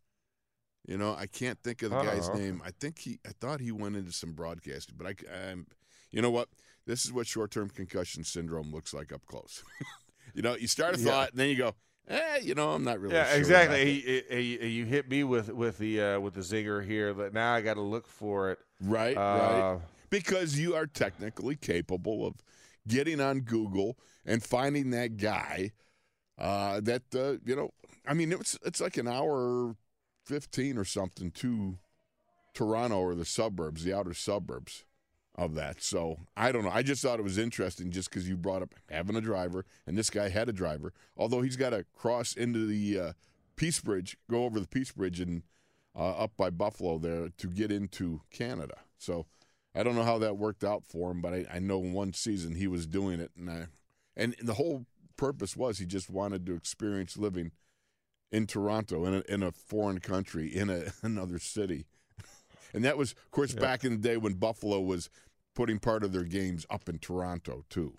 You 0.86 0.98
know, 0.98 1.15
I 1.15 1.26
can't 1.26 1.58
think 1.63 1.84
of 1.84 1.91
the 1.91 2.02
guy's 2.02 2.28
Oh. 2.28 2.34
name. 2.34 2.62
I 2.65 2.72
think 2.72 3.00
he 3.00 3.20
I 3.26 3.32
thought 3.39 3.62
he 3.62 3.72
went 3.72 3.96
into 3.96 4.12
some 4.12 4.34
broadcasting, 4.34 4.96
but 4.98 5.08
I 5.08 5.15
I'm, 5.52 5.67
you 6.12 6.22
know 6.22 6.30
what? 6.30 6.50
This 6.86 7.06
is 7.06 7.13
what 7.13 7.28
short-term 7.28 7.70
concussion 7.70 8.26
syndrome 8.26 8.72
looks 8.74 8.93
like 8.93 9.13
up 9.13 9.26
close. 9.26 9.63
you 10.34 10.41
know, 10.41 10.58
you 10.58 10.67
start 10.67 10.96
a 10.98 11.00
Yeah. 11.00 11.06
thought 11.12 11.30
and 11.32 11.39
then 11.39 11.48
you 11.48 11.56
go, 11.56 11.76
"Eh, 12.08 12.38
you 12.43 12.56
know, 12.56 12.72
I'm 12.72 12.84
not 12.84 13.00
really 13.00 13.15
yeah, 13.15 13.30
sure 13.30 13.38
exactly. 13.38 13.82
it." 13.82 13.88
He, 14.30 14.36
he, 14.36 14.58
he- 14.58 14.67
you 14.67 14.86
hit 14.86 15.10
me 15.10 15.24
with 15.24 15.50
with 15.50 15.78
the 15.78 16.02
uh, 16.02 16.20
with 16.20 16.34
the 16.36 16.41
zinger 16.41 16.86
here. 16.86 17.13
But 17.13 17.34
now 17.34 17.54
I 17.54 17.62
got 17.62 17.76
to 17.76 17.82
look 17.82 18.08
for 18.08 18.52
it. 18.52 18.60
Right, 18.82 19.17
Uh, 19.17 19.20
right. 19.20 19.82
Because 20.10 20.58
you 20.60 20.74
are 20.76 20.88
technically 20.88 21.56
capable 21.56 22.26
of 22.26 22.36
getting 22.88 23.20
on 23.20 23.41
Google 23.41 23.98
and 24.26 24.41
finding 24.41 24.91
that 24.91 25.17
guy 25.17 25.72
uh, 26.38 26.80
that 26.82 27.04
uh, 27.13 27.38
you 27.46 27.56
know. 27.56 27.72
I 28.08 28.13
mean, 28.13 28.32
it's 28.32 28.58
it's 28.65 28.80
like 28.80 28.98
an 28.98 29.08
hour 29.08 29.76
fifteen 30.26 30.78
or 30.78 30.86
something 30.86 31.32
to 31.32 31.78
Toronto 32.54 33.00
or 33.00 33.15
the 33.15 33.26
suburbs, 33.26 33.84
the 33.84 33.93
outer 33.93 34.13
suburbs 34.13 34.86
of 35.38 35.56
that. 35.56 35.82
So 35.82 36.17
I 36.36 36.52
don't 36.52 36.63
know. 36.63 36.71
I 36.71 36.82
just 36.82 37.02
thought 37.02 37.19
it 37.19 37.23
was 37.23 37.38
interesting 37.38 37.91
just 37.91 38.10
because 38.10 38.28
you 38.28 38.36
brought 38.36 38.62
up 38.62 38.73
having 38.89 39.15
a 39.15 39.21
driver, 39.21 39.65
and 39.86 39.97
this 39.97 40.10
guy 40.10 40.30
had 40.30 40.50
a 40.50 40.54
driver. 40.54 40.93
Although 41.15 41.41
he's 41.41 41.56
got 41.56 41.71
to 41.71 41.86
cross 41.95 42.34
into 42.34 42.65
the 42.65 43.00
uh, 43.00 43.13
Peace 43.56 43.80
Bridge, 43.80 44.17
go 44.30 44.45
over 44.45 44.60
the 44.60 44.67
Peace 44.67 44.91
Bridge, 44.91 45.19
and 45.19 45.43
uh, 45.95 46.12
up 46.12 46.32
by 46.38 46.50
Buffalo 46.50 46.97
there 46.97 47.30
to 47.38 47.47
get 47.47 47.71
into 47.71 48.21
Canada. 48.32 48.76
So 48.97 49.26
I 49.76 49.84
don't 49.84 49.95
know 49.95 50.04
how 50.04 50.17
that 50.19 50.38
worked 50.38 50.63
out 50.63 50.84
for 50.84 51.12
him, 51.12 51.21
but 51.21 51.34
I, 51.34 51.45
I 51.54 51.60
know 51.60 51.78
one 51.78 52.13
season 52.13 52.56
he 52.56 52.67
was 52.67 52.88
doing 52.88 53.19
it, 53.19 53.32
and 53.38 53.50
I, 53.50 53.67
and 54.15 54.36
the 54.41 54.56
whole 54.56 54.86
purpose 55.17 55.56
was 55.56 55.78
he 55.78 55.86
just 55.86 56.10
wanted 56.10 56.45
to 56.45 56.56
experience 56.56 57.17
living 57.17 57.52
in 58.32 58.45
Toronto 58.47 59.06
in 59.06 59.13
a, 59.15 59.23
in 59.30 59.43
a 59.43 59.52
foreign 59.52 60.00
country 60.00 60.47
in 60.47 60.69
a, 60.69 60.86
another 61.04 61.39
city. 61.39 61.86
And 62.73 62.84
that 62.84 62.97
was, 62.97 63.13
of 63.13 63.32
course, 63.32 63.54
back 63.54 63.84
in 63.84 63.93
the 63.93 63.97
day 63.97 64.17
when 64.17 64.34
Buffalo 64.34 64.80
was 64.82 65.10
putting 65.58 65.80
part 65.80 66.04
of 66.04 66.12
their 66.13 66.24
games 66.24 66.67
up 66.70 66.88
in 66.88 67.00
Toronto 67.00 67.65
too. 67.67 67.91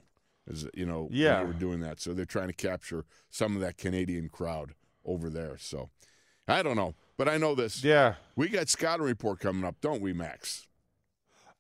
As 0.49 0.69
you 0.75 0.87
know, 0.87 1.09
Yeah. 1.11 1.41
they 1.41 1.47
were 1.47 1.53
doing 1.53 1.81
that, 1.81 2.01
so 2.01 2.15
they're 2.15 2.25
trying 2.25 2.47
to 2.47 2.55
capture 2.55 3.05
some 3.31 3.57
of 3.57 3.61
that 3.63 3.77
Canadian 3.77 4.29
crowd 4.29 4.75
over 5.05 5.29
there. 5.29 5.59
So 5.59 5.91
I 6.47 6.63
don't 6.63 6.77
know, 6.77 6.95
but 7.17 7.29
I 7.29 7.37
know 7.37 7.57
this. 7.57 7.83
Yeah. 7.83 8.15
We 8.37 8.49
got 8.49 8.69
scouting 8.69 9.05
report 9.05 9.41
coming 9.41 9.65
up, 9.65 9.81
don't 9.81 10.01
we, 10.01 10.13
Max? 10.13 10.69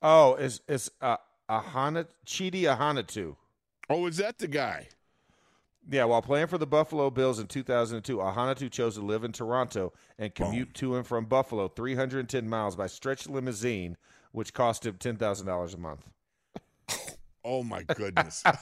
Oh, 0.01 0.35
it's 0.37 0.61
it's 0.69 0.89
uh, 1.01 1.17
Ahana 1.51 2.07
Chidi 2.25 2.63
Ahanotu. 2.63 3.35
Oh, 3.91 4.07
is 4.07 4.19
that 4.19 4.39
the 4.39 4.47
guy? 4.47 4.87
Yeah, 5.91 6.05
while 6.05 6.23
playing 6.23 6.47
for 6.47 6.59
the 6.59 6.67
Buffalo 6.67 7.11
Bills 7.11 7.41
in 7.41 7.49
2002, 7.49 8.19
Ahanotu 8.19 8.71
chose 8.71 8.95
to 8.95 9.01
live 9.01 9.25
in 9.25 9.33
Toronto 9.33 9.93
and 10.17 10.33
commute 10.33 10.75
to 10.75 10.95
and 10.97 11.05
from 11.07 11.25
Buffalo 11.25 11.67
310 11.67 12.49
miles 12.49 12.77
by 12.77 12.87
stretch 12.87 13.27
limousine, 13.27 13.97
which 14.39 14.55
cost 14.55 14.87
him 14.87 14.95
$10,000 14.95 15.75
a 15.75 15.79
month. 15.79 16.07
Oh 17.45 17.65
my 17.65 17.83
goodness! 17.97 18.43
you 18.47 18.53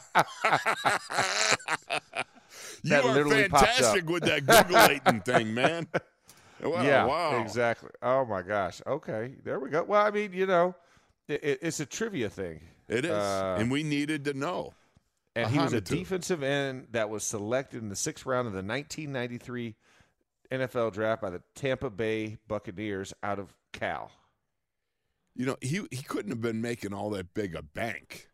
That 2.84 3.04
are 3.04 3.12
literally 3.12 3.42
fantastic 3.48 4.08
with 4.08 4.22
that 4.24 4.46
googleating 4.46 5.24
thing, 5.24 5.52
man. 5.54 5.86
Wow, 6.62 6.82
yeah, 6.82 7.04
wow. 7.04 7.42
exactly. 7.42 7.90
Oh 8.00 8.24
my 8.24 8.40
gosh. 8.40 8.80
Okay, 8.86 9.34
there 9.44 9.60
we 9.60 9.68
go. 9.68 9.84
Well, 9.84 10.00
I 10.06 10.10
mean, 10.10 10.32
you 10.32 10.46
know, 10.46 10.74
it, 11.28 11.44
it, 11.44 11.58
it's 11.60 11.80
a 11.80 11.84
trivia 11.86 12.30
thing. 12.30 12.60
It 12.88 13.04
is, 13.04 13.10
Uh, 13.10 13.58
and 13.60 13.70
we 13.70 13.82
needed 13.82 14.24
to 14.24 14.32
know. 14.32 14.72
and 15.34 15.50
he 15.50 15.58
was 15.58 15.74
a 15.74 15.82
defensive 15.82 16.42
end 16.42 16.86
that 16.92 17.10
was 17.10 17.24
selected 17.24 17.82
in 17.82 17.90
the 17.90 17.94
sixth 17.94 18.24
round 18.24 18.46
of 18.46 18.54
the 18.54 18.62
1993 18.62 19.74
NFL 20.50 20.94
draft 20.94 21.20
by 21.20 21.28
the 21.28 21.42
Tampa 21.54 21.90
Bay 21.90 22.38
Buccaneers 22.48 23.12
out 23.22 23.38
of 23.38 23.52
Cal. 23.72 24.10
You 25.36 25.46
know, 25.46 25.56
he 25.60 25.82
he 25.90 26.02
couldn't 26.02 26.30
have 26.30 26.40
been 26.40 26.60
making 26.62 26.92
all 26.94 27.10
that 27.10 27.34
big 27.34 27.54
a 27.54 27.62
bank. 27.62 28.28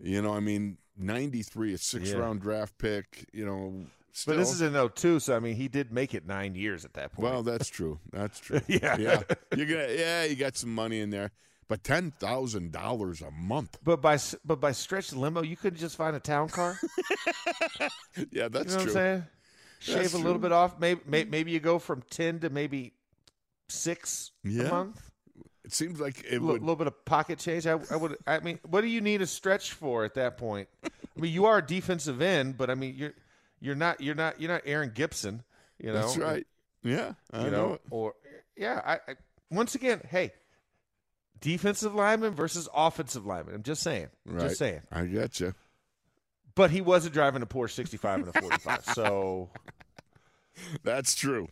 You 0.00 0.22
know, 0.22 0.32
I 0.32 0.40
mean, 0.40 0.78
ninety 0.96 1.42
three, 1.42 1.74
a 1.74 1.78
six 1.78 2.10
Yeah. 2.10 2.18
round 2.18 2.40
draft 2.40 2.78
pick. 2.78 3.26
You 3.32 3.44
know, 3.44 3.86
But 4.26 4.36
this 4.36 4.50
still- 4.52 4.68
is 4.68 4.74
in 4.74 4.74
02, 4.76 5.18
so 5.20 5.36
I 5.36 5.40
mean, 5.40 5.56
he 5.56 5.66
did 5.68 5.92
make 5.92 6.14
it 6.14 6.26
nine 6.26 6.54
years 6.54 6.84
at 6.84 6.92
that 6.94 7.12
point. 7.12 7.24
well, 7.28 7.42
that's 7.42 7.68
true. 7.68 7.98
That's 8.12 8.38
true. 8.38 8.60
Yeah. 8.68 8.96
yeah. 8.98 9.22
You 9.56 9.66
got 9.66 9.90
yeah, 9.98 10.24
you 10.24 10.36
got 10.36 10.56
some 10.56 10.72
money 10.74 11.00
in 11.00 11.10
there, 11.10 11.32
but 11.66 11.82
ten 11.82 12.12
thousand 12.12 12.70
dollars 12.70 13.20
a 13.20 13.32
month. 13.32 13.78
but 13.82 14.00
by 14.00 14.18
but 14.44 14.60
by 14.60 14.70
stretch 14.72 15.12
limo, 15.12 15.42
you 15.42 15.56
couldn't 15.56 15.80
just 15.80 15.96
find 15.96 16.14
a 16.14 16.20
town 16.20 16.48
car. 16.48 16.78
Yeah, 18.30 18.48
that's 18.48 18.50
You 18.50 18.50
know 18.50 18.50
what 18.50 18.70
I'm 18.70 18.80
true. 18.84 18.92
saying? 18.92 19.24
Shave 19.80 19.94
That's 19.96 20.14
a 20.14 20.16
little 20.16 20.32
true. 20.34 20.40
bit 20.42 20.52
off. 20.52 20.78
Maybe 20.78 21.00
maybe 21.06 21.50
you 21.52 21.60
go 21.60 21.78
from 21.78 22.02
ten 22.10 22.38
to 22.40 22.50
maybe 22.50 22.92
six 23.68 24.32
Yeah. 24.44 24.64
a 24.64 24.70
month. 24.70 25.07
It 25.68 25.74
seems 25.74 26.00
like 26.00 26.24
A 26.24 26.36
it 26.36 26.42
little, 26.42 26.76
bit 26.76 26.86
of 26.86 27.04
pocket 27.04 27.38
change. 27.38 27.66
I, 27.66 27.78
I 27.90 27.96
would. 27.96 28.16
I 28.26 28.40
mean, 28.40 28.58
what 28.66 28.80
do 28.80 28.86
you 28.86 29.02
need 29.02 29.20
a 29.20 29.26
stretch 29.26 29.74
for 29.74 30.02
at 30.02 30.14
that 30.14 30.38
point? 30.38 30.66
I 30.82 30.88
mean, 31.20 31.30
you 31.30 31.44
are 31.44 31.58
a 31.58 31.62
defensive 31.62 32.22
end, 32.22 32.56
but 32.56 32.70
I 32.70 32.74
mean, 32.74 32.94
you're 32.96 33.12
you're 33.60 33.74
not 33.74 34.00
you're 34.00 34.14
not 34.14 34.40
you're 34.40 34.50
not 34.50 34.62
Aaron 34.64 34.92
Gibson. 34.94 35.42
You 35.78 35.88
know, 35.88 36.00
that's 36.00 36.16
right. 36.16 36.46
Yeah, 36.82 37.12
I 37.30 37.44
You 37.44 37.50
know. 37.50 37.68
know, 37.68 37.78
or 37.90 38.14
yeah. 38.56 38.80
I, 38.82 38.94
I 38.94 39.16
once 39.50 39.74
again, 39.74 40.00
hey, 40.08 40.32
defensive 41.38 41.94
lineman 41.94 42.32
versus 42.32 42.66
offensive 42.74 43.26
lineman. 43.26 43.54
I'm 43.54 43.62
just 43.62 43.82
saying. 43.82 44.08
Right. 44.24 44.44
Just 44.44 44.58
saying. 44.58 44.80
I 44.90 45.04
got 45.04 45.38
you. 45.38 45.54
But 46.54 46.70
he 46.70 46.80
wasn't 46.80 47.12
driving 47.12 47.42
a 47.42 47.46
Porsche 47.46 47.72
65 47.72 48.20
and 48.20 48.28
a 48.34 48.40
45, 48.40 48.84
so 48.94 49.50
That's 50.82 51.14
true. 51.14 51.48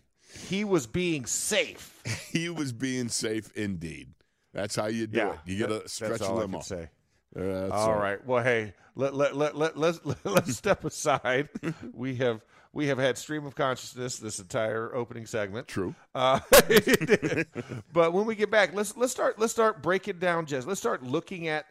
He 0.49 0.65
was 0.65 0.87
being 0.87 1.27
safe. 1.27 1.93
He 2.31 2.49
was 2.51 2.73
being 2.73 3.09
safe 3.09 3.51
indeed. 3.57 4.13
That's 4.53 4.77
how 4.77 4.87
you 4.87 5.07
do 5.07 5.19
Yeah, 5.19 5.33
it. 5.33 5.39
You 5.47 5.59
get 5.59 5.69
that- 5.71 5.85
a 5.87 5.89
stretch 5.89 6.11
that's 6.13 6.23
all 6.23 6.37
limo. 6.37 6.59
I 6.59 6.61
can 6.61 6.63
say. 6.63 6.83
Uh, 7.37 7.43
that's 7.43 7.73
All 7.73 7.95
right. 7.95 8.25
Well, 8.27 8.43
hey, 8.45 8.75
let 8.95 9.15
let 9.15 9.35
let 9.37 9.57
let 9.57 9.77
let's 9.77 10.01
let's 10.25 10.55
step 10.57 10.85
aside. 10.85 11.49
We 11.93 12.15
have 12.17 12.43
we 12.73 12.87
have 12.89 12.99
had 12.99 13.17
stream 13.19 13.47
of 13.47 13.55
consciousness 13.55 14.19
this 14.19 14.39
entire 14.39 14.95
opening 14.95 15.25
segment. 15.27 15.67
True. 15.69 15.95
Uh, 16.15 16.41
but 17.93 18.13
when 18.13 18.27
we 18.27 18.35
get 18.35 18.51
back, 18.51 18.75
let's 18.75 18.97
let's 18.97 19.13
start 19.13 19.39
let's 19.39 19.53
start 19.53 19.83
breaking 19.83 20.19
down 20.19 20.47
Jets. 20.47 20.67
Let's 20.67 20.81
start 20.81 21.03
looking 21.03 21.49
at 21.49 21.67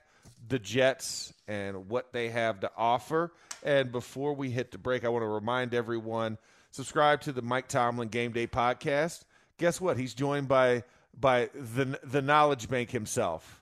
the 0.48 0.60
Jets 0.60 1.34
and 1.48 1.90
what 1.90 2.12
they 2.14 2.30
have 2.30 2.60
to 2.62 2.72
offer. 2.78 3.34
And 3.64 3.92
before 3.92 4.34
we 4.34 4.50
hit 4.52 4.72
the 4.72 4.78
break, 4.78 5.06
I 5.06 5.10
want 5.10 5.24
to 5.24 5.28
remind 5.28 5.74
everyone 5.74 6.38
subscribe 6.76 7.22
to 7.22 7.32
the 7.32 7.42
Mike 7.42 7.68
Tomlin 7.68 8.10
Game 8.10 8.32
Day 8.32 8.48
podcast. 8.48 9.24
Guess 9.58 9.80
what? 9.80 9.98
He's 9.98 10.14
joined 10.14 10.48
by 10.48 10.84
by 11.18 11.50
the 11.56 12.00
the 12.04 12.22
knowledge 12.22 12.70
bank 12.70 12.92
himself 12.92 13.62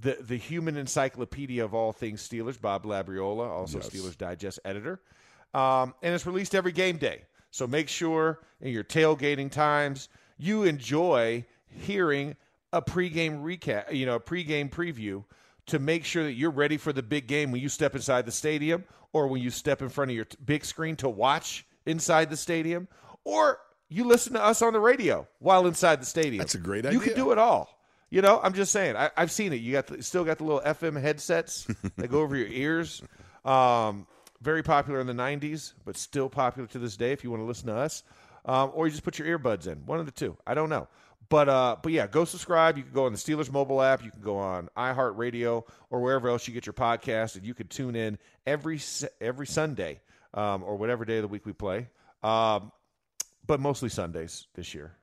the 0.00 0.16
the 0.20 0.36
human 0.36 0.76
encyclopedia 0.76 1.64
of 1.64 1.74
all 1.74 1.92
things 1.92 2.26
Steelers, 2.26 2.60
Bob 2.60 2.84
Labriola, 2.84 3.48
also 3.48 3.78
Yes. 3.78 3.90
Steelers 3.90 4.16
Digest 4.16 4.60
editor, 4.64 5.00
um, 5.54 5.94
and 6.02 6.14
it's 6.14 6.26
released 6.26 6.54
every 6.54 6.72
game 6.72 6.96
day. 6.96 7.22
So 7.50 7.66
make 7.66 7.88
sure 7.88 8.40
in 8.60 8.72
your 8.72 8.84
tailgating 8.84 9.50
times 9.50 10.08
you 10.38 10.64
enjoy 10.64 11.44
hearing 11.66 12.36
a 12.72 12.80
pregame 12.80 13.42
recap, 13.42 13.92
you 13.92 14.06
know, 14.06 14.16
a 14.16 14.20
pregame 14.20 14.70
preview 14.70 15.24
to 15.66 15.78
make 15.78 16.04
sure 16.04 16.24
that 16.24 16.32
you're 16.32 16.50
ready 16.50 16.76
for 16.76 16.92
the 16.92 17.02
big 17.02 17.26
game 17.26 17.50
when 17.50 17.60
you 17.60 17.68
step 17.68 17.94
inside 17.94 18.24
the 18.24 18.32
stadium 18.32 18.84
or 19.12 19.26
when 19.26 19.42
you 19.42 19.50
step 19.50 19.82
in 19.82 19.88
front 19.88 20.10
of 20.10 20.14
your 20.14 20.24
t- 20.26 20.36
big 20.44 20.64
screen 20.64 20.96
to 20.96 21.08
watch 21.08 21.66
inside 21.88 22.30
the 22.30 22.36
stadium 22.36 22.88
or 23.24 23.58
you 23.88 24.04
listen 24.04 24.34
to 24.34 24.42
us 24.42 24.62
on 24.62 24.72
the 24.72 24.80
radio 24.80 25.26
while 25.38 25.66
inside 25.66 26.00
the 26.00 26.06
stadium. 26.06 26.38
That's 26.38 26.54
a 26.54 26.58
great 26.58 26.84
idea. 26.84 26.98
You 26.98 27.04
can 27.04 27.14
do 27.14 27.32
it 27.32 27.38
all. 27.38 27.78
You 28.10 28.22
know, 28.22 28.40
I'm 28.42 28.54
just 28.54 28.72
saying. 28.72 28.96
I, 28.96 29.10
I've 29.16 29.30
seen 29.30 29.52
it. 29.52 29.56
You 29.56 29.72
got 29.72 29.86
the, 29.86 30.02
still 30.02 30.24
got 30.24 30.38
the 30.38 30.44
little 30.44 30.60
FM 30.60 31.00
headsets 31.00 31.66
that 31.96 32.08
go 32.08 32.20
over 32.20 32.36
your 32.36 32.48
ears. 32.48 33.02
Um, 33.44 34.06
very 34.40 34.62
popular 34.62 35.00
in 35.00 35.06
the 35.06 35.12
'90s, 35.12 35.74
but 35.84 35.96
still 35.96 36.28
popular 36.28 36.68
to 36.68 36.78
this 36.78 36.96
day. 36.96 37.12
If 37.12 37.24
you 37.24 37.30
want 37.30 37.42
to 37.42 37.46
listen 37.46 37.66
to 37.66 37.74
us, 37.74 38.02
um, 38.44 38.70
or 38.72 38.86
you 38.86 38.92
just 38.92 39.02
put 39.02 39.18
your 39.18 39.38
earbuds 39.38 39.66
in, 39.66 39.84
one 39.84 40.00
of 40.00 40.06
the 40.06 40.12
two. 40.12 40.36
I 40.46 40.54
don't 40.54 40.70
know, 40.70 40.88
but 41.28 41.48
uh, 41.48 41.76
but 41.82 41.92
yeah, 41.92 42.06
go 42.06 42.24
subscribe. 42.24 42.78
You 42.78 42.84
can 42.84 42.92
go 42.92 43.06
on 43.06 43.12
the 43.12 43.18
Steelers 43.18 43.50
mobile 43.50 43.82
app. 43.82 44.02
You 44.04 44.10
can 44.10 44.22
go 44.22 44.38
on 44.38 44.70
iHeartRadio 44.76 45.64
or 45.90 46.00
wherever 46.00 46.28
else 46.28 46.48
you 46.48 46.54
get 46.54 46.66
your 46.66 46.72
podcast, 46.72 47.36
and 47.36 47.44
you 47.44 47.52
can 47.52 47.68
tune 47.68 47.96
in 47.96 48.18
every 48.46 48.80
every 49.20 49.46
Sunday 49.46 50.00
um, 50.34 50.62
or 50.62 50.76
whatever 50.76 51.04
day 51.04 51.16
of 51.16 51.22
the 51.22 51.28
week 51.28 51.46
we 51.46 51.52
play. 51.52 51.88
Um, 52.22 52.72
but 53.46 53.60
mostly 53.60 53.88
Sundays 53.88 54.46
this 54.54 54.74
year. 54.74 54.94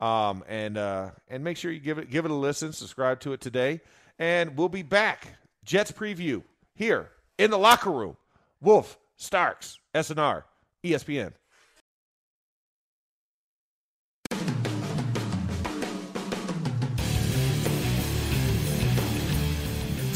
Um, 0.00 0.42
and 0.48 0.76
uh, 0.76 1.10
and 1.28 1.44
make 1.44 1.56
sure 1.56 1.70
you 1.70 1.78
give 1.78 1.98
it 1.98 2.10
give 2.10 2.24
it 2.24 2.30
a 2.30 2.34
listen. 2.34 2.72
Subscribe 2.72 3.20
to 3.20 3.32
it 3.34 3.40
today, 3.40 3.80
and 4.18 4.56
we'll 4.56 4.68
be 4.68 4.82
back. 4.82 5.28
Jets 5.64 5.92
preview 5.92 6.42
here 6.74 7.10
in 7.38 7.50
the 7.50 7.58
locker 7.58 7.90
room. 7.90 8.16
Wolf 8.60 8.98
Starks 9.16 9.78
SNR 9.94 10.42
ESPN. 10.84 11.32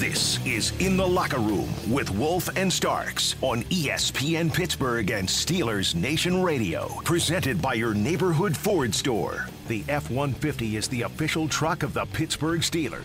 This 0.06 0.38
is 0.46 0.72
In 0.78 0.96
the 0.96 1.04
Locker 1.04 1.40
Room 1.40 1.68
with 1.90 2.10
Wolf 2.10 2.48
and 2.56 2.72
Starks 2.72 3.34
on 3.42 3.64
ESPN 3.64 4.54
Pittsburgh 4.54 5.10
and 5.10 5.26
Steelers 5.26 5.96
Nation 5.96 6.44
Radio. 6.44 6.86
Presented 7.02 7.60
by 7.60 7.74
your 7.74 7.92
neighborhood 7.92 8.56
Ford 8.56 8.94
store. 8.94 9.48
The 9.66 9.82
F 9.88 10.08
150 10.08 10.76
is 10.76 10.86
the 10.86 11.02
official 11.02 11.48
truck 11.48 11.82
of 11.82 11.92
the 11.92 12.04
Pittsburgh 12.04 12.60
Steelers. 12.60 13.02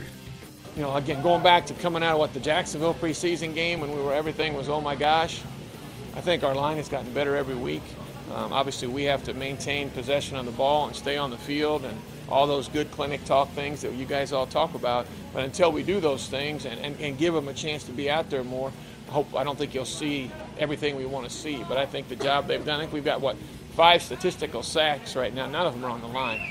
you 0.76 0.84
know, 0.84 0.96
again, 0.96 1.24
going 1.24 1.42
back 1.42 1.66
to 1.66 1.74
coming 1.74 2.04
out 2.04 2.14
of 2.14 2.20
what 2.20 2.36
the 2.36 2.40
Jacksonville 2.40 2.94
preseason 2.94 3.56
game 3.56 3.82
when 3.82 3.92
we 3.92 4.00
were 4.00 4.14
everything 4.14 4.54
was 4.54 4.70
oh 4.70 4.80
my 4.80 4.96
gosh. 4.96 5.42
I 6.16 6.22
think 6.22 6.44
our 6.44 6.54
line 6.54 6.78
has 6.78 6.88
gotten 6.88 7.12
better 7.14 7.36
every 7.36 7.56
week. 7.56 7.84
Um, 8.32 8.54
obviously, 8.54 8.88
we 8.90 9.06
have 9.06 9.24
to 9.24 9.34
maintain 9.34 9.90
possession 9.90 10.38
of 10.38 10.46
the 10.46 10.52
ball 10.52 10.86
and 10.86 10.96
stay 10.96 11.18
on 11.18 11.32
the 11.32 11.38
field 11.40 11.84
and 11.84 12.00
all 12.32 12.48
those 12.48 12.70
good 12.70 12.90
clinic 12.92 13.24
talk 13.26 13.50
things 13.50 13.82
that 13.82 13.94
you 13.94 14.06
guys 14.06 14.32
all 14.32 14.48
talk 14.48 14.74
about. 14.74 15.06
But 15.34 15.44
until 15.44 15.72
we 15.72 15.84
do 15.84 16.00
those 16.00 16.28
things 16.28 16.66
and, 16.66 16.80
and, 16.80 17.00
and 17.00 17.18
give 17.18 17.34
them 17.34 17.48
a 17.48 17.54
chance 17.54 17.84
to 17.84 17.92
be 17.92 18.10
out 18.10 18.30
there 18.30 18.44
more, 18.44 18.72
I 19.10 19.12
hope 19.12 19.36
I 19.36 19.44
don't 19.44 19.58
think 19.58 19.76
you'll 19.76 19.86
see 19.86 20.32
everything 20.58 20.96
we 20.96 21.06
want 21.06 21.30
to 21.30 21.36
see. 21.36 21.64
But 21.68 21.78
I 21.78 21.86
think 21.86 22.08
the 22.08 22.16
job 22.16 22.48
they've 22.48 22.66
done. 22.66 22.80
I 22.80 22.84
think 22.84 22.94
we've 22.94 23.06
got 23.06 23.22
what 23.22 23.36
five 23.76 24.02
statistical 24.02 24.64
sacks 24.64 25.16
right 25.16 25.34
now. 25.34 25.48
None 25.48 25.66
of 25.66 25.74
them 25.74 25.84
are 25.84 25.90
on 25.90 26.02
the 26.02 26.08
line. 26.08 26.42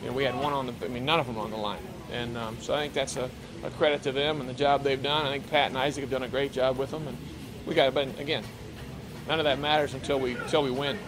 You 0.00 0.10
know, 0.10 0.12
we 0.16 0.24
had 0.24 0.36
one 0.36 0.52
on 0.52 0.66
the. 0.66 0.74
I 0.84 0.88
mean, 0.88 1.04
none 1.04 1.18
of 1.18 1.26
them 1.26 1.36
are 1.36 1.44
on 1.44 1.50
the 1.50 1.56
line. 1.56 1.82
And 2.12 2.36
um, 2.36 2.56
so 2.60 2.74
I 2.74 2.82
think 2.82 2.94
that's 2.94 3.16
a, 3.16 3.28
a 3.64 3.70
credit 3.70 4.02
to 4.04 4.12
them 4.12 4.40
and 4.40 4.48
the 4.48 4.54
job 4.54 4.84
they've 4.84 5.02
done. 5.02 5.26
I 5.26 5.32
think 5.32 5.50
Pat 5.50 5.70
and 5.70 5.78
Isaac 5.78 6.02
have 6.02 6.10
done 6.10 6.22
a 6.22 6.28
great 6.28 6.52
job 6.52 6.78
with 6.78 6.90
them. 6.90 7.08
And 7.08 7.18
we 7.66 7.74
got. 7.74 7.92
But 7.92 8.20
again, 8.20 8.44
none 9.26 9.40
of 9.40 9.44
that 9.44 9.58
matters 9.58 9.94
until 9.94 10.20
we 10.20 10.34
until 10.36 10.62
we 10.62 10.70
win. 10.70 10.98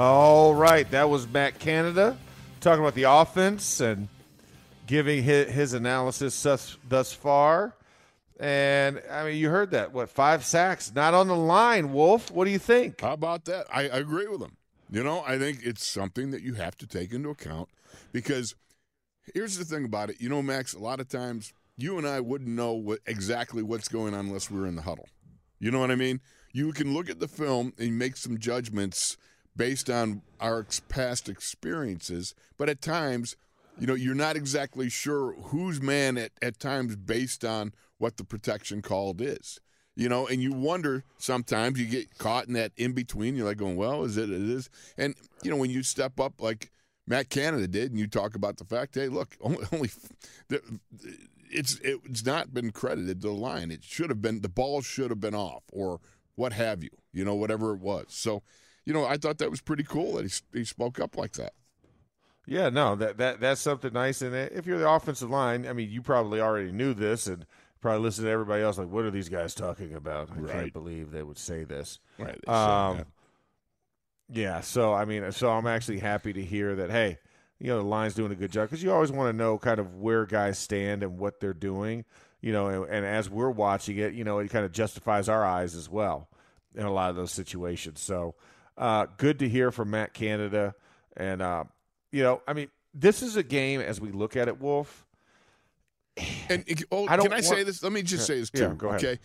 All 0.00 0.54
right, 0.54 0.88
that 0.92 1.10
was 1.10 1.26
Matt 1.26 1.58
Canada 1.58 2.16
talking 2.60 2.78
about 2.78 2.94
the 2.94 3.02
offense 3.02 3.80
and 3.80 4.06
giving 4.86 5.24
his, 5.24 5.50
his 5.50 5.72
analysis 5.72 6.40
thus, 6.40 6.76
thus 6.88 7.12
far. 7.12 7.74
And 8.38 9.02
I 9.10 9.24
mean, 9.24 9.38
you 9.38 9.50
heard 9.50 9.72
that. 9.72 9.92
What 9.92 10.08
five 10.08 10.44
sacks? 10.44 10.92
Not 10.94 11.14
on 11.14 11.26
the 11.26 11.34
line. 11.34 11.92
Wolf. 11.92 12.30
What 12.30 12.44
do 12.44 12.52
you 12.52 12.60
think? 12.60 13.00
How 13.00 13.12
about 13.12 13.46
that? 13.46 13.66
I, 13.74 13.88
I 13.88 13.98
agree 13.98 14.28
with 14.28 14.40
him. 14.40 14.56
You 14.88 15.02
know, 15.02 15.24
I 15.26 15.36
think 15.36 15.64
it's 15.64 15.84
something 15.84 16.30
that 16.30 16.42
you 16.42 16.54
have 16.54 16.76
to 16.76 16.86
take 16.86 17.12
into 17.12 17.30
account 17.30 17.68
because 18.12 18.54
here's 19.34 19.58
the 19.58 19.64
thing 19.64 19.84
about 19.84 20.10
it. 20.10 20.20
You 20.20 20.28
know, 20.28 20.42
Max, 20.42 20.74
a 20.74 20.78
lot 20.78 21.00
of 21.00 21.08
times 21.08 21.52
you 21.76 21.98
and 21.98 22.06
I 22.06 22.20
wouldn't 22.20 22.50
know 22.50 22.72
what 22.72 23.00
exactly 23.04 23.64
what's 23.64 23.88
going 23.88 24.14
on 24.14 24.26
unless 24.26 24.48
we 24.48 24.60
were 24.60 24.68
in 24.68 24.76
the 24.76 24.82
huddle. 24.82 25.08
You 25.58 25.72
know 25.72 25.80
what 25.80 25.90
I 25.90 25.96
mean? 25.96 26.20
You 26.52 26.72
can 26.72 26.94
look 26.94 27.10
at 27.10 27.18
the 27.18 27.26
film 27.26 27.72
and 27.80 27.98
make 27.98 28.16
some 28.16 28.38
judgments 28.38 29.16
based 29.58 29.90
on 29.90 30.22
our 30.40 30.64
past 30.88 31.28
experiences, 31.28 32.34
but 32.56 32.70
at 32.70 32.80
times, 32.80 33.36
you 33.78 33.86
know, 33.86 33.94
you're 33.94 34.14
not 34.14 34.36
exactly 34.36 34.88
sure 34.88 35.34
whose 35.34 35.82
man 35.82 36.16
at, 36.16 36.32
at 36.40 36.58
times 36.58 36.96
based 36.96 37.44
on 37.44 37.74
what 37.98 38.16
the 38.16 38.24
protection 38.24 38.80
called 38.80 39.20
is. 39.20 39.60
You 39.94 40.08
know, 40.08 40.28
and 40.28 40.40
you 40.40 40.52
wonder 40.52 41.02
sometimes 41.18 41.80
you 41.80 41.86
get 41.86 42.18
caught 42.18 42.46
in 42.46 42.52
that 42.54 42.70
in 42.76 42.92
between. 42.92 43.34
You're 43.34 43.46
like 43.46 43.56
going, 43.56 43.76
well, 43.76 44.04
is 44.04 44.16
it? 44.16 44.30
It 44.30 44.40
is. 44.40 44.70
And, 44.96 45.16
you 45.42 45.50
know, 45.50 45.56
when 45.56 45.70
you 45.70 45.82
step 45.82 46.20
up 46.20 46.40
like 46.40 46.70
Matt 47.08 47.30
Canada 47.30 47.66
did, 47.66 47.90
and 47.90 47.98
you 47.98 48.06
talk 48.06 48.36
about 48.36 48.58
the 48.58 48.64
fact, 48.64 48.94
hey, 48.94 49.08
look, 49.08 49.36
only, 49.40 49.66
only 49.72 49.90
it's 51.50 51.80
it's 51.82 52.24
not 52.24 52.54
been 52.54 52.70
credited 52.70 53.22
to 53.22 53.28
the 53.28 53.34
line. 53.34 53.72
It 53.72 53.82
should 53.82 54.10
have 54.10 54.22
been 54.22 54.40
the 54.40 54.48
ball 54.48 54.82
should 54.82 55.10
have 55.10 55.20
been 55.20 55.34
off 55.34 55.64
or 55.72 56.00
what 56.36 56.52
have 56.52 56.84
you, 56.84 56.90
you 57.12 57.24
know, 57.24 57.34
whatever 57.34 57.74
it 57.74 57.80
was. 57.80 58.06
So, 58.10 58.42
you 58.88 58.94
know, 58.94 59.04
I 59.04 59.18
thought 59.18 59.36
that 59.36 59.50
was 59.50 59.60
pretty 59.60 59.84
cool 59.84 60.14
that 60.14 60.24
he 60.24 60.58
he 60.60 60.64
spoke 60.64 60.98
up 60.98 61.14
like 61.14 61.32
that. 61.34 61.52
Yeah, 62.46 62.70
no, 62.70 62.96
that 62.96 63.18
that 63.18 63.38
that's 63.38 63.60
something 63.60 63.92
nice. 63.92 64.22
And 64.22 64.34
if 64.34 64.64
you're 64.64 64.78
the 64.78 64.88
offensive 64.88 65.28
line, 65.28 65.66
I 65.66 65.74
mean, 65.74 65.90
you 65.90 66.00
probably 66.00 66.40
already 66.40 66.72
knew 66.72 66.94
this 66.94 67.26
and 67.26 67.44
probably 67.82 68.00
listened 68.02 68.24
to 68.26 68.30
everybody 68.30 68.62
else. 68.62 68.78
Like, 68.78 68.88
what 68.88 69.04
are 69.04 69.10
these 69.10 69.28
guys 69.28 69.54
talking 69.54 69.92
about? 69.94 70.30
I 70.30 70.40
Right. 70.40 70.52
can't 70.52 70.72
believe 70.72 71.10
they 71.10 71.22
would 71.22 71.36
say 71.36 71.64
this. 71.64 72.00
Right. 72.18 72.48
Um, 72.48 73.04
Yeah, 74.30 74.60
so 74.60 74.92
I 74.94 75.04
mean, 75.04 75.30
so 75.32 75.50
I'm 75.50 75.66
actually 75.66 75.98
happy 76.00 76.32
to 76.32 76.42
hear 76.42 76.74
that. 76.76 76.90
Hey, 76.90 77.18
you 77.58 77.66
know, 77.68 77.78
the 77.78 77.84
line's 77.84 78.14
doing 78.14 78.32
a 78.32 78.36
good 78.36 78.52
job 78.52 78.68
because 78.68 78.82
you 78.82 78.92
always 78.92 79.12
want 79.12 79.28
to 79.28 79.36
know 79.36 79.58
kind 79.58 79.78
of 79.80 79.96
where 79.96 80.26
guys 80.26 80.58
stand 80.58 81.02
and 81.02 81.18
what 81.18 81.40
they're 81.40 81.52
doing. 81.54 82.04
You 82.40 82.52
know, 82.52 82.68
and, 82.68 82.84
and 82.90 83.04
as 83.04 83.28
we're 83.28 83.50
watching 83.50 83.98
it, 83.98 84.14
you 84.14 84.24
know, 84.24 84.38
it 84.38 84.48
kind 84.48 84.64
of 84.64 84.72
justifies 84.72 85.28
our 85.28 85.44
eyes 85.44 85.74
as 85.74 85.88
well 85.88 86.28
in 86.74 86.84
a 86.86 86.92
lot 86.92 87.10
of 87.10 87.16
those 87.16 87.32
situations. 87.32 88.00
So, 88.00 88.34
uh, 88.78 89.06
good 89.16 89.40
to 89.40 89.48
hear 89.48 89.70
from 89.70 89.90
Matt 89.90 90.14
Canada, 90.14 90.74
and 91.16 91.42
uh, 91.42 91.64
you 92.12 92.22
know, 92.22 92.40
I 92.46 92.52
mean, 92.52 92.68
this 92.94 93.22
is 93.22 93.36
a 93.36 93.42
game 93.42 93.80
as 93.80 94.00
we 94.00 94.10
look 94.10 94.36
at 94.36 94.48
it, 94.48 94.60
Wolf. 94.60 95.04
And 96.48 96.64
oh, 96.90 97.06
I 97.08 97.16
can 97.16 97.32
I 97.32 97.40
say 97.40 97.62
this? 97.62 97.82
Let 97.82 97.92
me 97.92 98.02
just 98.02 98.26
say 98.26 98.40
this 98.40 98.50
too. 98.50 98.62
Yeah, 98.62 98.74
go 98.76 98.88
ahead. 98.88 99.04
Okay. 99.04 99.18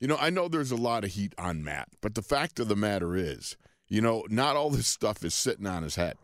You 0.00 0.06
know, 0.06 0.16
I 0.18 0.30
know 0.30 0.48
there's 0.48 0.70
a 0.70 0.76
lot 0.76 1.04
of 1.04 1.10
heat 1.10 1.34
on 1.36 1.64
Matt, 1.64 1.88
but 2.00 2.14
the 2.14 2.22
fact 2.22 2.60
of 2.60 2.68
the 2.68 2.76
matter 2.76 3.16
is, 3.16 3.56
you 3.88 4.00
know, 4.00 4.24
not 4.28 4.54
all 4.54 4.70
this 4.70 4.86
stuff 4.86 5.24
is 5.24 5.34
sitting 5.34 5.66
on 5.66 5.82
his 5.82 5.96
head. 5.96 6.16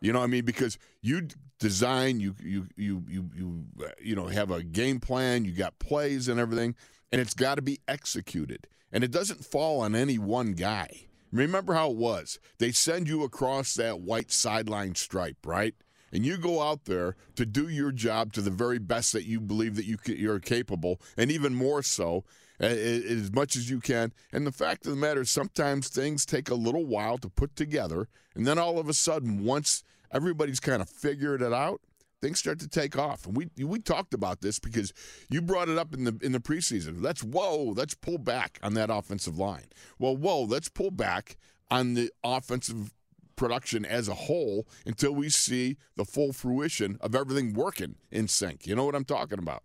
You 0.00 0.12
know 0.12 0.18
what 0.18 0.26
I 0.26 0.28
mean? 0.28 0.44
Because 0.44 0.78
you 1.00 1.28
design, 1.58 2.20
you 2.20 2.34
you 2.42 2.68
you 2.76 3.02
you 3.08 3.30
you 3.34 3.64
uh, 3.82 3.88
you 4.00 4.14
know 4.14 4.26
have 4.26 4.50
a 4.50 4.62
game 4.62 5.00
plan, 5.00 5.44
you 5.44 5.52
got 5.52 5.78
plays 5.78 6.28
and 6.28 6.38
everything, 6.38 6.74
and 7.10 7.20
it's 7.20 7.34
got 7.34 7.54
to 7.54 7.62
be 7.62 7.80
executed. 7.88 8.66
And 8.92 9.02
it 9.02 9.10
doesn't 9.10 9.44
fall 9.44 9.80
on 9.80 9.94
any 9.94 10.18
one 10.18 10.52
guy. 10.52 11.06
Remember 11.34 11.74
how 11.74 11.90
it 11.90 11.96
was? 11.96 12.38
They 12.58 12.70
send 12.70 13.08
you 13.08 13.24
across 13.24 13.74
that 13.74 14.00
white 14.00 14.30
sideline 14.30 14.94
stripe, 14.94 15.38
right? 15.44 15.74
And 16.12 16.24
you 16.24 16.36
go 16.36 16.62
out 16.62 16.84
there 16.84 17.16
to 17.34 17.44
do 17.44 17.68
your 17.68 17.90
job 17.90 18.32
to 18.34 18.40
the 18.40 18.52
very 18.52 18.78
best 18.78 19.12
that 19.14 19.24
you 19.24 19.40
believe 19.40 19.74
that 19.74 19.84
you 19.84 19.98
you're 20.06 20.38
capable, 20.38 21.00
and 21.16 21.32
even 21.32 21.52
more 21.52 21.82
so, 21.82 22.22
as 22.60 23.32
much 23.32 23.56
as 23.56 23.68
you 23.68 23.80
can. 23.80 24.12
And 24.32 24.46
the 24.46 24.52
fact 24.52 24.86
of 24.86 24.92
the 24.92 24.96
matter 24.96 25.22
is, 25.22 25.30
sometimes 25.30 25.88
things 25.88 26.24
take 26.24 26.50
a 26.50 26.54
little 26.54 26.86
while 26.86 27.18
to 27.18 27.28
put 27.28 27.56
together, 27.56 28.06
and 28.36 28.46
then 28.46 28.56
all 28.60 28.78
of 28.78 28.88
a 28.88 28.94
sudden, 28.94 29.42
once 29.42 29.82
everybody's 30.12 30.60
kind 30.60 30.80
of 30.80 30.88
figured 30.88 31.42
it 31.42 31.52
out, 31.52 31.80
things 32.24 32.38
start 32.38 32.58
to 32.60 32.68
take 32.68 32.96
off. 32.96 33.26
And 33.26 33.36
we 33.36 33.50
we 33.64 33.78
talked 33.78 34.14
about 34.14 34.40
this 34.40 34.58
because 34.58 34.92
you 35.28 35.42
brought 35.42 35.68
it 35.68 35.76
up 35.76 35.92
in 35.92 36.04
the 36.04 36.18
in 36.22 36.32
the 36.32 36.40
preseason. 36.40 37.02
Let's 37.02 37.22
whoa, 37.22 37.74
let's 37.76 37.94
pull 37.94 38.18
back 38.18 38.58
on 38.62 38.74
that 38.74 38.90
offensive 38.90 39.38
line. 39.38 39.66
Well, 39.98 40.16
whoa, 40.16 40.42
let's 40.42 40.68
pull 40.68 40.90
back 40.90 41.36
on 41.70 41.94
the 41.94 42.10
offensive 42.22 42.94
production 43.36 43.84
as 43.84 44.08
a 44.08 44.14
whole 44.14 44.66
until 44.86 45.12
we 45.12 45.28
see 45.28 45.76
the 45.96 46.04
full 46.04 46.32
fruition 46.32 46.96
of 47.00 47.14
everything 47.14 47.52
working 47.52 47.96
in 48.10 48.28
sync. 48.28 48.66
You 48.66 48.74
know 48.74 48.84
what 48.84 48.94
I'm 48.94 49.04
talking 49.04 49.38
about? 49.38 49.62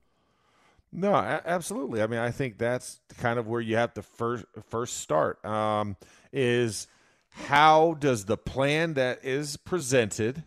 No, 0.92 1.14
absolutely. 1.14 2.02
I 2.02 2.08
mean, 2.08 2.20
I 2.20 2.32
think 2.32 2.58
that's 2.58 3.00
kind 3.20 3.38
of 3.38 3.48
where 3.48 3.62
you 3.62 3.76
have 3.76 3.94
to 3.94 4.02
first 4.02 4.44
first 4.70 4.98
start. 4.98 5.44
Um, 5.46 5.96
is 6.34 6.88
how 7.30 7.96
does 8.00 8.26
the 8.26 8.38
plan 8.38 8.96
that 8.96 9.24
is 9.24 9.56
presented 9.56 10.44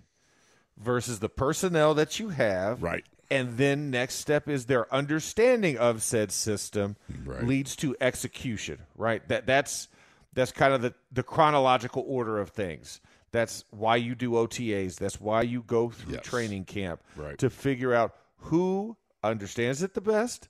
versus 0.83 1.19
the 1.21 1.29
personnel 1.29 1.95
that 1.95 2.19
you 2.19 2.31
have, 2.31 2.83
Right. 2.83 3.05
And 3.31 3.57
then 3.57 3.91
next 3.91 4.17
step 4.17 4.47
is 4.47 4.67
their 4.67 4.93
understanding 4.93 5.79
of 5.79 6.03
said 6.03 6.31
system 6.33 6.97
Right. 7.25 7.43
leads 7.45 7.75
to 7.77 7.97
execution, 8.01 8.81
right? 8.97 9.27
That 9.29 9.47
that's 9.47 9.89
that's 10.35 10.53
kind 10.53 10.73
of 10.75 10.81
the, 10.83 10.95
the 11.13 11.23
chronological 11.23 12.05
order 12.07 12.39
of 12.39 12.51
things. 12.51 13.01
That's 13.33 13.65
why 13.71 13.97
you 13.97 14.15
do 14.15 14.33
OTAs. 14.33 14.97
That's 14.99 15.21
why 15.21 15.43
you 15.43 15.63
go 15.63 15.91
through 15.91 16.15
Yes. 16.15 16.25
training 16.25 16.65
camp 16.67 17.03
Right. 17.17 17.39
to 17.39 17.49
figure 17.49 17.95
out 17.95 18.15
who 18.37 18.97
understands 19.23 19.83
it 19.83 19.95
the 19.95 20.01
best, 20.03 20.49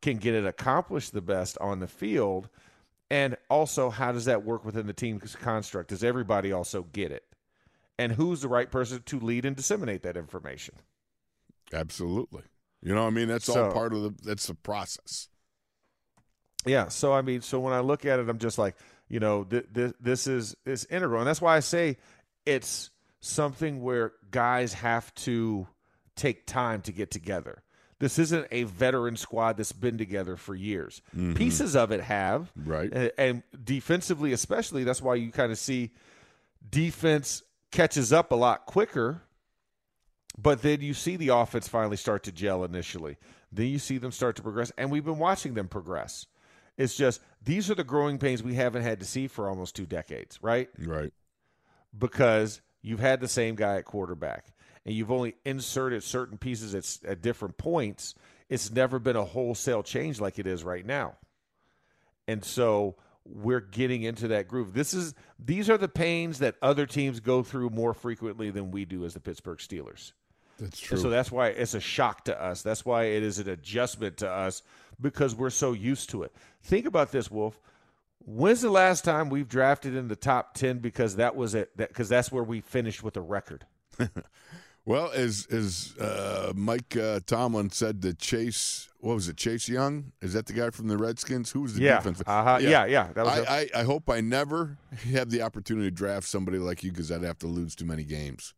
can 0.00 0.16
get 0.18 0.34
it 0.34 0.44
accomplished 0.46 1.12
the 1.12 1.22
best 1.22 1.56
on 1.58 1.80
the 1.80 1.86
field, 1.88 2.48
and 3.10 3.36
also 3.48 3.90
how 3.90 4.12
does 4.12 4.24
that 4.26 4.44
work 4.44 4.64
within 4.64 4.86
the 4.86 4.92
team 4.92 5.18
construct? 5.20 5.88
Does 5.88 6.04
everybody 6.04 6.52
also 6.52 6.82
get 6.92 7.10
it? 7.10 7.24
And 7.98 8.12
who's 8.12 8.40
the 8.40 8.48
right 8.48 8.70
person 8.70 9.02
to 9.06 9.20
lead 9.20 9.44
and 9.44 9.54
disseminate 9.54 10.02
that 10.02 10.16
information? 10.16 10.74
Absolutely. 11.72 12.42
You 12.82 12.94
know, 12.94 13.02
what 13.02 13.08
I 13.08 13.10
mean, 13.10 13.28
that's 13.28 13.48
all 13.48 13.70
part 13.72 13.92
of 13.92 14.02
the 14.02 14.14
that's 14.22 14.46
the 14.46 14.54
process. 14.54 15.28
Yeah. 16.66 16.88
So 16.88 17.12
I 17.12 17.22
mean, 17.22 17.42
so 17.42 17.60
when 17.60 17.72
I 17.72 17.80
look 17.80 18.04
at 18.04 18.18
it, 18.18 18.28
I'm 18.28 18.38
just 18.38 18.58
like, 18.58 18.76
you 19.08 19.20
know, 19.20 19.44
th- 19.44 19.66
th- 19.74 19.94
this 20.00 20.26
is 20.26 20.56
is 20.64 20.84
integral, 20.86 21.20
and 21.20 21.28
that's 21.28 21.40
why 21.40 21.56
I 21.56 21.60
say 21.60 21.98
it's 22.46 22.90
something 23.20 23.82
where 23.82 24.12
guys 24.30 24.72
have 24.74 25.14
to 25.14 25.66
take 26.16 26.46
time 26.46 26.82
to 26.82 26.92
get 26.92 27.10
together. 27.10 27.62
This 28.00 28.18
isn't 28.18 28.48
a 28.50 28.64
veteran 28.64 29.16
squad 29.16 29.56
that's 29.56 29.70
been 29.70 29.96
together 29.96 30.36
for 30.36 30.56
years. 30.56 31.02
Mm-hmm. 31.16 31.34
Pieces 31.34 31.76
of 31.76 31.92
it 31.92 32.00
have, 32.00 32.50
Right. 32.56 32.92
and, 32.92 33.12
and 33.16 33.42
defensively, 33.62 34.32
especially, 34.32 34.82
that's 34.82 35.00
why 35.00 35.14
you 35.14 35.30
kind 35.30 35.52
of 35.52 35.58
see 35.58 35.92
defense 36.68 37.44
catches 37.72 38.12
up 38.12 38.30
a 38.30 38.36
lot 38.36 38.66
quicker 38.66 39.22
but 40.38 40.62
then 40.62 40.80
you 40.80 40.94
see 40.94 41.16
the 41.16 41.28
offense 41.28 41.68
finally 41.68 41.96
start 41.96 42.22
to 42.24 42.32
gel 42.32 42.64
initially. 42.64 43.16
Then 43.50 43.66
you 43.66 43.78
see 43.78 43.98
them 43.98 44.12
start 44.12 44.36
to 44.36 44.42
progress, 44.42 44.72
and 44.78 44.90
we've 44.90 45.04
been 45.04 45.18
watching 45.18 45.54
them 45.54 45.68
progress. 45.68 46.26
It's 46.78 46.94
just 46.94 47.20
these 47.42 47.70
are 47.70 47.74
the 47.74 47.84
growing 47.84 48.18
pains 48.18 48.42
we 48.42 48.54
haven't 48.54 48.82
had 48.82 49.00
to 49.00 49.06
see 49.06 49.26
for 49.26 49.48
almost 49.48 49.76
two 49.76 49.84
decades, 49.84 50.38
right? 50.42 50.70
Right. 50.78 51.12
Because 51.96 52.62
you've 52.80 53.00
had 53.00 53.20
the 53.20 53.28
same 53.28 53.56
guy 53.56 53.76
at 53.76 53.84
quarterback, 53.84 54.46
and 54.86 54.94
you've 54.94 55.12
only 55.12 55.34
inserted 55.44 56.02
certain 56.02 56.38
pieces 56.38 56.74
at, 56.74 57.10
at 57.10 57.20
different 57.20 57.58
points. 57.58 58.14
It's 58.48 58.70
never 58.70 58.98
been 58.98 59.16
a 59.16 59.24
wholesale 59.24 59.82
change 59.82 60.20
like 60.20 60.38
it 60.38 60.46
is 60.46 60.64
right 60.64 60.84
now. 60.84 61.16
And 62.26 62.42
so 62.44 62.96
we're 63.24 63.60
getting 63.60 64.02
into 64.02 64.28
that 64.28 64.48
groove. 64.48 64.74
This 64.74 64.94
is 64.94 65.14
these 65.38 65.70
are 65.70 65.78
the 65.78 65.88
pains 65.88 66.38
that 66.40 66.56
other 66.62 66.86
teams 66.86 67.20
go 67.20 67.42
through 67.42 67.70
more 67.70 67.94
frequently 67.94 68.50
than 68.50 68.70
we 68.70 68.84
do 68.84 69.04
as 69.04 69.14
the 69.14 69.20
Pittsburgh 69.20 69.58
Steelers. 69.58 70.12
That's 70.58 70.78
true. 70.78 70.96
And 70.96 71.02
so 71.02 71.10
that's 71.10 71.30
why 71.30 71.48
it's 71.48 71.74
a 71.74 71.80
shock 71.80 72.24
to 72.26 72.40
us. 72.40 72.62
That's 72.62 72.84
why 72.84 73.04
it 73.04 73.22
is 73.22 73.38
an 73.38 73.48
adjustment 73.48 74.18
to 74.18 74.30
us 74.30 74.62
because 75.00 75.34
we're 75.34 75.50
so 75.50 75.72
used 75.72 76.10
to 76.10 76.22
it. 76.22 76.32
Think 76.62 76.86
about 76.86 77.12
this, 77.12 77.30
Wolf. 77.30 77.58
When's 78.24 78.60
the 78.60 78.70
last 78.70 79.04
time 79.04 79.30
we've 79.30 79.48
drafted 79.48 79.96
in 79.96 80.08
the 80.08 80.16
top 80.16 80.54
ten 80.54 80.78
because 80.78 81.16
that 81.16 81.34
was 81.34 81.54
it? 81.54 81.76
Because 81.76 82.08
that's 82.08 82.30
where 82.30 82.44
we 82.44 82.60
finished 82.60 83.02
with 83.02 83.16
a 83.16 83.20
record. 83.20 83.66
Well, 84.84 85.12
as 85.12 85.46
as 85.50 85.96
uh, 85.98 86.52
Mike 86.56 86.96
uh, 86.96 87.20
Tomlin 87.24 87.70
said 87.70 88.02
to 88.02 88.14
Chase, 88.14 88.88
what 88.98 89.14
was 89.14 89.28
it? 89.28 89.36
Chase 89.36 89.68
Young? 89.68 90.12
Is 90.20 90.32
that 90.32 90.46
the 90.46 90.52
guy 90.52 90.70
from 90.70 90.88
the 90.88 90.96
Redskins? 90.96 91.52
Who 91.52 91.60
was 91.60 91.74
the 91.74 91.82
Yeah, 91.82 91.98
defense? 91.98 92.20
uh-huh, 92.26 92.58
yeah, 92.60 92.84
yeah, 92.86 93.12
that 93.12 93.24
was 93.24 93.38
I, 93.38 93.60
I, 93.60 93.80
I 93.80 93.82
hope 93.84 94.10
I 94.10 94.20
never 94.20 94.78
have 95.12 95.30
the 95.30 95.42
opportunity 95.42 95.86
to 95.86 95.94
draft 95.94 96.26
somebody 96.26 96.58
like 96.58 96.82
you 96.82 96.90
because 96.90 97.12
I'd 97.12 97.22
have 97.22 97.38
to 97.38 97.46
lose 97.46 97.76
too 97.76 97.84
many 97.84 98.02
games. 98.02 98.54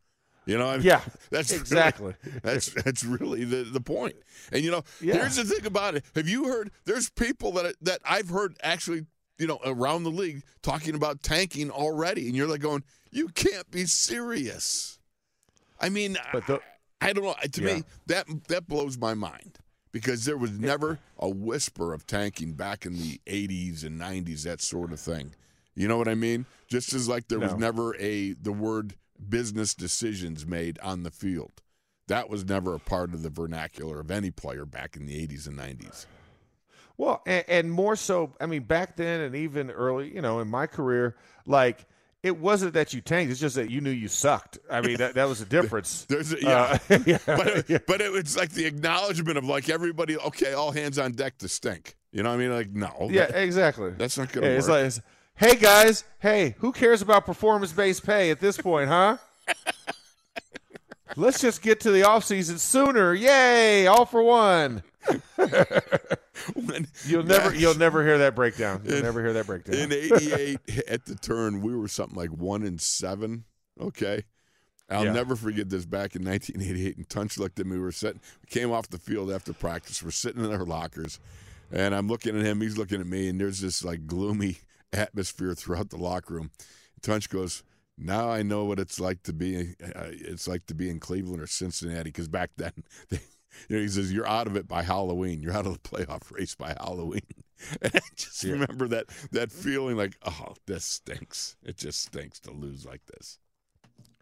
You 0.46 0.56
know, 0.58 0.68
I 0.68 0.76
mean, 0.76 0.86
Yeah, 0.86 1.02
that's 1.30 1.52
exactly. 1.52 2.14
Really, 2.24 2.40
that's 2.42 2.70
that's 2.72 3.04
really 3.04 3.44
the, 3.44 3.64
the 3.64 3.80
point. 3.80 4.14
And 4.50 4.64
you 4.64 4.70
know, 4.70 4.82
Yeah. 5.02 5.16
here's 5.16 5.36
the 5.36 5.44
thing 5.44 5.66
about 5.66 5.94
it. 5.94 6.04
Have 6.14 6.28
you 6.28 6.44
heard? 6.44 6.70
There's 6.86 7.10
people 7.10 7.52
that 7.52 7.74
that 7.82 8.00
I've 8.02 8.30
heard 8.30 8.56
actually, 8.62 9.04
you 9.38 9.46
know, 9.46 9.58
around 9.62 10.04
the 10.04 10.10
league 10.10 10.42
talking 10.62 10.94
about 10.94 11.22
tanking 11.22 11.70
already, 11.70 12.28
and 12.28 12.34
you're 12.36 12.48
like 12.48 12.60
going, 12.62 12.82
you 13.10 13.28
can't 13.28 13.70
be 13.70 13.84
serious. 13.84 14.98
I 15.80 15.88
mean, 15.88 16.16
But 16.32 16.46
the- 16.46 16.60
I, 17.00 17.08
I 17.10 17.12
don't 17.12 17.24
know. 17.24 17.34
To 17.50 17.62
Yeah. 17.62 17.74
me, 17.76 17.82
that 18.06 18.26
that 18.48 18.66
blows 18.68 18.96
my 18.98 19.14
mind 19.14 19.58
because 19.92 20.24
there 20.24 20.36
was 20.36 20.52
never 20.58 20.98
a 21.18 21.28
whisper 21.28 21.92
of 21.92 22.06
tanking 22.06 22.54
back 22.54 22.86
in 22.86 22.94
the 22.94 23.20
80s 23.26 23.84
and 23.84 23.98
90s, 24.00 24.42
that 24.44 24.60
sort 24.60 24.92
of 24.92 25.00
thing. 25.00 25.34
You 25.74 25.88
know 25.88 25.98
what 25.98 26.08
I 26.08 26.14
mean? 26.14 26.46
Just 26.68 26.92
as 26.92 27.08
like 27.08 27.28
there 27.28 27.40
was 27.40 27.54
never 27.54 27.96
a 27.96 28.32
the 28.34 28.52
word 28.52 28.94
business 29.28 29.74
decisions 29.74 30.46
made 30.46 30.78
on 30.80 31.02
the 31.02 31.10
field. 31.10 31.62
That 32.06 32.28
was 32.28 32.44
never 32.44 32.74
a 32.74 32.78
part 32.78 33.14
of 33.14 33.22
the 33.22 33.30
vernacular 33.30 33.98
of 34.00 34.10
any 34.10 34.30
player 34.30 34.66
back 34.66 34.94
in 34.96 35.06
the 35.06 35.26
80s 35.26 35.46
and 35.46 35.58
90s. 35.58 36.06
Well, 36.96 37.22
and, 37.26 37.44
and 37.48 37.72
more 37.72 37.96
so, 37.96 38.34
I 38.40 38.46
mean, 38.46 38.64
back 38.64 38.96
then 38.96 39.20
and 39.20 39.34
even 39.34 39.70
early, 39.70 40.14
you 40.14 40.20
know, 40.22 40.38
in 40.40 40.48
my 40.48 40.66
career, 40.66 41.16
like 41.46 41.86
it 42.24 42.38
wasn't 42.38 42.72
that 42.74 42.92
you 42.94 43.00
tanked; 43.00 43.30
it's 43.30 43.38
just 43.38 43.54
that 43.56 43.70
you 43.70 43.80
knew 43.80 43.90
you 43.90 44.08
sucked. 44.08 44.58
I 44.70 44.80
mean, 44.80 44.96
that, 44.96 45.14
that 45.14 45.28
was 45.28 45.38
the 45.40 45.44
difference. 45.44 46.04
There's 46.08 46.32
a, 46.32 46.36
yeah. 46.40 46.78
Uh, 46.90 46.98
yeah, 47.06 47.18
but 47.26 47.46
it, 47.70 47.86
but 47.86 48.00
it 48.00 48.10
was 48.10 48.36
like 48.36 48.50
the 48.50 48.64
acknowledgement 48.64 49.38
of 49.38 49.44
like 49.44 49.68
everybody, 49.68 50.16
okay, 50.18 50.54
all 50.54 50.72
hands 50.72 50.98
on 50.98 51.12
deck 51.12 51.38
to 51.38 51.48
stink. 51.48 51.96
You 52.12 52.22
know 52.22 52.30
what 52.30 52.36
I 52.36 52.38
mean? 52.38 52.52
Like, 52.52 52.70
no. 52.70 53.08
Yeah, 53.10 53.26
that- 53.26 53.42
exactly. 53.42 53.90
that's 53.90 54.16
not 54.16 54.32
gonna 54.32 54.46
Yeah, 54.46 54.52
It's 54.54 54.68
work. 54.68 54.76
like, 54.78 54.86
it's, 54.86 55.00
hey 55.36 55.56
guys, 55.56 56.04
hey, 56.20 56.54
who 56.58 56.72
cares 56.72 57.02
about 57.02 57.26
performance-based 57.26 58.06
pay 58.06 58.30
at 58.30 58.40
this 58.40 58.56
point, 58.56 58.88
huh? 58.88 59.16
Let's 61.16 61.40
just 61.40 61.60
get 61.62 61.80
to 61.80 61.90
the 61.92 62.02
off 62.04 62.24
season 62.24 62.58
sooner. 62.58 63.14
Yay! 63.14 63.86
All 63.86 64.04
for 64.06 64.22
one. 64.22 64.82
You'll 67.06 67.22
never, 67.22 67.54
you'll 67.54 67.76
never 67.76 68.04
hear 68.04 68.18
that 68.18 68.34
breakdown. 68.34 68.82
You'll 68.84 69.02
never 69.02 69.22
hear 69.22 69.32
that 69.34 69.46
breakdown. 69.46 69.76
In 69.76 69.92
'88, 69.92 70.58
at 70.88 71.04
the 71.06 71.14
turn, 71.14 71.62
we 71.62 71.74
were 71.76 71.88
something 71.88 72.16
like 72.16 72.30
one 72.30 72.62
in 72.64 72.78
seven. 72.78 73.44
Okay, 73.80 74.24
I'll 74.90 75.04
Yeah. 75.06 75.12
never 75.12 75.36
forget 75.36 75.70
this. 75.70 75.84
Back 75.86 76.16
in 76.16 76.24
1988, 76.24 76.96
and 76.96 77.08
Tunch 77.08 77.38
looked 77.38 77.60
at 77.60 77.66
me. 77.66 77.72
We 77.76 77.82
were 77.82 77.92
sitting. 77.92 78.20
We 78.42 78.48
came 78.48 78.72
off 78.72 78.88
the 78.88 78.98
field 78.98 79.30
after 79.30 79.52
practice. 79.52 80.02
We're 80.02 80.10
sitting 80.10 80.44
in 80.44 80.52
our 80.52 80.64
lockers, 80.66 81.18
and 81.72 81.94
I'm 81.94 82.08
looking 82.08 82.38
at 82.38 82.44
him. 82.44 82.60
He's 82.60 82.76
looking 82.78 83.00
at 83.00 83.06
me, 83.06 83.28
and 83.28 83.40
there's 83.40 83.60
this 83.60 83.84
like 83.84 84.06
gloomy 84.06 84.58
atmosphere 84.92 85.54
throughout 85.54 85.90
the 85.90 85.98
locker 85.98 86.34
room. 86.34 86.50
Tunch 87.00 87.28
goes. 87.30 87.62
Now 87.96 88.28
I 88.28 88.42
know 88.42 88.64
what 88.64 88.80
it's 88.80 88.98
like 88.98 89.22
to 89.22 89.32
be. 89.32 89.76
Uh, 89.80 90.08
it's 90.10 90.48
like 90.48 90.66
to 90.66 90.74
be 90.74 90.90
in 90.90 90.98
Cleveland 90.98 91.40
or 91.40 91.46
Cincinnati 91.46 92.02
because 92.10 92.26
back 92.28 92.50
then, 92.56 92.72
they, 93.08 93.20
you 93.68 93.76
know, 93.76 93.82
he 93.82 93.88
says 93.88 94.12
you're 94.12 94.26
out 94.26 94.46
of 94.46 94.56
it 94.56 94.68
by 94.68 94.82
Halloween. 94.82 95.40
You're 95.42 95.56
out 95.56 95.66
of 95.66 95.72
the 95.72 95.88
playoff 95.88 96.30
race 96.32 96.54
by 96.54 96.74
Halloween. 96.80 97.22
And 97.80 97.92
I 97.94 98.00
just 98.14 98.42
remember 98.42 98.88
that 98.88 99.06
that 99.30 99.50
feeling 99.50 99.96
like, 99.96 100.16
oh, 100.26 100.54
this 100.66 100.84
stinks. 100.84 101.56
It 101.62 101.78
just 101.78 102.02
stinks 102.02 102.38
to 102.40 102.50
lose 102.50 102.84
like 102.84 103.06
this. 103.06 103.38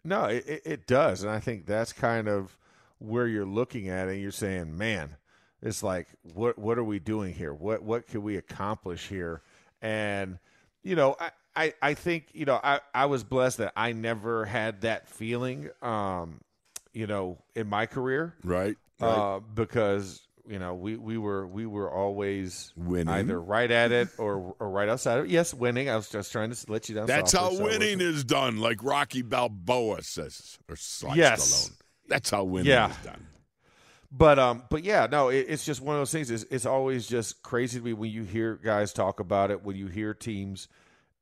No, 0.05 0.25
it, 0.25 0.61
it, 0.65 0.87
does, 0.87 1.23
and 1.23 1.31
I 1.31 1.39
think 1.39 1.65
that's 1.65 1.91
kind 1.91 2.27
of 2.29 2.57
where 2.99 3.27
you're 3.27 3.45
looking 3.45 3.89
at 3.89 4.07
it. 4.07 4.13
And 4.13 4.21
you're 4.21 4.31
saying, 4.31 4.77
man, 4.77 5.17
it's 5.61 5.81
like, 5.81 6.07
what 6.33 6.57
what 6.57 6.77
are 6.77 6.83
we 6.83 6.99
doing 6.99 7.33
here? 7.33 7.53
What 7.53 7.83
what 7.83 8.07
can 8.07 8.21
we 8.21 8.37
accomplish 8.37 9.07
here? 9.07 9.41
And 9.81 10.39
you 10.83 10.95
know, 10.95 11.15
I 11.19 11.31
I, 11.55 11.73
I 11.81 11.93
think 11.93 12.27
you 12.33 12.45
know 12.45 12.59
I 12.63 12.81
I 12.93 13.05
was 13.05 13.23
blessed 13.23 13.59
that 13.59 13.73
I 13.75 13.93
never 13.93 14.45
had 14.45 14.81
that 14.81 15.07
feeling, 15.07 15.69
um, 15.81 16.41
you 16.93 17.07
know, 17.07 17.37
in 17.55 17.67
my 17.67 17.85
career, 17.85 18.35
Right? 18.43 18.75
Uh, 19.01 19.39
because 19.39 20.21
you 20.47 20.59
know 20.59 20.73
we 20.75 20.97
we 20.97 21.17
were 21.17 21.47
we 21.47 21.65
were 21.65 21.89
always 21.91 22.71
Winning. 22.75 23.09
either 23.09 23.39
right 23.41 23.69
at 23.71 23.91
it 23.91 24.09
or 24.17 24.55
or 24.59 24.69
right 24.69 24.89
outside 24.89 25.19
of 25.19 25.25
it. 25.25 25.31
Yes, 25.31 25.53
winning. 25.53 25.89
I 25.89 25.95
was 25.95 26.09
just 26.09 26.31
trying 26.31 26.51
to 26.51 26.71
let 26.71 26.89
you 26.89 26.95
down. 26.95 27.07
That's 27.07 27.31
softly, 27.31 27.57
how 27.57 27.57
so 27.57 27.63
winning 27.63 27.99
wasn't- 27.99 28.15
is 28.15 28.23
done, 28.23 28.57
like 28.57 28.83
Rocky 28.83 29.21
Balboa 29.21 30.03
says, 30.03 30.57
or 30.69 30.75
Sly 30.75 31.15
Yes. 31.15 31.69
Stallone. 31.69 31.77
That's 32.09 32.29
how 32.29 32.43
winning 32.43 32.69
Yeah. 32.69 32.89
is 32.91 32.97
done. 32.97 33.27
But 34.11 34.37
um, 34.37 34.63
but 34.69 34.83
yeah, 34.83 35.07
no, 35.11 35.29
it, 35.29 35.45
it's 35.49 35.65
just 35.65 35.81
one 35.81 35.95
of 35.95 36.01
those 36.01 36.11
things. 36.11 36.29
It's, 36.29 36.43
it's 36.51 36.65
always 36.67 37.07
just 37.07 37.41
crazy 37.41 37.79
to 37.79 37.85
me 37.85 37.93
when 37.93 38.11
you 38.11 38.23
hear 38.23 38.55
guys 38.57 38.93
talk 38.93 39.19
about 39.19 39.49
it, 39.49 39.63
when 39.63 39.75
you 39.75 39.87
hear 39.87 40.13
teams 40.13 40.67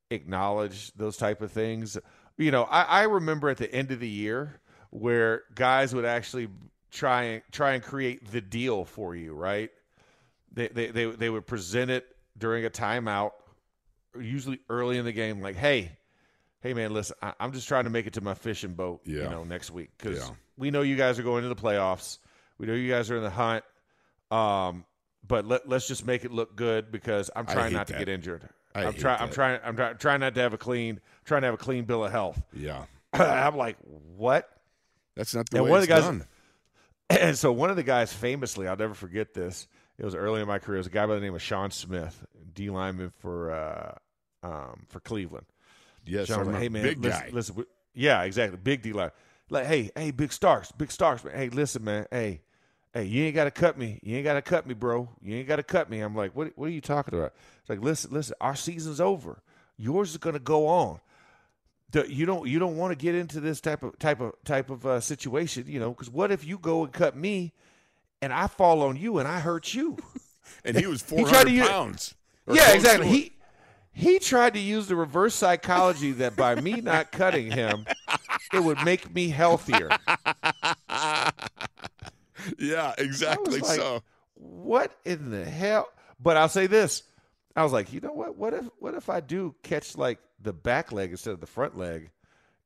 acknowledge 0.09 0.91
those 0.93 1.15
type 1.17 1.41
of 1.41 1.51
things. 1.51 1.97
You 2.37 2.51
know, 2.51 2.63
I, 2.63 2.81
I 2.83 3.03
remember 3.03 3.49
at 3.49 3.57
the 3.57 3.73
end 3.73 3.91
of 3.91 3.99
the 3.99 4.09
year 4.09 4.59
where 4.89 5.43
guys 5.55 5.95
would 5.95 6.03
actually 6.05 6.49
try 6.91 7.23
and 7.23 7.41
try 7.51 7.73
and 7.73 7.83
create 7.83 8.31
the 8.31 8.41
deal 8.41 8.85
for 8.85 9.15
you, 9.15 9.33
right? 9.33 9.69
They 10.53 10.67
they 10.67 10.87
they, 10.87 11.05
they 11.05 11.29
would 11.29 11.47
present 11.47 11.89
it 11.91 12.05
during 12.37 12.65
a 12.65 12.69
timeout, 12.69 13.31
usually 14.19 14.59
early 14.69 14.97
in 14.97 15.05
the 15.05 15.11
game, 15.13 15.41
like, 15.41 15.55
hey. 15.55 15.91
Hey 16.63 16.75
man, 16.75 16.93
listen. 16.93 17.15
I, 17.23 17.33
I'm 17.39 17.53
just 17.53 17.67
trying 17.67 17.85
to 17.85 17.89
make 17.89 18.05
it 18.05 18.13
to 18.13 18.21
my 18.21 18.35
fishing 18.35 18.73
boat, 18.73 19.01
you 19.03 19.23
know, 19.23 19.43
next 19.43 19.71
week 19.71 19.89
because 19.97 20.19
Yeah. 20.19 20.29
we 20.57 20.69
know 20.69 20.83
you 20.83 20.95
guys 20.95 21.17
are 21.17 21.23
going 21.23 21.41
to 21.41 21.49
the 21.49 21.55
playoffs. 21.55 22.19
We 22.59 22.67
know 22.67 22.73
you 22.73 22.87
guys 22.87 23.09
are 23.09 23.17
in 23.17 23.23
the 23.23 23.31
hunt. 23.31 23.63
Um, 24.29 24.85
but 25.27 25.47
let, 25.47 25.67
let's 25.67 25.87
just 25.87 26.05
make 26.05 26.23
it 26.23 26.31
look 26.31 26.55
good 26.55 26.91
because 26.91 27.31
I'm 27.35 27.47
trying 27.47 27.73
not 27.73 27.87
to 27.87 27.93
get 27.93 28.07
injured. 28.09 28.47
I 28.75 28.85
I'm 28.85 28.93
trying. 28.93 29.19
I'm 29.21 29.29
trying. 29.31 29.59
I'm 29.63 29.75
try- 29.75 29.93
trying 29.93 30.19
not 30.19 30.35
to 30.35 30.41
have 30.41 30.53
a 30.53 30.57
clean. 30.59 31.01
Trying 31.25 31.41
to 31.41 31.47
have 31.47 31.55
a 31.55 31.57
clean 31.57 31.85
bill 31.85 32.05
of 32.05 32.11
health. 32.11 32.39
Yeah. 32.53 32.85
I'm 33.13 33.57
like, 33.57 33.77
what? 34.15 34.47
That's 35.15 35.33
not 35.33 35.49
the 35.49 35.57
And 35.57 35.65
way 35.65 35.71
one 35.71 35.77
of 35.79 35.83
it's 35.85 35.89
the 35.89 35.95
guys- 35.99 36.03
done. 36.05 36.27
And 37.19 37.37
so 37.37 37.51
one 37.51 37.69
of 37.69 37.75
the 37.75 37.83
guys, 37.83 38.13
famously, 38.13 38.67
I'll 38.67 38.77
never 38.77 38.93
forget 38.93 39.33
this. 39.33 39.67
It 39.97 40.05
was 40.05 40.15
early 40.15 40.41
in 40.41 40.47
my 40.47 40.59
career. 40.59 40.77
It 40.77 40.79
was 40.79 40.87
a 40.87 40.91
guy 40.91 41.05
by 41.05 41.15
the 41.15 41.21
name 41.21 41.35
of 41.35 41.41
Shaun 41.41 41.71
Smith, 41.71 42.25
D 42.53 42.69
lineman 42.69 43.11
for 43.19 43.51
uh, 43.51 43.95
um, 44.43 44.85
for 44.87 44.99
Cleveland. 44.99 45.45
Yes, 46.05 46.27
Shaun 46.27 46.51
like, 46.51 46.61
hey 46.61 46.69
man, 46.69 46.83
big 46.83 47.03
listen, 47.03 47.21
guy. 47.21 47.29
listen, 47.31 47.65
yeah, 47.93 48.23
exactly, 48.23 48.57
big 48.57 48.81
D 48.81 48.93
line. 48.93 49.11
Like, 49.49 49.67
hey, 49.67 49.91
hey, 49.95 50.11
big 50.11 50.31
Starks, 50.31 50.71
big 50.71 50.91
Starks, 50.91 51.23
man. 51.23 51.35
Hey, 51.35 51.49
listen, 51.49 51.83
man. 51.83 52.07
Hey, 52.09 52.41
hey, 52.93 53.03
you 53.03 53.25
ain't 53.25 53.35
got 53.35 53.43
to 53.43 53.51
cut 53.51 53.77
me. 53.77 53.99
You 54.01 54.15
ain't 54.15 54.23
got 54.23 54.35
to 54.35 54.41
cut 54.41 54.65
me, 54.65 54.73
bro. 54.73 55.09
You 55.21 55.35
ain't 55.35 55.47
got 55.47 55.57
to 55.57 55.63
cut 55.63 55.89
me. 55.89 55.99
I'm 55.99 56.15
like, 56.15 56.35
what? 56.35 56.53
What 56.55 56.67
are 56.67 56.71
you 56.71 56.81
talking 56.81 57.13
about? 57.13 57.33
It's 57.59 57.69
like, 57.69 57.81
listen, 57.81 58.11
listen. 58.11 58.35
Our 58.39 58.55
season's 58.55 59.01
over. 59.01 59.43
Yours 59.77 60.11
is 60.11 60.17
gonna 60.17 60.39
go 60.39 60.67
on. 60.67 60.99
The- 61.91 62.11
You 62.13 62.25
don't. 62.25 62.47
You 62.47 62.57
don't 62.59 62.77
want 62.77 62.91
to 62.91 62.95
get 62.95 63.15
into 63.15 63.39
this 63.39 63.59
type 63.61 63.83
of 63.83 63.97
type 63.99 64.19
of 64.21 64.33
type 64.45 64.69
of 64.69 64.85
uh, 64.85 64.99
situation, 65.01 65.65
you 65.67 65.79
know? 65.79 65.91
Because 65.91 66.09
what 66.09 66.31
if 66.31 66.45
you 66.45 66.57
go 66.57 66.83
and 66.83 66.93
cut 66.93 67.15
me, 67.17 67.51
and 68.21 68.31
I 68.31 68.47
fall 68.47 68.81
on 68.81 68.95
you 68.97 69.17
and 69.19 69.27
I 69.27 69.39
hurt 69.39 69.73
you? 69.73 69.97
and 70.65 70.77
he 70.77 70.87
was 70.87 71.01
He 71.03 71.17
400 71.17 71.29
tried 71.33 71.43
to 71.45 71.51
use- 71.51 71.67
pounds. 71.67 72.15
yeah, 72.51 72.71
exactly. 72.73 73.07
He 73.09 73.33
he 73.93 74.19
tried 74.19 74.53
to 74.53 74.59
use 74.59 74.87
the 74.87 74.95
reverse 74.95 75.35
psychology 75.35 76.13
that 76.13 76.37
by 76.37 76.55
me 76.55 76.79
not 76.79 77.11
cutting 77.11 77.51
him, 77.51 77.85
it 78.53 78.63
would 78.63 78.81
make 78.85 79.13
me 79.13 79.27
healthier. 79.27 79.89
yeah, 82.57 82.93
exactly 82.97 83.59
like- 83.59 83.79
so. 83.79 84.01
What 84.35 84.93
in 85.05 85.29
the 85.29 85.45
hell? 85.45 85.87
But 86.19 86.35
I'll 86.37 86.49
say 86.49 86.67
this. 86.67 87.03
I 87.55 87.63
was 87.63 87.73
like, 87.73 87.91
you 87.91 87.99
know 87.99 88.13
what? 88.13 88.37
What 88.37 88.53
if 88.53 88.65
what 88.79 88.93
if 88.93 89.09
I 89.09 89.19
do 89.19 89.55
catch 89.63 89.97
like 89.97 90.19
the 90.41 90.53
back 90.53 90.91
leg 90.91 91.11
instead 91.11 91.33
of 91.33 91.39
the 91.39 91.47
front 91.47 91.77
leg 91.77 92.09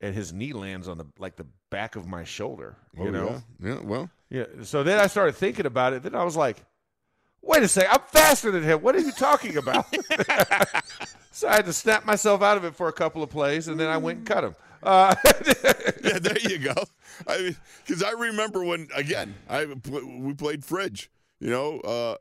and 0.02 0.14
his 0.14 0.34
knee 0.34 0.54
lands 0.54 0.88
on 0.88 0.98
the 0.98 1.06
like 1.18 1.36
the 1.36 1.48
back 1.70 1.96
of 1.96 2.08
my 2.08 2.24
shoulder? 2.24 2.78
You 2.96 3.08
oh, 3.08 3.10
know? 3.10 3.44
yeah. 3.60 3.70
yeah, 3.70 3.80
well, 3.82 4.10
Yeah. 4.30 4.46
So 4.64 4.84
then 4.84 5.00
I 5.00 5.08
started 5.08 5.36
thinking 5.36 5.66
about 5.66 5.94
it. 5.94 6.04
Then 6.04 6.16
I 6.16 6.24
was 6.24 6.36
like, 6.38 6.64
wait 7.42 7.64
a 7.64 7.68
second, 7.68 7.92
I'm 7.92 8.02
faster 8.08 8.52
than 8.52 8.64
him. 8.64 8.82
What 8.82 8.96
are 8.96 9.00
you 9.00 9.12
talking 9.12 9.58
about? 9.58 9.86
so 11.32 11.48
I 11.48 11.56
had 11.56 11.66
to 11.66 11.74
snap 11.74 12.06
myself 12.06 12.42
out 12.42 12.58
of 12.58 12.66
it 12.66 12.76
for 12.76 12.88
a 12.88 12.94
couple 12.94 13.24
of 13.24 13.30
plays, 13.30 13.68
and 13.68 13.80
then 13.80 13.90
I 13.90 13.98
went 13.98 14.20
and 14.20 14.28
cut 14.28 14.44
him. 14.44 14.56
Uh, 14.84 15.16
yeah, 16.04 16.20
there 16.20 16.40
you 16.40 16.60
go. 16.60 16.76
I 17.28 17.38
mean, 17.40 17.58
because 17.86 18.04
I 18.04 18.12
remember 18.12 18.64
when 18.64 18.88
again 18.94 19.36
I 19.50 19.66
we 19.66 20.34
played 20.34 20.64
fridge. 20.64 21.10
You 21.40 21.50
know, 21.50 21.80
uh, 21.82 22.16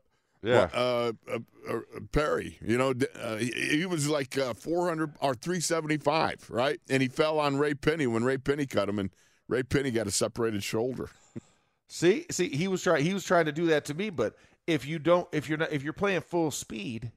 Yeah. 0.45 0.69
uh, 0.73 1.11
uh, 1.29 1.39
uh, 1.69 1.79
Perry. 2.11 2.57
You 2.61 2.77
know, 2.77 2.93
uh, 3.19 3.37
he, 3.37 3.51
he 3.51 3.85
was 3.85 4.07
like 4.07 4.37
uh, 4.37 4.53
400 4.53 5.13
or 5.19 5.33
375, 5.33 6.45
right? 6.49 6.79
And 6.89 7.01
he 7.01 7.07
fell 7.07 7.39
on 7.39 7.57
Ray 7.57 7.73
Pinney 7.73 8.07
when 8.07 8.23
Ray 8.23 8.37
Pinney 8.37 8.69
cut 8.69 8.87
him, 8.87 8.99
and 8.99 9.09
Ray 9.47 9.63
Pinney 9.63 9.93
got 9.93 10.07
a 10.07 10.11
separated 10.11 10.63
shoulder. 10.63 11.09
see, 11.87 12.25
see, 12.29 12.49
he 12.49 12.67
was 12.67 12.83
trying. 12.83 13.03
He 13.03 13.13
was 13.13 13.23
trying 13.23 13.45
to 13.45 13.51
do 13.51 13.67
that 13.67 13.85
to 13.85 13.93
me. 13.93 14.09
But 14.11 14.35
if 14.67 14.85
you 14.85 14.99
don't, 14.99 15.27
if 15.31 15.49
you're 15.49 15.57
not, 15.57 15.71
if 15.71 15.83
you're 15.83 15.93
playing 15.93 16.21
full 16.21 16.51
speed, 16.51 17.11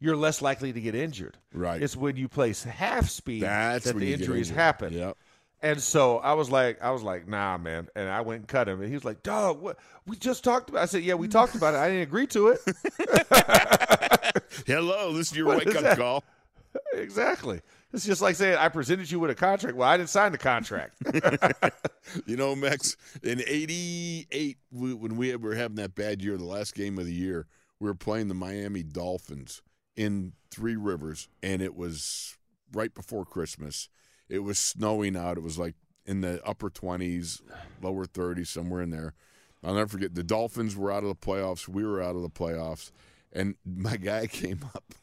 you're 0.00 0.16
less 0.16 0.40
likely 0.40 0.72
to 0.72 0.80
get 0.80 0.94
injured. 0.94 1.36
Right. 1.52 1.82
It's 1.82 1.96
when 1.96 2.16
you 2.16 2.28
play 2.28 2.54
half 2.54 3.08
speed 3.08 3.42
That's 3.42 3.84
that 3.84 3.96
the 3.96 4.12
injuries 4.12 4.50
happen. 4.50 4.92
Yep. 4.92 5.16
And 5.62 5.80
so 5.80 6.18
I 6.18 6.34
was 6.34 6.50
like, 6.50 6.82
I 6.82 6.90
was 6.90 7.02
like, 7.02 7.26
nah, 7.26 7.56
man. 7.56 7.88
And 7.96 8.08
I 8.08 8.20
went 8.20 8.40
and 8.40 8.48
cut 8.48 8.68
him. 8.68 8.80
And 8.80 8.88
he 8.88 8.94
was 8.94 9.04
like, 9.04 9.22
dog, 9.22 9.60
what? 9.60 9.78
We 10.06 10.16
just 10.16 10.44
talked 10.44 10.68
about. 10.68 10.82
I 10.82 10.86
said, 10.86 11.02
yeah, 11.02 11.14
we 11.14 11.28
talked 11.28 11.54
about 11.54 11.74
it. 11.74 11.78
I 11.78 11.88
didn't 11.88 12.02
agree 12.02 12.26
to 12.28 12.48
it. 12.48 12.60
Hello, 14.66 15.12
this 15.12 15.30
is 15.30 15.36
your 15.36 15.48
wake 15.48 15.74
up 15.74 15.82
that? 15.82 15.98
call. 15.98 16.22
exactly. 16.92 17.62
It's 17.92 18.04
just 18.04 18.20
like 18.20 18.36
saying 18.36 18.58
I 18.58 18.68
presented 18.68 19.10
you 19.10 19.18
with 19.18 19.30
a 19.30 19.34
contract. 19.34 19.76
Well, 19.76 19.88
I 19.88 19.96
didn't 19.96 20.10
sign 20.10 20.32
the 20.32 20.38
contract. 20.38 21.02
You 22.24 22.36
know, 22.36 22.54
Max, 22.54 22.96
in 23.24 23.42
'88, 23.44 24.58
we, 24.70 24.94
when 24.94 25.16
we 25.16 25.34
were 25.34 25.56
having 25.56 25.76
that 25.76 25.96
bad 25.96 26.22
year, 26.22 26.36
the 26.36 26.44
last 26.44 26.74
game 26.74 26.98
of 26.98 27.04
the 27.04 27.12
year, 27.12 27.48
we 27.80 27.88
were 27.88 27.94
playing 27.96 28.28
the 28.28 28.34
Miami 28.34 28.84
Dolphins 28.84 29.60
in 29.96 30.32
Three 30.50 30.76
Rivers, 30.76 31.28
and 31.42 31.60
it 31.60 31.74
was 31.74 32.36
right 32.72 32.94
before 32.94 33.24
Christmas. 33.24 33.88
It 34.28 34.40
was 34.40 34.58
snowing 34.58 35.16
out. 35.16 35.36
It 35.36 35.42
was 35.42 35.58
like 35.58 35.74
in 36.04 36.20
the 36.20 36.44
upper 36.44 36.70
20s, 36.70 37.40
lower 37.82 38.06
30s, 38.06 38.48
somewhere 38.48 38.82
in 38.82 38.90
there. 38.90 39.14
I'll 39.64 39.74
never 39.74 39.88
forget. 39.88 40.14
The 40.14 40.22
Dolphins 40.22 40.76
were 40.76 40.92
out 40.92 41.02
of 41.02 41.08
the 41.08 41.14
playoffs. 41.14 41.68
We 41.68 41.84
were 41.84 42.02
out 42.02 42.14
of 42.16 42.22
the 42.22 42.30
playoffs, 42.30 42.92
and 43.32 43.56
my 43.64 43.96
guy 43.96 44.26
came 44.28 44.60
up 44.74 44.94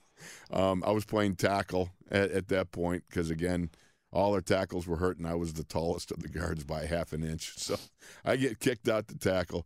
Um, 0.51 0.83
I 0.85 0.91
was 0.91 1.05
playing 1.05 1.35
tackle 1.35 1.89
at, 2.11 2.31
at 2.31 2.47
that 2.49 2.71
point 2.71 3.03
because 3.09 3.29
again, 3.29 3.69
all 4.11 4.33
our 4.33 4.41
tackles 4.41 4.87
were 4.87 4.97
hurt, 4.97 5.17
and 5.17 5.27
I 5.27 5.33
was 5.35 5.53
the 5.53 5.63
tallest 5.63 6.11
of 6.11 6.21
the 6.21 6.29
guards 6.29 6.63
by 6.63 6.85
half 6.85 7.13
an 7.13 7.23
inch. 7.23 7.53
So 7.57 7.75
I 8.23 8.35
get 8.35 8.59
kicked 8.59 8.87
out 8.87 9.07
to 9.09 9.17
tackle. 9.17 9.65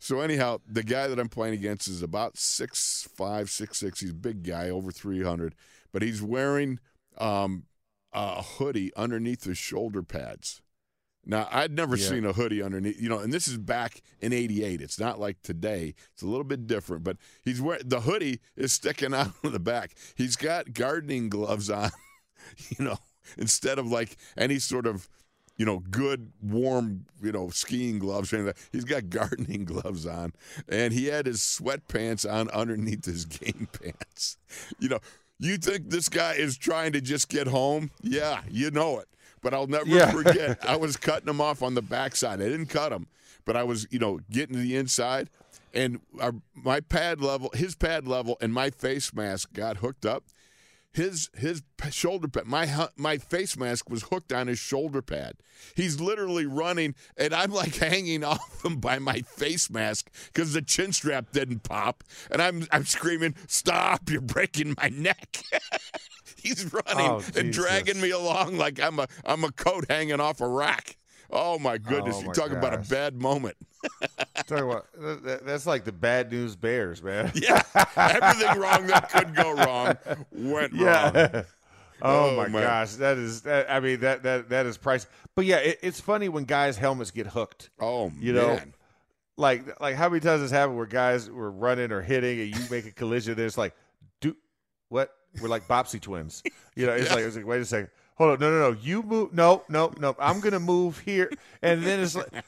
So 0.00 0.20
anyhow, 0.20 0.58
the 0.66 0.84
guy 0.84 1.08
that 1.08 1.18
I'm 1.18 1.28
playing 1.28 1.54
against 1.54 1.88
is 1.88 2.02
about 2.02 2.36
six 2.36 3.08
five, 3.16 3.50
six 3.50 3.78
six. 3.78 4.00
He's 4.00 4.10
a 4.10 4.14
big 4.14 4.44
guy, 4.44 4.70
over 4.70 4.92
three 4.92 5.22
hundred, 5.22 5.54
but 5.92 6.02
he's 6.02 6.22
wearing 6.22 6.78
um, 7.18 7.64
a 8.12 8.42
hoodie 8.42 8.92
underneath 8.96 9.44
his 9.44 9.58
shoulder 9.58 10.02
pads. 10.02 10.62
Now, 11.26 11.46
I'd 11.52 11.72
never 11.72 11.96
Yeah. 11.96 12.08
seen 12.08 12.24
a 12.24 12.32
hoodie 12.32 12.62
underneath, 12.62 12.98
you 13.00 13.08
know, 13.08 13.18
and 13.18 13.32
this 13.32 13.46
is 13.48 13.58
back 13.58 14.00
in 14.20 14.32
88. 14.32 14.80
It's 14.80 14.98
not 14.98 15.20
like 15.20 15.42
today. 15.42 15.94
It's 16.14 16.22
a 16.22 16.26
little 16.26 16.44
bit 16.44 16.66
different, 16.66 17.04
but 17.04 17.18
he's 17.44 17.60
wearing 17.60 17.82
the 17.86 18.00
hoodie 18.02 18.40
is 18.56 18.72
sticking 18.72 19.12
out 19.14 19.32
of 19.44 19.52
the 19.52 19.58
back. 19.60 19.94
He's 20.14 20.36
got 20.36 20.72
gardening 20.72 21.28
gloves 21.28 21.68
on, 21.68 21.90
you 22.78 22.84
know, 22.84 22.98
instead 23.36 23.78
of 23.78 23.86
like 23.88 24.16
any 24.38 24.58
sort 24.58 24.86
of, 24.86 25.06
you 25.58 25.66
know, 25.66 25.80
good, 25.80 26.32
warm, 26.40 27.04
you 27.20 27.32
know, 27.32 27.50
skiing 27.50 27.98
gloves. 27.98 28.32
or 28.32 28.36
anything. 28.36 28.54
He's 28.72 28.84
got 28.84 29.10
gardening 29.10 29.66
gloves 29.66 30.06
on, 30.06 30.32
and 30.66 30.94
he 30.94 31.06
had 31.06 31.26
his 31.26 31.40
sweatpants 31.40 32.30
on 32.30 32.48
underneath 32.50 33.04
his 33.04 33.26
game 33.26 33.68
pants. 33.72 34.38
You 34.78 34.88
know, 34.88 35.00
you 35.46 35.56
think 35.58 35.90
this 35.90 36.08
guy 36.08 36.32
is 36.34 36.56
trying 36.58 36.92
to 36.92 37.00
just 37.00 37.28
get 37.28 37.46
home? 37.46 37.90
Yeah, 38.02 38.40
you 38.50 38.70
know 38.70 38.98
it. 38.98 39.08
But 39.40 39.54
I'll 39.54 39.68
never 39.68 39.86
Yeah. 39.88 40.10
forget. 40.10 40.58
I 40.68 40.74
was 40.76 40.96
cutting 40.96 41.28
him 41.28 41.40
off 41.40 41.62
on 41.62 41.74
the 41.74 41.82
backside. 41.82 42.40
I 42.42 42.44
didn't 42.48 42.66
cut 42.66 42.90
him, 42.92 43.06
but 43.44 43.56
I 43.56 43.62
was, 43.62 43.86
you 43.90 43.98
know, 44.00 44.18
getting 44.30 44.56
to 44.56 44.60
the 44.62 44.74
inside, 44.76 45.30
and 45.72 46.00
our, 46.20 46.32
my 46.54 46.80
pad 46.80 47.20
level, 47.20 47.50
his 47.54 47.76
pad 47.76 48.08
level, 48.08 48.36
and 48.40 48.52
my 48.52 48.70
face 48.70 49.12
mask 49.14 49.52
got 49.52 49.76
hooked 49.76 50.04
up. 50.04 50.24
His 50.98 51.30
his 51.36 51.62
shoulder 51.90 52.26
pad, 52.26 52.46
my 52.46 52.88
my 52.96 53.18
face 53.18 53.56
mask 53.56 53.88
was 53.88 54.02
hooked 54.02 54.32
on 54.32 54.48
his 54.48 54.58
shoulder 54.58 55.00
pad. 55.00 55.34
He's 55.76 56.00
literally 56.00 56.44
running, 56.44 56.96
and 57.16 57.32
I'm 57.32 57.52
like 57.52 57.76
hanging 57.76 58.24
off 58.24 58.64
him 58.64 58.78
by 58.80 58.98
my 58.98 59.20
face 59.20 59.70
mask 59.70 60.10
because 60.32 60.54
the 60.54 60.60
chin 60.60 60.92
strap 60.92 61.30
didn't 61.30 61.62
pop, 61.62 62.02
and 62.32 62.42
I'm 62.42 62.66
I'm 62.72 62.84
screaming, 62.84 63.36
"Stop! 63.46 64.10
You're 64.10 64.20
breaking 64.20 64.74
my 64.76 64.88
neck!" 64.88 65.40
He's 66.36 66.64
running 66.72 67.10
Oh, 67.10 67.22
and 67.36 67.52
dragging 67.52 68.00
me 68.00 68.10
along 68.10 68.56
like 68.58 68.80
I'm 68.80 68.98
a 68.98 69.06
I'm 69.24 69.44
a 69.44 69.52
coat 69.52 69.86
hanging 69.88 70.18
off 70.20 70.40
a 70.40 70.48
rack. 70.48 70.97
Oh 71.30 71.58
my 71.58 71.76
goodness! 71.78 72.16
Oh, 72.16 72.20
you 72.20 72.26
my 72.28 72.32
talk 72.32 72.50
about 72.50 72.74
a 72.74 72.78
bad 72.78 73.20
moment. 73.20 73.56
About 74.50 74.86
that- 74.98 75.22
that- 75.24 75.46
that's 75.46 75.66
like 75.66 75.84
the 75.84 75.92
bad 75.92 76.30
news 76.32 76.56
bears, 76.56 77.02
man. 77.02 77.30
Yeah, 77.34 77.62
everything 77.96 78.58
wrong 78.60 78.86
that 78.88 79.10
could 79.10 79.34
go 79.34 79.52
wrong 79.54 79.96
went 80.32 80.72
wrong. 80.72 80.82
Yeah. 80.82 81.42
oh, 82.02 82.30
Oh, 82.30 82.36
my 82.36 82.48
man. 82.48 82.62
gosh, 82.62 82.92
that 82.94 83.18
is 83.18 83.42
that. 83.42 83.70
I 83.70 83.80
mean 83.80 84.00
that 84.00 84.22
that 84.22 84.48
that 84.48 84.66
is 84.66 84.76
price. 84.78 85.06
But 85.34 85.44
yeah, 85.44 85.56
it, 85.58 85.78
it's 85.82 86.00
funny 86.00 86.28
when 86.28 86.44
guys' 86.44 86.76
helmets 86.78 87.10
get 87.10 87.26
hooked. 87.28 87.70
Oh 87.80 88.10
You 88.18 88.32
know. 88.32 88.58
Like 89.36 89.80
like 89.80 89.94
how 89.94 90.08
many 90.08 90.20
times 90.20 90.40
has 90.40 90.50
happened 90.50 90.76
where 90.76 90.86
guys 90.86 91.30
were 91.30 91.50
running 91.50 91.92
or 91.92 92.00
hitting 92.02 92.40
and 92.40 92.56
you 92.56 92.60
make 92.70 92.86
a 92.86 92.90
collision? 92.90 93.36
There's 93.36 93.56
like, 93.58 93.74
do 94.20 94.34
what? 94.88 95.14
We're 95.40 95.48
like 95.48 95.68
Bobbsey 95.68 96.00
twins. 96.00 96.42
You 96.74 96.86
know, 96.86 96.92
it's 96.94 97.10
like 97.10 97.20
it's 97.24 97.36
like 97.36 97.46
wait 97.46 97.60
a 97.60 97.64
second. 97.64 97.90
Hold 98.18 98.32
on, 98.32 98.40
no, 98.40 98.50
no, 98.50 98.70
no. 98.70 98.78
You 98.80 99.02
move. 99.02 99.32
No, 99.32 99.62
no, 99.68 99.92
no. 99.98 100.16
I'm 100.18 100.40
gonna 100.40 100.58
move 100.58 100.98
here, 100.98 101.30
and 101.62 101.84
then 101.84 102.00
it's 102.00 102.16
like, 102.16 102.44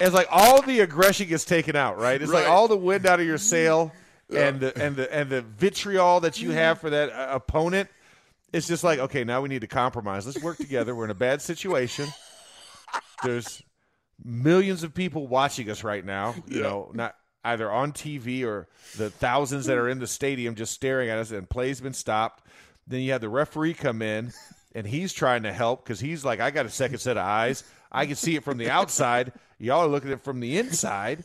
it's 0.00 0.14
like 0.14 0.28
all 0.30 0.62
the 0.62 0.80
aggression 0.80 1.28
gets 1.28 1.44
taken 1.44 1.74
out, 1.74 1.98
right? 1.98 2.22
It's 2.22 2.32
like 2.32 2.46
all 2.46 2.68
the 2.68 2.76
wind 2.76 3.06
out 3.06 3.18
of 3.18 3.26
your 3.26 3.38
sail, 3.38 3.92
and 4.34 4.60
the 4.60 4.76
and 4.80 4.94
the 4.94 5.12
and 5.12 5.28
the 5.28 5.42
vitriol 5.42 6.20
that 6.20 6.40
you 6.40 6.52
have 6.52 6.80
for 6.80 6.90
that 6.90 7.10
uh, 7.10 7.28
opponent. 7.32 7.88
It's 8.52 8.68
just 8.68 8.82
like, 8.84 8.98
okay, 9.00 9.24
now 9.24 9.40
we 9.40 9.48
need 9.48 9.60
to 9.60 9.68
compromise. 9.68 10.26
Let's 10.26 10.42
work 10.42 10.56
together. 10.56 10.94
We're 10.94 11.04
in 11.04 11.10
a 11.10 11.14
bad 11.14 11.42
situation. 11.42 12.08
There's 13.22 13.62
millions 14.24 14.82
of 14.82 14.94
people 14.94 15.26
watching 15.26 15.70
us 15.70 15.84
right 15.84 16.04
now. 16.04 16.34
You 16.46 16.62
know, 16.62 16.90
not 16.94 17.16
either 17.44 17.70
on 17.70 17.92
TV 17.92 18.44
or 18.44 18.68
the 18.96 19.10
thousands 19.10 19.66
that 19.66 19.78
are 19.78 19.88
in 19.88 19.98
the 19.98 20.06
stadium 20.06 20.54
just 20.54 20.72
staring 20.72 21.08
at 21.08 21.18
us. 21.18 21.30
And 21.30 21.48
play's 21.48 21.80
been 21.80 21.94
stopped. 21.94 22.44
Then 22.86 23.00
you 23.00 23.12
have 23.12 23.20
the 23.20 23.28
referee 23.28 23.74
come 23.74 24.02
in, 24.02 24.32
and 24.74 24.86
he's 24.86 25.12
trying 25.12 25.42
to 25.44 25.52
help 25.52 25.84
because 25.84 26.00
he's 26.00 26.24
like, 26.24 26.40
I 26.40 26.50
got 26.50 26.66
a 26.66 26.70
second 26.70 26.98
set 26.98 27.16
of 27.16 27.24
eyes. 27.24 27.64
I 27.92 28.06
can 28.06 28.14
see 28.16 28.36
it 28.36 28.44
from 28.44 28.58
the 28.58 28.70
outside. 28.70 29.32
Y'all 29.58 29.80
are 29.80 29.88
looking 29.88 30.10
at 30.10 30.14
it 30.18 30.22
from 30.24 30.40
the 30.40 30.58
inside. 30.58 31.24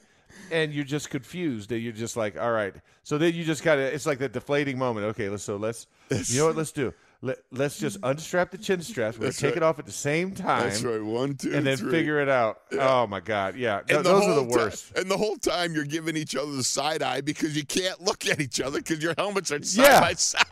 And 0.51 0.73
you're 0.73 0.83
just 0.85 1.09
confused, 1.09 1.71
and 1.71 1.81
you're 1.81 1.93
just 1.93 2.15
like, 2.17 2.39
all 2.39 2.51
right. 2.51 2.73
So 3.03 3.17
then 3.17 3.33
you 3.33 3.43
just 3.43 3.63
of, 3.79 3.79
it's 3.93 4.05
like 4.05 4.19
that 4.19 4.31
deflating 4.33 4.77
moment. 4.77 5.07
Okay, 5.07 5.27
let's 5.29 5.43
so 5.43 5.55
let's, 5.57 5.87
you 6.11 6.39
know 6.39 6.47
what, 6.47 6.55
let's 6.55 6.71
do. 6.71 6.93
Let, 7.21 7.37
let's 7.51 7.79
just 7.79 7.97
unstrap 8.03 8.51
the 8.51 8.57
chin 8.59 8.81
straps. 8.81 9.17
We're 9.17 9.27
That's 9.27 9.39
take 9.39 9.51
right. 9.51 9.57
it 9.57 9.63
off 9.63 9.79
at 9.79 9.85
the 9.87 9.91
same 9.91 10.35
time 10.35 10.63
That's 10.63 10.83
right. 10.83 11.01
One, 11.01 11.35
two, 11.35 11.51
and 11.55 11.65
then 11.65 11.77
three. 11.77 11.89
figure 11.89 12.19
it 12.19 12.29
out. 12.29 12.59
Oh 12.73 13.07
my 13.07 13.21
god, 13.21 13.55
yeah, 13.55 13.81
Th- 13.87 14.03
those 14.03 14.23
are 14.25 14.35
the 14.35 14.43
worst. 14.43 14.95
and 14.95 15.09
the 15.09 15.17
whole 15.17 15.37
time 15.37 15.73
you're 15.73 15.85
giving 15.85 16.15
each 16.17 16.35
other 16.35 16.51
the 16.51 16.63
side 16.63 17.01
eye 17.01 17.21
because 17.21 17.55
you 17.57 17.65
can't 17.65 17.99
look 18.01 18.27
at 18.27 18.39
each 18.39 18.59
other 18.61 18.79
because 18.79 19.01
your 19.01 19.15
helmets 19.17 19.51
are 19.51 19.63
side 19.63 19.83
Yeah. 19.83 19.99
by 20.01 20.13
side. 20.13 20.43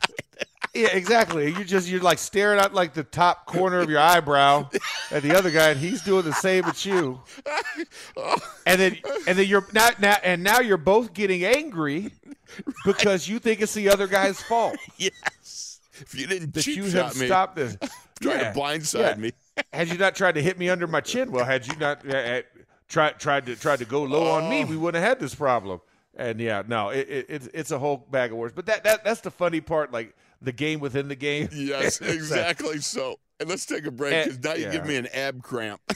Yeah, 0.74 0.88
exactly. 0.88 1.48
You 1.54 1.64
just 1.64 1.88
you're 1.88 2.02
like 2.02 2.18
staring 2.18 2.60
at 2.60 2.74
like 2.74 2.94
the 2.94 3.04
top 3.04 3.46
corner 3.46 3.80
of 3.80 3.90
your 3.92 4.00
eyebrow 4.00 4.70
at 5.12 5.22
the 5.22 5.36
other 5.38 5.52
guy, 5.52 5.70
and 5.70 5.80
he's 5.80 6.02
doing 6.02 6.24
the 6.26 6.34
same 6.34 6.66
at 6.66 6.84
you. 6.86 7.22
And 8.66 8.80
then 8.82 8.98
and 9.28 9.38
then 9.38 9.48
you're 9.48 9.68
now, 9.74 9.90
now 10.00 10.18
and 10.24 10.44
now 10.44 10.60
you're 10.62 10.78
both 10.78 11.14
getting 11.14 11.46
angry 11.46 12.12
because 12.86 13.28
you 13.28 13.40
think 13.40 13.62
it's 13.62 13.74
the 13.74 13.90
other 13.90 14.08
guy's 14.08 14.42
fault 14.42 14.76
yes. 14.98 15.80
If 16.00 16.16
you 16.16 16.26
didn't 16.28 16.54
that 16.54 16.66
you 16.66 16.86
have 16.86 17.18
me, 17.20 17.28
stopped 17.28 17.56
this. 17.56 17.78
trying 18.22 18.40
Yeah, 18.40 18.52
to 18.54 18.60
blindside 18.60 19.00
yeah. 19.00 19.16
me. 19.16 19.32
Had 19.72 19.90
you 19.90 19.98
not 19.98 20.16
tried 20.16 20.34
to 20.36 20.42
hit 20.42 20.58
me 20.58 20.70
under 20.70 20.88
my 20.88 21.02
chin, 21.02 21.32
well, 21.32 21.46
had 21.46 21.68
you 21.68 21.76
not 21.76 22.08
uh, 22.08 22.16
uh, 22.18 22.42
tried 22.88 23.20
tried 23.20 23.46
to 23.46 23.56
tried 23.56 23.80
to 23.80 23.86
go 23.86 24.04
low 24.04 24.28
on 24.32 24.46
Oh. 24.46 24.50
me, 24.50 24.66
we 24.66 24.76
wouldn't 24.76 25.02
have 25.04 25.08
had 25.08 25.20
this 25.20 25.36
problem. 25.36 25.82
And 26.16 26.40
yeah, 26.40 26.62
no, 26.68 26.90
it, 26.90 27.10
it, 27.10 27.26
it's 27.30 27.50
it's 27.54 27.72
a 27.72 27.80
whole 27.80 27.98
bag 27.98 28.32
of 28.32 28.38
words. 28.38 28.54
But 28.56 28.68
that, 28.68 28.84
that 28.84 29.04
that's 29.04 29.22
the 29.22 29.32
funny 29.32 29.62
part, 29.62 29.92
like 29.92 30.16
the 30.42 30.52
game 30.52 30.80
within 30.80 31.08
the 31.08 31.16
game. 31.16 31.50
Yes, 31.54 32.02
exactly 32.02 32.80
so. 32.80 33.16
And 33.40 33.50
let's 33.50 33.66
take 33.66 33.86
a 33.86 33.92
break 33.92 34.26
because 34.26 34.44
now 34.44 34.54
you 34.54 34.72
give 34.72 34.86
me 34.86 34.96
an 34.96 35.08
ab 35.14 35.42
cramp. 35.42 35.82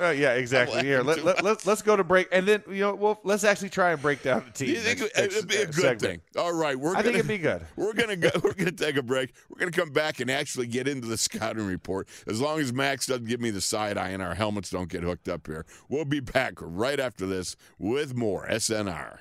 Uh, 0.00 0.08
yeah, 0.10 0.32
exactly. 0.32 0.82
Here, 0.82 1.02
let, 1.02 1.22
let, 1.22 1.44
let's 1.44 1.66
let's 1.66 1.82
go 1.82 1.94
to 1.94 2.02
break, 2.02 2.26
and 2.32 2.48
then 2.48 2.62
you 2.68 2.80
know, 2.80 2.94
well, 2.94 3.20
let's 3.22 3.44
actually 3.44 3.68
try 3.68 3.92
and 3.92 4.00
break 4.00 4.22
down 4.22 4.42
the 4.46 4.50
team. 4.50 4.68
You 4.74 4.76
think 4.76 5.00
next- 5.00 5.18
it'd 5.18 5.32
next, 5.32 5.44
be 5.46 5.56
a 5.56 5.62
uh, 5.62 5.64
good 5.66 5.74
segment. 5.74 6.00
thing? 6.00 6.20
All 6.38 6.54
right, 6.54 6.74
we're 6.74 6.92
I 6.92 6.94
gonna, 6.94 7.04
think 7.04 7.14
it'd 7.16 7.28
be 7.28 7.36
good. 7.36 7.66
We're 7.76 7.92
gonna 7.92 8.16
go. 8.16 8.30
We're 8.42 8.54
gonna 8.54 8.72
take 8.72 8.96
a 8.96 9.02
break. 9.02 9.34
We're 9.50 9.58
gonna 9.58 9.72
come 9.72 9.90
back 9.90 10.20
and 10.20 10.30
actually 10.30 10.68
get 10.68 10.88
into 10.88 11.06
the 11.06 11.18
scouting 11.18 11.66
report. 11.66 12.08
As 12.26 12.40
long 12.40 12.60
as 12.60 12.72
Max 12.72 13.04
doesn't 13.04 13.26
give 13.26 13.42
me 13.42 13.50
the 13.50 13.60
side 13.60 13.98
eye 13.98 14.08
and 14.08 14.22
our 14.22 14.34
helmets 14.34 14.70
don't 14.70 14.88
get 14.88 15.02
hooked 15.02 15.28
up 15.28 15.46
here, 15.46 15.66
we'll 15.90 16.06
be 16.06 16.20
back 16.20 16.54
right 16.56 16.98
after 16.98 17.26
this 17.26 17.56
with 17.78 18.16
more 18.16 18.46
SNR. 18.48 19.18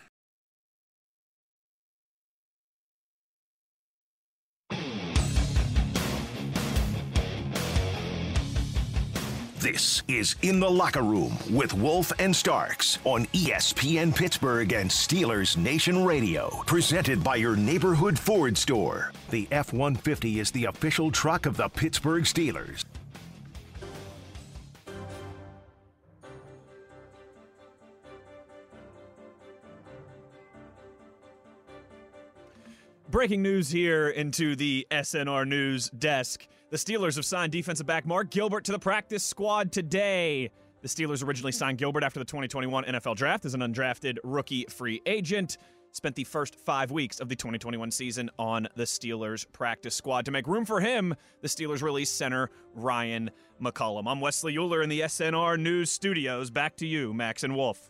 This 9.59 10.03
is 10.07 10.37
In 10.41 10.61
the 10.61 10.69
Locker 10.69 11.01
Room 11.01 11.37
with 11.51 11.73
Wolf 11.73 12.13
and 12.17 12.33
Starks 12.33 12.97
on 13.03 13.25
ESPN 13.27 14.15
Pittsburgh 14.15 14.71
and 14.71 14.89
Steelers 14.89 15.57
Nation 15.57 16.05
Radio. 16.05 16.63
Presented 16.65 17.21
by 17.21 17.35
your 17.35 17.57
neighborhood 17.57 18.17
Ford 18.17 18.57
store. 18.57 19.11
The 19.31 19.49
F 19.51 19.73
150 19.73 20.39
is 20.39 20.49
the 20.51 20.63
official 20.63 21.11
truck 21.11 21.45
of 21.45 21.57
the 21.57 21.67
Pittsburgh 21.67 22.23
Steelers. 22.23 22.85
Breaking 33.09 33.41
news 33.41 33.71
here 33.71 34.09
into 34.09 34.55
the 34.55 34.85
SNR 34.91 35.47
News 35.47 35.89
desk. 35.89 36.47
The 36.69 36.77
Steelers 36.77 37.15
have 37.15 37.25
signed 37.25 37.51
defensive 37.51 37.87
back 37.87 38.05
Mark 38.05 38.29
Gilbert 38.29 38.65
to 38.65 38.71
the 38.71 38.77
practice 38.77 39.23
squad 39.23 39.71
today. 39.71 40.51
The 40.83 40.87
Steelers 40.87 41.25
originally 41.25 41.51
signed 41.51 41.79
Gilbert 41.79 42.03
after 42.03 42.19
the 42.19 42.25
2021 42.25 42.83
NFL 42.83 43.15
Draft 43.15 43.45
as 43.45 43.55
an 43.55 43.61
undrafted 43.61 44.17
rookie 44.23 44.65
free 44.69 45.01
agent. 45.07 45.57
Spent 45.91 46.15
the 46.15 46.23
first 46.23 46.53
five 46.53 46.91
weeks 46.91 47.19
of 47.19 47.29
the 47.29 47.35
2021 47.35 47.89
season 47.89 48.29
on 48.37 48.67
the 48.75 48.83
Steelers 48.83 49.51
practice 49.53 49.95
squad. 49.95 50.25
To 50.25 50.31
make 50.31 50.45
room 50.45 50.63
for 50.63 50.79
him, 50.79 51.15
the 51.41 51.47
Steelers 51.47 51.81
released 51.81 52.15
center 52.15 52.51
Ryan 52.75 53.31
McCollum. 53.59 54.03
I'm 54.05 54.21
Wesley 54.21 54.55
Euler 54.55 54.83
in 54.83 54.89
the 54.89 54.99
SNR 54.99 55.59
News 55.59 55.89
studios. 55.89 56.51
Back 56.51 56.75
to 56.75 56.85
you, 56.85 57.11
Max 57.15 57.43
and 57.43 57.55
Wolf. 57.55 57.89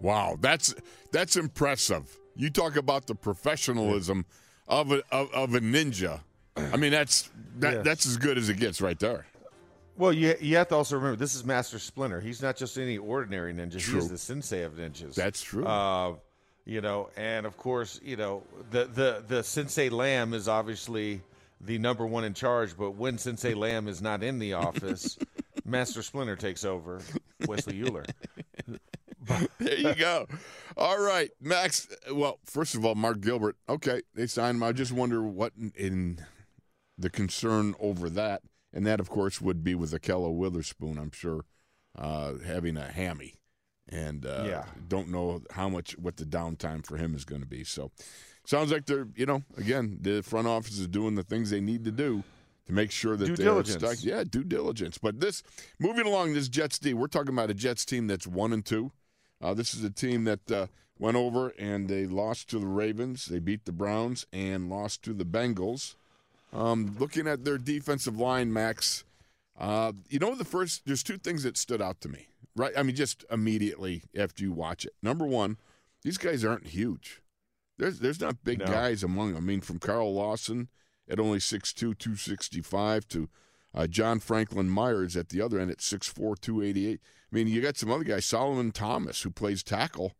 Wow, 0.00 0.38
that's 0.40 0.74
that's 1.12 1.36
impressive. 1.36 2.18
You 2.34 2.48
talk 2.48 2.76
about 2.76 3.06
the 3.06 3.14
professionalism 3.14 4.24
of 4.68 4.92
a 4.92 5.02
of, 5.10 5.30
of 5.32 5.54
a 5.54 5.60
ninja. 5.60 6.20
I 6.56 6.76
mean, 6.76 6.90
that's 6.92 7.28
that, 7.58 7.74
Yes. 7.74 7.84
that's 7.84 8.06
as 8.06 8.16
good 8.16 8.38
as 8.38 8.48
it 8.48 8.58
gets 8.58 8.80
right 8.80 8.98
there. 8.98 9.26
Well, 9.96 10.12
you 10.12 10.34
you 10.40 10.56
have 10.56 10.68
to 10.68 10.74
also 10.74 10.96
remember 10.96 11.16
this 11.16 11.34
is 11.34 11.44
Master 11.44 11.78
Splinter. 11.78 12.20
He's 12.20 12.42
not 12.42 12.56
just 12.56 12.76
any 12.78 12.98
ordinary 12.98 13.52
ninja. 13.54 13.78
True. 13.78 14.00
He's 14.00 14.08
the 14.10 14.18
sensei 14.18 14.62
of 14.62 14.72
ninjas. 14.74 15.14
That's 15.14 15.42
true. 15.42 15.64
Uh, 15.66 16.14
You 16.66 16.80
know, 16.80 17.10
and 17.16 17.46
of 17.46 17.56
course, 17.56 18.00
you 18.02 18.16
know 18.16 18.42
the 18.70 18.84
the 18.86 19.22
the 19.26 19.42
Sensei 19.42 19.88
Lamb 19.88 20.34
is 20.34 20.48
obviously 20.48 21.20
the 21.60 21.78
number 21.78 22.04
one 22.04 22.24
in 22.24 22.34
charge. 22.34 22.76
But 22.76 22.90
when 22.96 23.18
Sensei 23.18 23.54
Lamb 23.54 23.86
is 23.88 24.02
not 24.02 24.22
in 24.22 24.38
the 24.40 24.54
office, 24.54 25.16
Master 25.64 26.02
Splinter 26.02 26.36
takes 26.36 26.64
over. 26.64 27.00
Wesley 27.46 27.80
Euler. 27.82 28.04
there 29.58 29.78
you 29.78 29.94
go. 29.94 30.26
All 30.76 31.00
right, 31.00 31.30
Max. 31.40 31.88
Well, 32.12 32.38
first 32.44 32.74
of 32.74 32.84
all, 32.84 32.94
Mark 32.94 33.20
Gilbert. 33.20 33.56
Okay, 33.68 34.02
they 34.14 34.26
signed 34.26 34.56
him. 34.56 34.62
I 34.62 34.72
just 34.72 34.92
wonder 34.92 35.22
what 35.22 35.52
in, 35.58 35.72
in 35.76 36.18
the 36.98 37.10
concern 37.10 37.74
over 37.80 38.08
that, 38.10 38.42
and 38.72 38.86
that, 38.86 39.00
of 39.00 39.08
course, 39.08 39.40
would 39.40 39.62
be 39.64 39.74
with 39.74 39.92
Ahkello 39.92 40.34
Witherspoon. 40.34 40.98
I'm 40.98 41.10
sure 41.12 41.44
uh, 41.98 42.34
having 42.44 42.76
a 42.76 42.90
hammy, 42.90 43.34
and 43.88 44.26
uh, 44.26 44.44
Yeah. 44.46 44.64
don't 44.88 45.08
know 45.10 45.42
how 45.52 45.68
much 45.68 45.96
what 45.98 46.16
the 46.16 46.24
downtime 46.26 46.84
for 46.84 46.96
him 46.98 47.14
is 47.14 47.24
going 47.24 47.40
to 47.40 47.46
be. 47.46 47.64
So, 47.64 47.90
sounds 48.44 48.70
like 48.70 48.86
they're 48.86 49.08
you 49.16 49.26
know 49.26 49.42
again 49.56 49.98
the 50.02 50.22
front 50.22 50.46
office 50.46 50.78
is 50.78 50.86
doing 50.88 51.14
the 51.14 51.22
things 51.22 51.50
they 51.50 51.60
need 51.60 51.84
to 51.84 51.90
do 51.90 52.22
to 52.66 52.72
make 52.72 52.90
sure 52.90 53.16
that 53.16 53.26
Due 53.26 53.36
they're 53.36 53.46
diligence. 53.46 53.82
stuck. 53.82 54.04
Yeah, 54.04 54.24
due 54.24 54.44
diligence. 54.44 54.98
But 54.98 55.20
this 55.20 55.42
moving 55.78 56.04
along, 56.06 56.34
this 56.34 56.48
Jets 56.48 56.78
team, 56.78 56.98
we're 56.98 57.06
talking 57.06 57.32
about 57.32 57.48
a 57.50 57.54
Jets 57.54 57.84
team 57.84 58.06
that's 58.08 58.26
one 58.26 58.52
and 58.52 58.64
two. 58.64 58.92
Uh, 59.46 59.54
this 59.54 59.74
is 59.74 59.84
a 59.84 59.90
team 59.90 60.24
that 60.24 60.50
uh, 60.50 60.66
went 60.98 61.16
over 61.16 61.50
and 61.50 61.88
they 61.88 62.04
lost 62.04 62.50
to 62.50 62.58
the 62.58 62.66
Ravens. 62.66 63.26
They 63.26 63.38
beat 63.38 63.64
the 63.64 63.70
Browns 63.70 64.26
and 64.32 64.68
lost 64.68 65.04
to 65.04 65.12
the 65.12 65.24
Bengals. 65.24 65.94
Um, 66.52 66.96
looking 66.98 67.28
at 67.28 67.44
their 67.44 67.56
defensive 67.56 68.18
line, 68.18 68.52
Max, 68.52 69.04
uh, 69.56 69.92
you 70.08 70.18
know 70.18 70.34
the 70.34 70.44
first. 70.44 70.82
There's 70.84 71.04
two 71.04 71.16
things 71.18 71.44
that 71.44 71.56
stood 71.56 71.80
out 71.80 72.00
to 72.00 72.08
me. 72.08 72.26
Right, 72.56 72.72
I 72.76 72.82
mean, 72.82 72.96
just 72.96 73.24
immediately 73.30 74.02
after 74.18 74.42
you 74.42 74.50
watch 74.50 74.84
it. 74.84 74.94
Number 75.00 75.26
one, 75.26 75.58
these 76.02 76.18
guys 76.18 76.44
aren't 76.44 76.68
huge. 76.68 77.20
There's 77.78 78.00
there's 78.00 78.20
not 78.20 78.42
big 78.42 78.58
No. 78.58 78.66
guys 78.66 79.04
among 79.04 79.34
them. 79.34 79.44
I 79.44 79.46
mean, 79.46 79.60
from 79.60 79.78
Carl 79.78 80.12
Lawson 80.12 80.68
at 81.08 81.20
only 81.20 81.38
6'2", 81.38 81.76
265 81.76 83.06
to 83.08 83.28
uh, 83.72 83.86
John 83.86 84.18
Franklin 84.18 84.68
Myers 84.68 85.16
at 85.16 85.28
the 85.28 85.40
other 85.40 85.60
end 85.60 85.70
at 85.70 85.78
6'4", 85.78 86.40
288. 86.40 87.00
I 87.36 87.38
mean, 87.38 87.48
you 87.48 87.60
got 87.60 87.76
some 87.76 87.90
other 87.90 88.02
guys. 88.02 88.24
Solomon 88.24 88.72
Thomas, 88.72 89.20
who 89.20 89.30
plays 89.30 89.62
tackle 89.62 90.14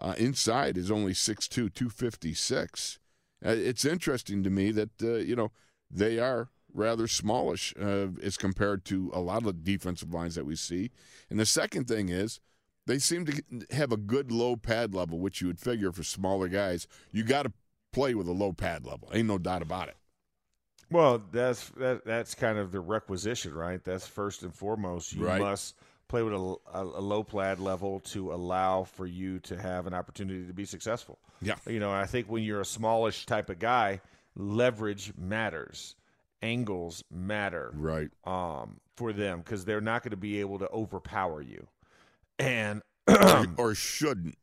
uh, 0.00 0.14
inside, 0.16 0.78
is 0.78 0.88
only 0.88 1.14
6'2", 1.14 1.48
256. 1.50 3.00
Uh, 3.44 3.48
it's 3.48 3.84
interesting 3.84 4.44
to 4.44 4.50
me 4.50 4.70
that 4.70 4.90
uh, 5.02 5.14
you 5.14 5.34
know 5.34 5.50
they 5.90 6.20
are 6.20 6.48
rather 6.72 7.08
smallish 7.08 7.74
uh, 7.76 8.06
as 8.22 8.36
compared 8.36 8.84
to 8.84 9.10
a 9.12 9.18
lot 9.18 9.38
of 9.38 9.46
the 9.46 9.52
defensive 9.54 10.14
lines 10.14 10.36
that 10.36 10.46
we 10.46 10.54
see. 10.54 10.92
And 11.28 11.40
the 11.40 11.46
second 11.46 11.88
thing 11.88 12.08
is 12.08 12.38
they 12.86 13.00
seem 13.00 13.26
to 13.26 13.42
have 13.72 13.90
a 13.90 13.96
good 13.96 14.30
low 14.30 14.54
pad 14.54 14.94
level, 14.94 15.18
which 15.18 15.40
you 15.40 15.48
would 15.48 15.58
figure 15.58 15.90
for 15.90 16.04
smaller 16.04 16.46
guys, 16.46 16.86
you 17.10 17.24
got 17.24 17.46
to 17.46 17.52
play 17.92 18.14
with 18.14 18.28
a 18.28 18.32
low 18.32 18.52
pad 18.52 18.86
level. 18.86 19.10
Ain't 19.12 19.26
no 19.26 19.38
doubt 19.38 19.62
about 19.62 19.88
it. 19.88 19.96
Well, 20.88 21.20
that's 21.32 21.68
that, 21.70 22.04
that's 22.04 22.36
kind 22.36 22.58
of 22.58 22.70
the 22.70 22.78
requisition, 22.78 23.54
right? 23.54 23.82
That's 23.82 24.06
first 24.06 24.44
and 24.44 24.54
foremost. 24.54 25.12
You 25.14 25.26
Right. 25.26 25.40
must 25.40 25.74
play 26.10 26.22
with 26.22 26.34
a, 26.34 26.56
a, 26.74 26.82
a 26.82 27.00
low 27.00 27.22
pad 27.24 27.58
level 27.60 28.00
to 28.00 28.32
allow 28.32 28.84
for 28.84 29.06
you 29.06 29.38
to 29.40 29.56
have 29.60 29.86
an 29.86 29.94
opportunity 29.94 30.46
to 30.46 30.52
be 30.52 30.64
successful. 30.64 31.18
Yeah. 31.40 31.54
You 31.66 31.80
know, 31.80 31.90
I 31.90 32.06
think 32.06 32.28
when 32.28 32.42
you're 32.42 32.60
a 32.60 32.64
smallish 32.66 33.24
type 33.26 33.48
of 33.48 33.58
guy, 33.58 34.00
leverage 34.36 35.12
matters, 35.16 35.94
angles 36.42 37.02
matter, 37.10 37.72
Right. 37.74 38.10
um, 38.24 38.80
for 38.96 39.12
them 39.12 39.38
because 39.38 39.64
they're 39.64 39.80
not 39.80 40.02
going 40.02 40.10
to 40.10 40.16
be 40.16 40.40
able 40.40 40.58
to 40.58 40.68
overpower 40.70 41.40
you, 41.40 41.66
and 42.38 42.82
or 43.56 43.74
shouldn't. 43.74 44.36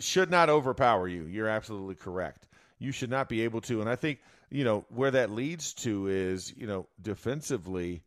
should 0.00 0.30
not 0.30 0.48
overpower 0.50 1.08
you. 1.08 1.24
You're 1.24 1.48
absolutely 1.48 1.94
correct. 1.94 2.46
You 2.78 2.92
should 2.92 3.10
not 3.10 3.28
be 3.28 3.42
able 3.42 3.60
to. 3.62 3.80
And 3.80 3.88
I 3.88 3.96
think, 3.96 4.18
you 4.50 4.64
know, 4.64 4.84
where 4.90 5.10
that 5.12 5.30
leads 5.30 5.72
to 5.74 6.08
is, 6.08 6.52
you 6.56 6.66
know, 6.66 6.86
defensively, 7.00 8.02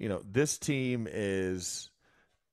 you 0.00 0.08
know, 0.08 0.22
this 0.28 0.58
team 0.58 1.06
is 1.10 1.90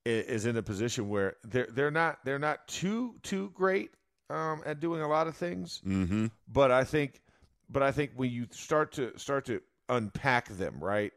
is 0.05 0.45
in 0.45 0.55
a 0.57 0.61
position 0.63 1.09
where 1.09 1.35
they're 1.43 1.67
they're 1.71 1.91
not 1.91 2.19
they're 2.23 2.39
not 2.39 2.67
too 2.67 3.15
too 3.23 3.51
great 3.55 3.91
um, 4.29 4.61
at 4.65 4.79
doing 4.79 5.01
a 5.01 5.07
lot 5.07 5.27
of 5.27 5.35
things. 5.35 5.81
Mm-hmm. 5.85 6.27
But 6.47 6.71
I 6.71 6.83
think 6.83 7.21
but 7.69 7.81
I 7.83 7.91
think 7.91 8.11
when 8.15 8.29
you 8.29 8.47
start 8.51 8.91
to 8.93 9.17
start 9.17 9.45
to 9.45 9.61
unpack 9.89 10.49
them, 10.49 10.79
right? 10.81 11.11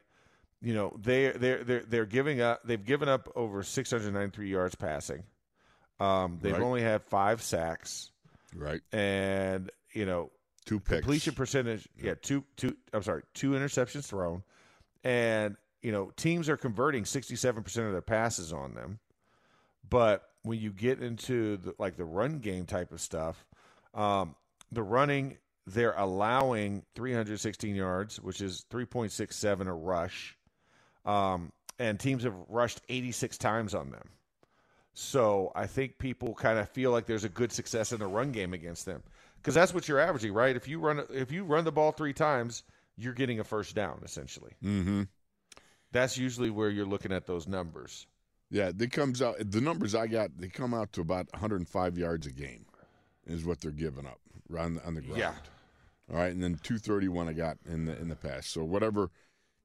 You 0.63 0.75
know, 0.75 0.97
they 1.01 1.31
they're 1.33 1.65
they're 1.65 1.83
they're 1.83 2.07
giving 2.07 2.41
up 2.41 2.61
they've 2.65 2.85
given 2.85 3.09
up 3.09 3.29
over 3.37 3.63
693 3.63 4.49
yards 4.49 4.75
passing. 4.77 5.25
Um, 5.99 6.39
they've 6.41 6.53
Right. 6.53 6.63
only 6.63 6.83
had 6.83 7.03
five 7.03 7.43
sacks, 7.43 8.11
Right. 8.55 8.81
and 8.93 9.71
you 9.93 10.07
know 10.07 10.31
Two 10.65 10.81
picks. 10.81 11.01
completion 11.01 11.35
percentage. 11.35 11.89
Yeah, 12.01 12.15
two 12.21 12.45
two. 12.57 12.77
I'm 12.93 13.03
sorry, 13.03 13.23
two 13.35 13.51
interceptions 13.53 14.07
thrown, 14.07 14.43
and 15.05 15.57
you 15.83 15.93
know 15.93 16.13
teams 16.17 16.49
are 16.49 16.57
converting 16.57 17.05
67 17.05 17.63
percent 17.63 17.87
of 17.87 17.93
their 17.93 18.03
passes 18.03 18.53
on 18.53 18.75
them. 18.75 18.99
But 19.89 20.29
when 20.43 20.59
you 20.59 20.71
get 20.71 21.03
into 21.03 21.57
the, 21.59 21.75
like 21.79 21.97
the 21.97 22.05
run 22.05 22.39
game 22.39 22.65
type 22.65 22.93
of 22.93 23.01
stuff, 23.01 23.45
um, 23.95 24.37
the 24.71 24.83
running 24.83 25.39
they're 25.67 25.95
allowing 25.97 26.83
316 26.95 27.75
yards, 27.75 28.21
which 28.21 28.41
is 28.41 28.65
3.67 28.71 29.69
a 29.69 29.73
rush, 29.73 30.37
um, 31.05 31.53
and 31.79 32.01
teams 32.01 32.25
have 32.25 32.35
rushed 32.49 32.81
86 32.89 33.39
times 33.39 33.75
on 33.75 33.91
them. 33.91 34.09
So 34.95 35.53
I 35.55 35.67
think 35.67 35.99
people 35.99 36.35
kind 36.35 36.59
of 36.59 36.69
feel 36.71 36.91
like 36.91 37.07
there's 37.07 37.25
a 37.25 37.29
good 37.29 37.53
success 37.53 37.93
in 37.93 38.01
the 38.01 38.07
run 38.07 38.33
game 38.33 38.53
against 38.53 38.85
them 38.87 39.03
because 39.37 39.55
that's 39.55 39.73
what 39.73 39.89
you're 39.89 40.01
averaging, 40.01 40.33
right? 40.33 40.57
If 40.57 40.67
you 40.69 40.81
run 40.81 41.03
if 41.11 41.31
you 41.31 41.45
run 41.45 41.65
the 41.65 41.73
ball 41.73 41.93
three 41.93 42.13
times, 42.13 42.65
you're 42.97 43.15
getting 43.15 43.41
a 43.41 43.45
first 43.45 43.75
down 43.75 44.01
essentially. 44.05 44.53
Mm-hmm. 44.63 45.03
That's 45.93 46.17
usually 46.17 46.51
where 46.51 46.71
you're 46.71 46.87
looking 46.87 47.13
at 47.13 47.27
those 47.27 47.49
numbers. 47.49 48.07
Yeah, 48.51 48.73
they 48.75 48.89
comes 48.89 49.23
out. 49.23 49.37
The 49.39 49.61
numbers 49.61 49.95
I 49.95 50.07
got, 50.07 50.31
they 50.37 50.49
come 50.49 50.75
out 50.75 50.93
to 50.95 51.01
about 51.01 51.33
105 51.33 51.99
yards 51.99 52.27
a 52.27 52.33
game, 52.33 52.67
is 53.27 53.45
what 53.45 53.61
they're 53.61 53.71
giving 53.71 54.07
up 54.07 54.19
on 54.59 54.75
the, 54.75 54.85
on 54.85 54.95
the 54.95 55.01
ground. 55.01 55.19
Yeah. 55.19 55.35
All 56.11 56.17
right, 56.17 56.33
and 56.33 56.43
then 56.43 56.59
231 56.63 57.29
I 57.29 57.33
got 57.33 57.59
in 57.65 57.85
the 57.85 57.97
in 57.99 58.09
the 58.09 58.17
past. 58.17 58.51
So 58.51 58.65
whatever 58.65 59.11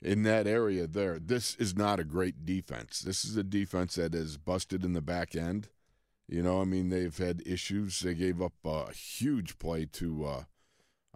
in 0.01 0.21
that 0.23 0.45
area 0.45 0.85
there, 0.85 1.17
this 1.17 1.55
is 1.55 1.75
not 1.75 1.99
a 1.99 2.03
great 2.03 2.45
defense. 2.45 2.99
This 2.99 3.25
is 3.25 3.35
a 3.35 3.43
defense 3.43 3.95
that 3.95 4.13
is 4.13 4.37
busted 4.37 4.85
in 4.85 4.93
the 4.93 5.01
back 5.01 5.35
end. 5.35 5.69
You 6.27 6.43
know, 6.43 6.61
I 6.61 6.65
mean, 6.65 6.89
they've 6.89 7.17
had 7.17 7.41
issues. 7.45 7.99
They 7.99 8.13
gave 8.13 8.41
up 8.41 8.53
a 8.63 8.91
huge 8.91 9.57
play 9.57 9.85
to 9.93 10.25
uh, 10.25 10.43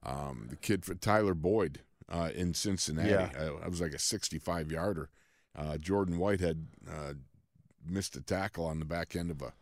um, 0.03 0.47
the 0.49 0.55
kid 0.55 0.85
for 0.85 0.95
Tyler 0.95 1.35
Boyd 1.35 1.81
uh, 2.09 2.29
in 2.33 2.53
Cincinnati. 2.53 3.09
Yeah. 3.09 3.29
Uh, 3.37 3.57
it 3.57 3.69
was 3.69 3.81
like 3.81 3.93
a 3.93 3.99
65 3.99 4.71
yarder. 4.71 5.09
Uh, 5.55 5.77
Jordan 5.77 6.17
Whitehead 6.17 6.67
uh, 6.89 7.13
missed 7.85 8.15
a 8.15 8.21
tackle 8.21 8.65
on 8.65 8.79
the 8.79 8.85
back 8.85 9.15
end 9.15 9.31
of 9.31 9.41
a 9.41 9.53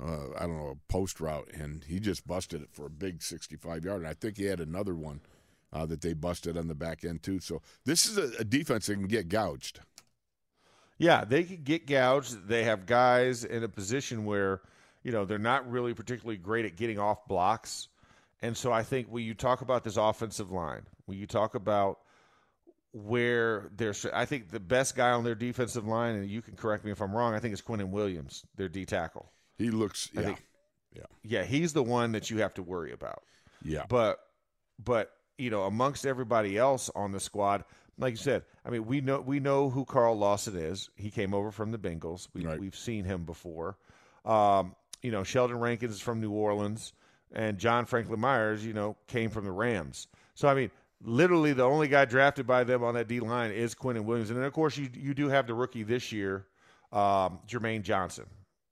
uh, 0.00 0.28
I 0.38 0.46
don't 0.46 0.56
know 0.56 0.78
a 0.78 0.92
post 0.92 1.20
route, 1.20 1.48
and 1.52 1.84
he 1.84 2.00
just 2.00 2.26
busted 2.26 2.62
it 2.62 2.70
for 2.72 2.86
a 2.86 2.90
big 2.90 3.22
65 3.22 3.84
yarder. 3.84 4.06
I 4.06 4.14
think 4.14 4.36
he 4.38 4.44
had 4.44 4.60
another 4.60 4.94
one 4.94 5.20
uh, 5.72 5.86
that 5.86 6.00
they 6.00 6.14
busted 6.14 6.56
on 6.56 6.68
the 6.68 6.74
back 6.74 7.04
end 7.04 7.22
too. 7.22 7.40
So 7.40 7.60
this 7.84 8.06
is 8.06 8.16
a, 8.16 8.40
a 8.40 8.44
defense 8.44 8.86
that 8.86 8.94
can 8.94 9.06
get 9.06 9.28
gouged. 9.28 9.80
Yeah, 10.98 11.24
they 11.24 11.44
can 11.44 11.62
get 11.62 11.86
gouged. 11.86 12.46
They 12.46 12.64
have 12.64 12.86
guys 12.86 13.44
in 13.44 13.62
a 13.64 13.68
position 13.68 14.24
where, 14.24 14.60
you 15.02 15.12
know, 15.12 15.24
they're 15.24 15.38
not 15.38 15.70
really 15.70 15.94
particularly 15.94 16.36
great 16.36 16.66
at 16.66 16.76
getting 16.76 16.98
off 16.98 17.26
blocks. 17.26 17.88
And 18.42 18.56
so 18.56 18.72
I 18.72 18.82
think 18.82 19.08
when 19.08 19.24
you 19.24 19.34
talk 19.34 19.60
about 19.60 19.84
this 19.84 19.96
offensive 19.96 20.50
line, 20.50 20.82
when 21.10 21.18
you 21.18 21.26
talk 21.26 21.54
about 21.54 21.98
where 22.92 23.70
there's, 23.76 24.04
I 24.06 24.24
think 24.24 24.50
the 24.50 24.60
best 24.60 24.96
guy 24.96 25.10
on 25.10 25.22
their 25.24 25.34
defensive 25.34 25.86
line, 25.86 26.14
and 26.16 26.28
you 26.28 26.42
can 26.42 26.56
correct 26.56 26.84
me 26.84 26.90
if 26.90 27.00
I'm 27.00 27.14
wrong, 27.14 27.34
I 27.34 27.38
think 27.38 27.52
it's 27.52 27.62
Quinnen 27.62 27.90
Williams, 27.90 28.44
their 28.56 28.68
D 28.68 28.84
tackle. 28.84 29.30
He 29.58 29.70
looks, 29.70 30.10
I 30.16 30.20
yeah, 30.20 30.26
think- 30.26 30.44
yeah, 30.94 31.02
Yeah, 31.22 31.44
he's 31.44 31.72
the 31.72 31.82
one 31.84 32.12
that 32.12 32.30
you 32.30 32.38
have 32.38 32.54
to 32.54 32.62
worry 32.62 32.92
about. 32.92 33.22
yeah. 33.62 33.84
But 33.88 34.18
but 34.82 35.12
you 35.38 35.50
know, 35.50 35.62
amongst 35.64 36.04
everybody 36.06 36.56
else 36.58 36.90
on 36.94 37.12
the 37.12 37.20
squad, 37.20 37.64
like 37.98 38.12
you 38.12 38.16
said, 38.16 38.42
I 38.64 38.70
mean, 38.70 38.86
we 38.86 39.00
know 39.00 39.20
we 39.20 39.38
know 39.40 39.70
who 39.70 39.84
Carl 39.84 40.16
Lawson 40.16 40.56
is. 40.56 40.90
He 40.96 41.10
came 41.10 41.32
over 41.34 41.50
from 41.52 41.70
the 41.70 41.78
Bengals. 41.78 42.28
We, 42.34 42.44
Right. 42.46 42.58
We've 42.58 42.74
seen 42.76 43.04
him 43.04 43.24
before. 43.24 43.76
Um, 44.24 44.74
you 45.02 45.10
know, 45.10 45.22
Sheldon 45.22 45.58
Rankins 45.60 45.92
is 45.94 46.00
from 46.00 46.20
New 46.20 46.32
Orleans, 46.32 46.92
and 47.32 47.58
John 47.58 47.84
Franklin 47.86 48.20
Myers, 48.20 48.64
you 48.66 48.72
know, 48.72 48.96
came 49.06 49.30
from 49.30 49.44
the 49.44 49.52
Rams. 49.52 50.08
So 50.34 50.48
I 50.48 50.54
mean, 50.54 50.70
literally, 51.02 51.52
the 51.52 51.64
only 51.64 51.88
guy 51.88 52.04
drafted 52.04 52.46
by 52.46 52.64
them 52.64 52.82
on 52.82 52.94
that 52.94 53.08
D 53.08 53.20
line 53.20 53.50
is 53.50 53.74
Quinnen 53.74 54.04
Williams, 54.04 54.30
and 54.30 54.38
then 54.38 54.46
of 54.46 54.52
course 54.52 54.76
you 54.76 54.88
you 54.94 55.14
do 55.14 55.28
have 55.28 55.46
the 55.46 55.54
rookie 55.54 55.82
this 55.82 56.12
year, 56.12 56.46
um, 56.92 57.40
Jermaine 57.48 57.82
Johnson. 57.82 58.26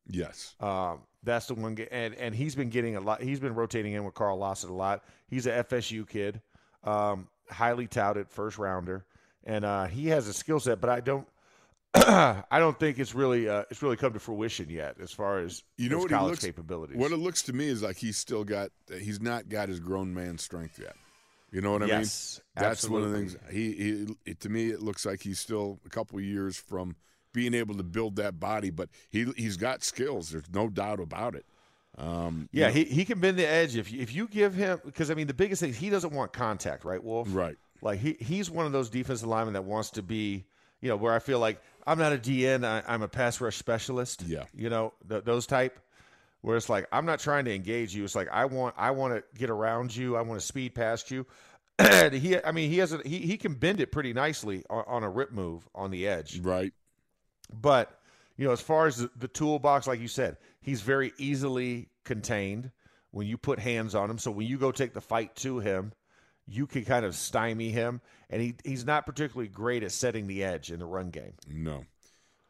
yes, 0.09 0.55
Um, 0.61 1.01
that's 1.23 1.47
the 1.47 1.55
one, 1.55 1.77
and 1.91 2.15
and 2.15 2.35
he's 2.35 2.55
been 2.55 2.71
getting 2.71 2.97
a 2.97 3.01
lot. 3.01 3.23
He's 3.23 3.41
been 3.41 3.55
rotating 3.55 3.93
in 3.95 4.05
with 4.05 4.15
Carl 4.15 4.39
Lawson 4.39 4.71
a 4.71 4.75
lot. 4.75 5.05
He's 5.29 5.47
a 5.47 5.65
FSU 5.65 6.09
kid, 6.09 6.41
um, 6.85 7.29
highly 7.51 7.87
touted 7.87 8.31
first 8.31 8.59
rounder, 8.59 9.05
and 9.45 9.65
uh, 9.65 9.87
he 9.87 10.09
has 10.09 10.29
a 10.29 10.33
skill 10.33 10.61
set. 10.61 10.81
But 10.81 10.91
I 10.91 11.01
don't, 11.01 11.27
I 11.95 12.59
don't 12.59 12.79
think 12.79 12.99
it's 12.99 13.15
really 13.15 13.49
uh, 13.49 13.65
it's 13.71 13.83
really 13.83 13.97
come 13.97 14.13
to 14.13 14.21
fruition 14.21 14.71
yet 14.71 14.97
as 15.01 15.11
far 15.11 15.41
as 15.41 15.65
You 15.77 15.89
know 15.89 15.97
his 15.97 16.05
what 16.05 16.11
college 16.13 16.31
looks 16.31 16.45
capabilities. 16.45 16.97
What 16.97 17.13
it 17.13 17.17
looks 17.17 17.43
to 17.43 17.53
me 17.53 17.67
is 17.67 17.83
like 17.83 17.97
he's 17.97 18.17
still 18.17 18.45
got 18.45 18.71
he's 18.89 19.21
not 19.21 19.49
got 19.49 19.69
his 19.69 19.81
grown 19.81 20.15
man 20.15 20.39
strength 20.39 20.79
yet. 20.79 20.95
You 21.51 21.61
know 21.63 21.73
what 21.73 21.83
I 21.83 21.87
Yes, 21.87 22.41
mean? 22.57 22.63
That's 22.65 22.89
one 22.89 23.03
of 23.03 23.11
the 23.11 23.17
things. 23.19 23.37
He, 23.51 24.07
he 24.27 24.35
to 24.35 24.49
me 24.49 24.71
it 24.71 24.83
looks 24.83 25.07
like 25.07 25.23
he's 25.23 25.39
still 25.39 25.81
a 25.87 25.89
couple 25.89 26.19
of 26.19 26.25
years 26.25 26.57
from 26.59 26.97
being 27.33 27.55
able 27.55 27.75
to 27.77 27.83
build 27.83 28.17
that 28.17 28.39
body, 28.39 28.71
but 28.71 28.89
he 29.11 29.27
he's 29.37 29.57
got 29.57 29.83
skills. 29.83 30.31
There's 30.31 30.51
no 30.53 30.69
doubt 30.69 31.01
about 31.01 31.35
it. 31.35 31.47
Um, 31.97 32.49
yeah, 32.53 32.69
you 32.69 32.75
know- 32.75 32.79
he, 32.91 32.95
he 32.97 33.05
can 33.05 33.19
bend 33.21 33.39
the 33.39 33.47
edge 33.49 33.77
if 33.77 33.91
you, 33.91 34.01
if 34.01 34.15
you 34.15 34.29
give 34.29 34.55
him 34.55 34.81
because 34.85 35.11
I 35.11 35.15
mean 35.15 35.27
the 35.27 35.35
biggest 35.35 35.61
thing 35.61 35.71
is 35.71 35.77
he 35.77 35.91
doesn't 35.91 36.13
want 36.13 36.33
contact, 36.33 36.85
right, 36.85 37.03
Wolf? 37.03 37.29
right. 37.31 37.57
Like 37.81 38.01
he 38.01 38.17
he's 38.21 38.51
one 38.51 38.67
of 38.67 38.73
those 38.73 38.91
defensive 38.91 39.29
linemen 39.29 39.55
that 39.55 39.65
wants 39.65 39.91
to 39.91 40.03
be, 40.03 40.45
you 40.81 40.89
know, 40.89 40.97
where 40.97 41.13
I 41.15 41.19
feel 41.19 41.39
like 41.39 41.61
I'm 41.87 41.99
not 41.99 42.13
a 42.13 42.19
DN, 42.19 42.65
I, 42.65 42.83
I'm 42.87 43.03
a 43.03 43.09
pass 43.09 43.41
rush 43.41 43.57
specialist. 43.57 44.23
Yeah. 44.27 44.45
you 44.55 44.69
know 44.69 44.93
th- 45.09 45.25
those 45.25 45.47
type. 45.47 45.79
Where 46.41 46.57
it's 46.57 46.69
like 46.69 46.87
I'm 46.93 47.07
not 47.07 47.19
trying 47.19 47.45
to 47.47 47.55
engage 47.55 47.95
you. 47.95 48.05
It's 48.05 48.15
like 48.15 48.29
I 48.31 48.45
want 48.45 48.75
I 48.79 48.93
want 48.93 49.15
to 49.15 49.39
get 49.39 49.51
around 49.51 49.95
you. 49.95 50.17
I 50.17 50.23
want 50.23 50.41
to 50.41 50.47
speed 50.47 50.75
past 50.75 51.11
you. 51.11 51.27
And 51.81 52.13
he, 52.13 52.43
I 52.43 52.51
mean, 52.51 52.71
he 52.71 52.79
has 52.79 52.93
a, 52.93 53.01
he 53.05 53.19
he 53.19 53.37
can 53.37 53.55
bend 53.55 53.81
it 53.81 53.93
pretty 53.93 54.13
nicely 54.13 54.65
on, 54.69 54.85
on 54.89 55.03
a 55.05 55.09
rip 55.09 55.31
move 55.31 55.69
on 55.75 55.93
the 55.93 56.09
edge. 56.09 56.41
Right. 56.41 56.73
But 57.53 58.01
you 58.37 58.47
know, 58.47 58.53
as 58.53 58.61
far 58.61 58.87
as 58.87 58.99
the, 58.99 59.11
the 59.17 59.29
toolbox, 59.29 59.87
like 59.87 60.01
you 60.01 60.09
said, 60.09 60.39
he's 60.61 60.81
very 60.81 61.13
easily 61.19 61.89
contained 62.05 62.73
when 63.11 63.27
you 63.27 63.39
put 63.39 63.59
hands 63.59 63.95
on 63.95 64.11
him. 64.11 64.19
So 64.19 64.31
when 64.31 64.47
you 64.47 64.59
go 64.59 64.73
take 64.73 64.93
the 64.93 65.01
fight 65.01 65.37
to 65.37 65.61
him, 65.61 65.93
you 66.47 66.67
can 66.67 66.85
kind 66.85 67.05
of 67.05 67.15
stymie 67.15 67.71
him, 67.71 68.01
and 68.31 68.41
he 68.41 68.55
he's 68.65 68.85
not 68.85 69.07
particularly 69.07 69.49
great 69.49 69.83
at 69.83 69.93
setting 69.93 70.27
the 70.27 70.45
edge 70.45 70.71
in 70.71 70.79
the 70.81 70.87
run 70.87 71.11
game. 71.11 71.35
No. 71.47 71.85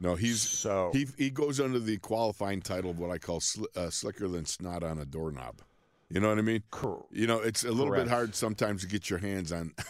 No, 0.01 0.15
he's 0.15 0.41
So- 0.43 0.91
he 0.93 1.07
he 1.17 1.31
goes 1.31 1.59
under 1.61 1.79
the 1.81 1.97
qualifying 1.99 2.61
title 2.63 2.91
of 2.91 2.99
what 2.99 3.11
I 3.11 3.19
call 3.19 3.41
sli- 3.41 3.77
uh, 3.77 3.91
slicker 3.91 4.29
than 4.29 4.45
snot 4.47 4.83
on 4.85 4.99
a 4.99 5.05
doorknob. 5.05 5.61
You 6.09 6.21
know 6.21 6.29
what 6.29 6.39
I 6.39 6.43
mean? 6.43 6.63
Cor- 6.71 7.05
You 7.11 7.27
know, 7.27 7.41
it's 7.41 7.65
a 7.65 7.71
little 7.71 7.89
Correct. 7.89 8.05
bit 8.07 8.11
hard 8.13 8.35
sometimes 8.35 8.83
to 8.83 8.89
get 8.89 9.11
your 9.11 9.19
hands 9.19 9.53
on. 9.53 9.73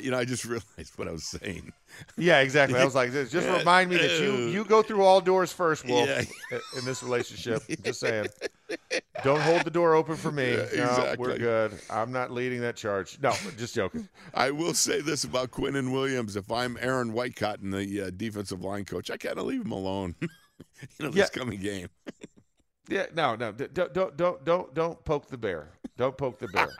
You 0.00 0.12
know, 0.12 0.18
I 0.18 0.24
just 0.24 0.44
realized 0.44 0.96
what 0.96 1.08
I 1.08 1.10
was 1.10 1.24
saying. 1.24 1.72
Yeah, 2.16 2.38
exactly. 2.38 2.78
I 2.78 2.84
was 2.84 2.94
like, 2.94 3.10
just 3.10 3.32
just 3.32 3.48
remind 3.58 3.90
me 3.90 3.96
that 3.96 4.20
you 4.20 4.32
you 4.46 4.64
go 4.64 4.80
through 4.80 5.02
all 5.02 5.20
doors 5.20 5.52
first, 5.52 5.84
Wolf, 5.88 6.08
Yeah. 6.08 6.22
in 6.78 6.84
this 6.84 7.02
relationship. 7.02 7.62
Just 7.82 7.98
saying. 7.98 8.26
Don't 9.24 9.40
hold 9.40 9.62
the 9.64 9.70
door 9.70 9.94
open 9.94 10.16
for 10.16 10.32
me. 10.32 10.42
Yeah, 10.72 10.84
no, 10.84 10.90
exactly. 10.90 11.16
we're 11.18 11.38
good. 11.38 11.78
I'm 11.90 12.12
not 12.12 12.30
leading 12.30 12.60
that 12.62 12.76
charge. 12.76 13.18
No, 13.20 13.32
just 13.56 13.74
joking. 13.74 14.08
I 14.34 14.50
will 14.50 14.74
say 14.74 15.00
this 15.00 15.24
about 15.24 15.50
Quinnen 15.50 15.92
Williams: 15.92 16.36
if 16.36 16.50
I'm 16.50 16.78
Aaron 16.80 17.12
Whitecotton 17.12 17.72
the 17.72 18.06
uh, 18.08 18.10
defensive 18.16 18.62
line 18.62 18.84
coach, 18.84 19.10
I 19.10 19.16
kind 19.16 19.38
of 19.38 19.46
leave 19.46 19.62
him 19.62 19.72
alone. 19.72 20.14
you 20.20 20.28
know, 21.00 21.10
this 21.10 21.30
coming 21.30 21.60
game. 21.60 21.88
Yeah, 22.88 23.06
no, 23.14 23.36
no, 23.36 23.52
don't 23.52 23.92
don't 23.92 24.16
don't 24.16 24.44
don't 24.44 24.74
don't 24.74 25.04
poke 25.04 25.28
the 25.28 25.38
bear. 25.38 25.70
Don't 25.96 26.16
poke 26.16 26.38
the 26.38 26.48
bear. 26.48 26.70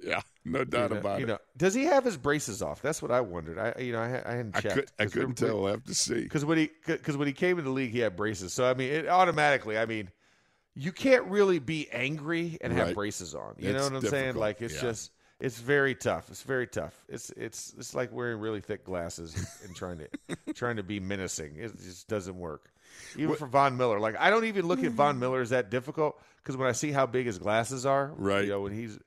yeah, 0.00 0.20
no 0.44 0.64
doubt 0.64 0.90
you 0.90 0.94
know, 0.94 1.00
about 1.00 1.18
you 1.20 1.24
it. 1.26 1.28
know, 1.28 1.38
does 1.56 1.74
he 1.74 1.84
have 1.84 2.04
his 2.04 2.16
braces 2.16 2.62
off? 2.62 2.80
That's 2.80 3.02
what 3.02 3.10
I 3.10 3.20
wondered. 3.20 3.58
I 3.58 3.80
you 3.80 3.92
know 3.92 4.00
I, 4.00 4.22
I 4.24 4.34
hadn't 4.36 4.56
I 4.56 4.60
checked. 4.60 4.74
could 4.74 4.90
I 4.98 5.06
couldn't 5.06 5.34
tell. 5.34 5.66
I'll 5.66 5.72
have 5.72 5.84
to 5.84 5.94
see. 5.94 6.22
because 6.22 6.44
when 6.44 6.58
he 6.58 6.70
because 6.86 7.16
when 7.16 7.26
he 7.26 7.34
came 7.34 7.58
in 7.58 7.64
the 7.64 7.70
league, 7.70 7.90
he 7.90 7.98
had 7.98 8.16
braces. 8.16 8.52
So 8.54 8.68
I 8.68 8.74
mean, 8.74 8.90
it 8.90 9.08
automatically. 9.08 9.78
I 9.78 9.86
mean, 9.86 10.10
you 10.78 10.92
can't 10.92 11.24
really 11.24 11.58
be 11.58 11.88
angry 11.90 12.56
and 12.60 12.72
have 12.72 12.88
Right. 12.88 12.94
braces 12.94 13.34
on. 13.34 13.56
You 13.58 13.70
It's 13.70 13.76
know 13.78 13.84
what 13.96 14.04
I'm 14.04 14.10
saying? 14.10 14.36
Like 14.36 14.62
it's 14.62 14.74
yeah. 14.76 14.80
just 14.80 15.10
it's 15.40 15.58
very 15.58 15.94
tough. 15.94 16.28
It's 16.30 16.42
very 16.42 16.66
tough. 16.66 16.94
It's 17.08 17.30
it's 17.30 17.74
it's 17.76 17.94
like 17.94 18.12
wearing 18.12 18.38
really 18.40 18.60
thick 18.60 18.84
glasses 18.84 19.34
and 19.64 19.74
trying 19.74 19.98
to 19.98 20.08
trying 20.54 20.76
to 20.76 20.82
be 20.84 21.00
menacing. 21.00 21.56
It 21.56 21.76
just 21.78 22.06
doesn't 22.08 22.38
work. 22.38 22.70
Even 23.16 23.34
for 23.36 23.46
Von 23.46 23.76
Miller, 23.76 23.98
like 24.00 24.16
I 24.18 24.30
don't 24.30 24.44
even 24.44 24.66
look 24.66 24.82
at 24.84 24.92
Von 24.92 25.18
Miller 25.18 25.40
as 25.40 25.50
that 25.50 25.68
difficult 25.70 26.20
because 26.38 26.56
when 26.56 26.68
I 26.68 26.72
see 26.72 26.90
how 26.92 27.06
big 27.06 27.26
his 27.26 27.38
glasses 27.38 27.84
are, 27.84 28.12
Right. 28.16 28.44
You 28.44 28.50
know, 28.50 28.60
when 28.62 28.72
he's 28.72 28.98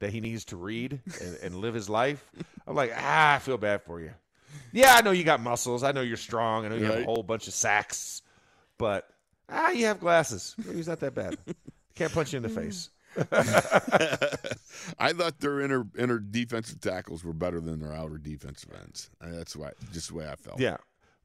that 0.00 0.10
he 0.10 0.20
needs 0.20 0.46
to 0.46 0.56
read 0.56 1.00
and, 1.20 1.36
and 1.42 1.54
live 1.56 1.74
his 1.74 1.88
life, 1.88 2.28
I'm 2.66 2.74
like, 2.74 2.92
ah, 2.96 3.34
I 3.34 3.38
feel 3.38 3.58
bad 3.58 3.82
for 3.82 4.00
you. 4.00 4.10
Yeah, 4.72 4.94
I 4.96 5.02
know 5.02 5.10
you 5.12 5.24
got 5.24 5.40
muscles. 5.40 5.82
I 5.84 5.92
know 5.92 6.00
you're 6.00 6.16
strong. 6.16 6.64
I 6.64 6.68
know 6.68 6.76
you 6.76 6.84
have 6.86 7.00
a 7.00 7.04
whole 7.04 7.22
bunch 7.22 7.46
of 7.48 7.54
sacks, 7.54 8.22
but 8.78 9.08
ah, 9.50 9.70
you 9.70 9.86
have 9.86 10.00
glasses. 10.00 10.54
He's 10.72 10.88
not 10.88 11.00
that 11.00 11.14
bad. 11.14 11.36
Can't 11.94 12.12
punch 12.12 12.32
you 12.32 12.38
in 12.38 12.42
the 12.42 12.48
face. 12.48 12.90
I 14.98 15.12
thought 15.12 15.40
their 15.40 15.60
inner 15.60 15.86
inner 15.98 16.18
defensive 16.18 16.80
tackles 16.80 17.24
were 17.24 17.32
better 17.32 17.60
than 17.60 17.80
their 17.80 17.92
outer 17.92 18.18
defensive 18.18 18.70
ends. 18.80 19.10
That's 19.20 19.56
why, 19.56 19.72
just 19.92 20.08
the 20.08 20.14
way 20.14 20.28
I 20.28 20.36
felt. 20.36 20.60
Yeah. 20.60 20.76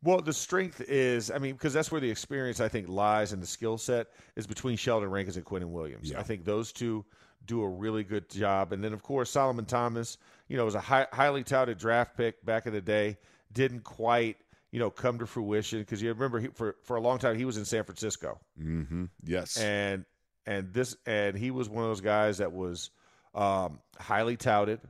Well, 0.04 0.22
the 0.22 0.34
strength 0.34 0.82
is, 0.82 1.32
I 1.32 1.40
mean, 1.40 1.54
because 1.54 1.74
that's 1.74 1.92
where 1.92 2.02
the 2.02 2.10
experience 2.10 2.60
I 2.60 2.68
think 2.68 2.88
lies 2.88 3.34
and 3.34 3.42
the 3.42 3.48
skill 3.48 3.78
set 3.78 4.08
is 4.36 4.46
between 4.46 4.78
Sheldon 4.78 5.10
Rankins 5.10 5.38
and 5.38 5.46
Quinnen 5.46 5.70
Williams. 5.70 6.12
Yeah. 6.12 6.20
I 6.20 6.24
think 6.24 6.46
those 6.46 6.72
two 6.72 7.06
do 7.46 7.64
a 7.64 7.68
really 7.68 8.04
good 8.04 8.30
job. 8.30 8.72
And 8.72 8.84
then, 8.84 8.94
of 8.94 9.02
course, 9.02 9.32
Solomon 9.32 9.66
Thomas, 9.66 10.18
you 10.48 10.58
know, 10.58 10.66
was 10.66 10.76
a 10.76 10.80
high, 10.80 11.08
highly 11.12 11.44
touted 11.44 11.78
draft 11.78 12.16
pick 12.16 12.44
back 12.46 12.68
in 12.68 12.74
the 12.74 12.82
day. 12.82 13.18
Didn't 13.54 13.84
quite, 13.84 14.38
you 14.76 14.80
know, 14.82 14.90
come 14.90 15.20
to 15.20 15.26
fruition 15.26 15.80
because 15.80 16.02
you 16.02 16.10
remember 16.10 16.38
he, 16.38 16.48
for 16.48 16.76
for 16.84 16.98
a 16.98 17.00
long 17.00 17.18
time 17.18 17.38
he 17.38 17.46
was 17.46 17.56
in 17.56 17.64
San 17.64 17.86
Francisco. 17.86 18.42
Mm-hmm. 18.62 19.06
Yes. 19.24 19.56
and 19.56 20.04
and 20.46 20.74
this 20.74 20.98
and 21.06 21.38
he 21.38 21.50
was 21.50 21.70
one 21.70 21.86
of 21.86 21.90
those 21.92 22.02
guys 22.02 22.40
that 22.40 22.52
was 22.52 22.90
um, 23.34 23.80
highly 23.98 24.36
touted. 24.36 24.82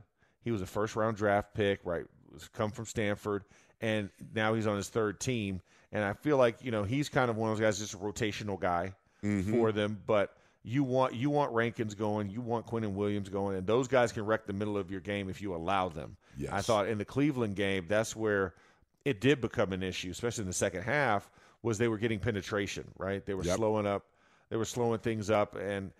He 0.42 0.50
was 0.50 0.60
a 0.60 0.66
first 0.66 0.96
round 0.96 1.16
draft 1.16 1.54
pick, 1.54 1.78
right? 1.84 2.02
Was 2.32 2.48
come 2.48 2.72
from 2.72 2.86
Stanford, 2.86 3.44
and 3.80 4.10
now 4.34 4.54
he's 4.54 4.66
on 4.66 4.76
his 4.76 4.88
third 4.88 5.20
team. 5.20 5.60
And 5.92 6.02
I 6.02 6.14
feel 6.14 6.36
like 6.36 6.64
you 6.64 6.72
know 6.72 6.82
he's 6.82 7.08
kind 7.08 7.30
of 7.30 7.36
one 7.36 7.52
of 7.52 7.56
those 7.58 7.64
guys, 7.64 7.78
just 7.78 7.94
a 7.94 7.98
rotational 7.98 8.58
guy 8.58 8.92
Mm-hmm. 9.24 9.52
for 9.52 9.70
them. 9.70 10.02
But 10.04 10.36
you 10.64 10.82
want 10.82 11.14
you 11.14 11.30
want 11.30 11.52
Rankins 11.52 11.94
going, 11.94 12.28
you 12.28 12.40
want 12.40 12.66
Quinnen 12.66 12.94
Williams 12.94 13.28
going, 13.28 13.56
and 13.56 13.66
those 13.68 13.86
guys 13.86 14.10
can 14.10 14.26
wreck 14.26 14.46
the 14.46 14.52
middle 14.52 14.76
of 14.76 14.90
your 14.90 15.00
game 15.00 15.30
if 15.30 15.40
you 15.40 15.54
allow 15.54 15.88
them. 15.88 16.16
Yes. 16.36 16.50
I 16.52 16.60
thought 16.60 16.88
in 16.88 16.98
the 16.98 17.04
Cleveland 17.04 17.54
game, 17.54 17.86
that's 17.88 18.16
where 18.16 18.52
it 19.06 19.20
did 19.20 19.40
become 19.40 19.72
an 19.72 19.84
issue, 19.84 20.10
especially 20.10 20.42
in 20.42 20.48
the 20.48 20.52
second 20.52 20.82
half, 20.82 21.30
was 21.62 21.78
they 21.78 21.86
were 21.86 21.96
getting 21.96 22.18
penetration, 22.18 22.84
right? 22.98 23.24
They 23.24 23.34
were 23.34 23.44
Yep. 23.44 23.56
slowing 23.56 23.86
up, 23.86 24.04
they 24.50 24.56
were 24.56 24.64
slowing 24.64 24.98
things 24.98 25.30
up, 25.30 25.54
and 25.54 25.92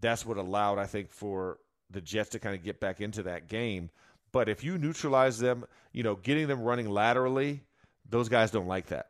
that's 0.00 0.24
what 0.24 0.36
allowed, 0.36 0.78
I 0.78 0.86
think, 0.86 1.10
for 1.10 1.58
the 1.90 2.00
Jets 2.00 2.30
to 2.30 2.38
kind 2.38 2.54
of 2.54 2.62
get 2.62 2.78
back 2.78 3.00
into 3.00 3.24
that 3.24 3.48
game. 3.48 3.90
But 4.30 4.48
if 4.48 4.62
you 4.62 4.78
neutralize 4.78 5.40
them, 5.40 5.64
you 5.92 6.04
know, 6.04 6.14
getting 6.14 6.46
them 6.46 6.62
running 6.62 6.88
laterally, 6.88 7.64
those 8.08 8.28
guys 8.28 8.52
don't 8.52 8.68
like 8.68 8.86
that. 8.86 9.08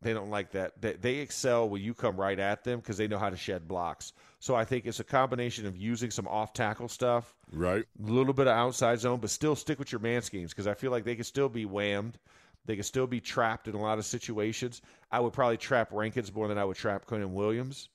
They 0.00 0.14
don't 0.14 0.30
like 0.30 0.52
that. 0.52 0.80
They, 0.80 0.94
they 0.94 1.14
excel 1.16 1.68
when 1.68 1.82
you 1.82 1.92
come 1.92 2.16
right 2.16 2.38
at 2.38 2.64
them 2.64 2.80
because 2.80 2.96
they 2.96 3.06
know 3.06 3.18
how 3.18 3.28
to 3.28 3.36
shed 3.36 3.68
blocks. 3.68 4.14
So 4.38 4.54
I 4.54 4.64
think 4.64 4.86
it's 4.86 5.00
a 5.00 5.04
combination 5.04 5.66
of 5.66 5.76
using 5.76 6.10
some 6.10 6.26
off 6.26 6.54
tackle 6.54 6.88
stuff, 6.88 7.36
right. 7.52 7.84
a 8.02 8.10
little 8.10 8.32
bit 8.32 8.46
of 8.46 8.56
outside 8.56 8.98
zone, 9.00 9.20
but 9.20 9.28
still 9.30 9.56
stick 9.56 9.78
with 9.78 9.92
your 9.92 10.00
man 10.00 10.22
schemes 10.22 10.52
because 10.52 10.66
I 10.66 10.74
feel 10.74 10.90
like 10.90 11.04
they 11.04 11.14
can 11.14 11.24
still 11.24 11.50
be 11.50 11.64
whammed. 11.66 12.18
They 12.66 12.74
can 12.76 12.84
still 12.84 13.06
be 13.06 13.20
trapped 13.20 13.68
in 13.68 13.74
a 13.74 13.80
lot 13.80 13.98
of 13.98 14.04
situations. 14.06 14.80
I 15.10 15.20
would 15.20 15.32
probably 15.32 15.56
trap 15.58 15.90
Rankins 15.92 16.34
more 16.34 16.48
than 16.48 16.56
I 16.58 16.64
would 16.64 16.76
trap 16.76 17.06
Quinnen 17.06 17.30
Williams, 17.30 17.88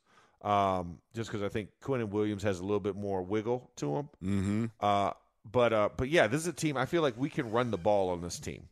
um, 0.44 1.00
just 1.16 1.30
because 1.32 1.44
I 1.44 1.50
think 1.50 1.70
Quinnen 1.84 2.10
Williams 2.10 2.44
has 2.44 2.60
a 2.60 2.64
little 2.64 2.80
bit 2.80 2.96
more 2.96 3.22
wiggle 3.24 3.72
to 3.78 3.96
him. 3.96 4.10
Mm-hmm. 4.24 4.66
Uh, 4.80 5.12
but 5.52 5.74
uh, 5.74 5.90
but 5.98 6.10
yeah, 6.10 6.28
this 6.28 6.42
is 6.42 6.48
a 6.48 6.54
team. 6.54 6.78
I 6.78 6.86
feel 6.86 7.02
like 7.02 7.16
we 7.18 7.30
can 7.30 7.50
run 7.52 7.72
the 7.72 7.78
ball 7.78 8.10
on 8.10 8.22
this 8.22 8.38
team, 8.40 8.68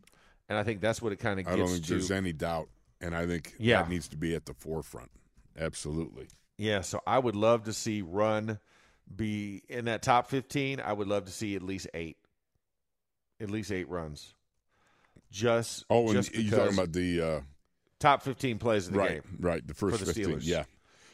and 0.50 0.58
I 0.58 0.64
think 0.64 0.82
that's 0.82 1.02
what 1.02 1.12
it 1.14 1.18
kind 1.18 1.40
of 1.40 1.48
I 1.48 1.52
gets 1.56 1.62
don't 1.62 1.74
think 1.74 1.86
to. 1.86 1.94
there's 1.94 2.12
any 2.12 2.34
doubt, 2.34 2.68
and 3.02 3.16
I 3.16 3.26
think 3.26 3.56
Yeah. 3.58 3.82
that 3.82 3.90
needs 3.90 4.08
to 4.10 4.18
be 4.18 4.36
at 4.36 4.46
the 4.46 4.54
forefront. 4.54 5.10
Absolutely. 5.58 6.28
Yeah, 6.60 6.82
so 6.82 7.02
I 7.08 7.18
would 7.18 7.36
love 7.36 7.64
to 7.64 7.74
see 7.74 8.02
run 8.04 8.60
be 9.16 9.64
in 9.70 9.86
that 9.86 10.02
top 10.04 10.30
15. 10.30 10.80
I 10.80 10.94
would 10.94 11.08
love 11.08 11.26
to 11.26 11.32
see 11.32 11.56
at 11.56 11.62
least 11.64 11.88
eight, 11.94 12.18
at 13.40 13.50
least 13.50 13.72
eight 13.72 13.88
runs. 13.90 14.34
Just 15.32 15.86
Oh, 15.90 16.06
and 16.08 16.14
just 16.14 16.34
you're 16.36 16.58
talking 16.58 16.74
about 16.74 16.94
the 16.94 17.22
uh, 17.22 17.40
top 18.00 18.22
15 18.24 18.58
plays 18.60 18.88
of 18.88 18.94
the 18.94 19.00
right, 19.00 19.10
game. 19.24 19.38
right, 19.40 19.66
the 19.68 19.74
first 19.74 20.00
the 20.00 20.06
fifteen. 20.14 20.36
Steelers. 20.38 20.46
Yeah, 20.46 20.64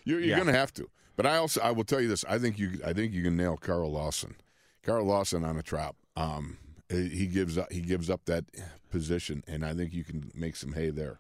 you're, 0.06 0.20
you're 0.20 0.30
Yeah. 0.30 0.36
going 0.38 0.48
to 0.48 0.58
have 0.60 0.74
to. 0.76 0.90
But 1.16 1.26
I 1.28 1.38
also 1.38 1.62
I 1.62 1.72
will 1.72 1.84
tell 1.84 2.02
you 2.02 2.08
this. 2.08 2.26
I 2.28 2.40
think 2.40 2.58
you 2.58 2.80
I 2.86 2.94
think 2.94 3.14
you 3.14 3.24
can 3.24 3.38
nail 3.38 3.56
Carl 3.58 3.92
Lawson. 3.92 4.36
Carl 4.84 5.06
Lawson 5.06 5.44
on 5.46 5.58
a 5.58 5.62
trap. 5.64 5.96
Um, 6.18 6.58
he 6.90 7.28
gives 7.28 7.58
up 7.58 7.72
he 7.72 7.82
gives 7.82 8.10
up 8.10 8.26
that 8.26 8.46
position, 8.90 9.44
and 9.48 9.66
I 9.66 9.74
think 9.74 9.94
you 9.94 10.04
can 10.04 10.32
make 10.36 10.56
some 10.56 10.74
hay 10.74 10.90
there. 10.90 11.20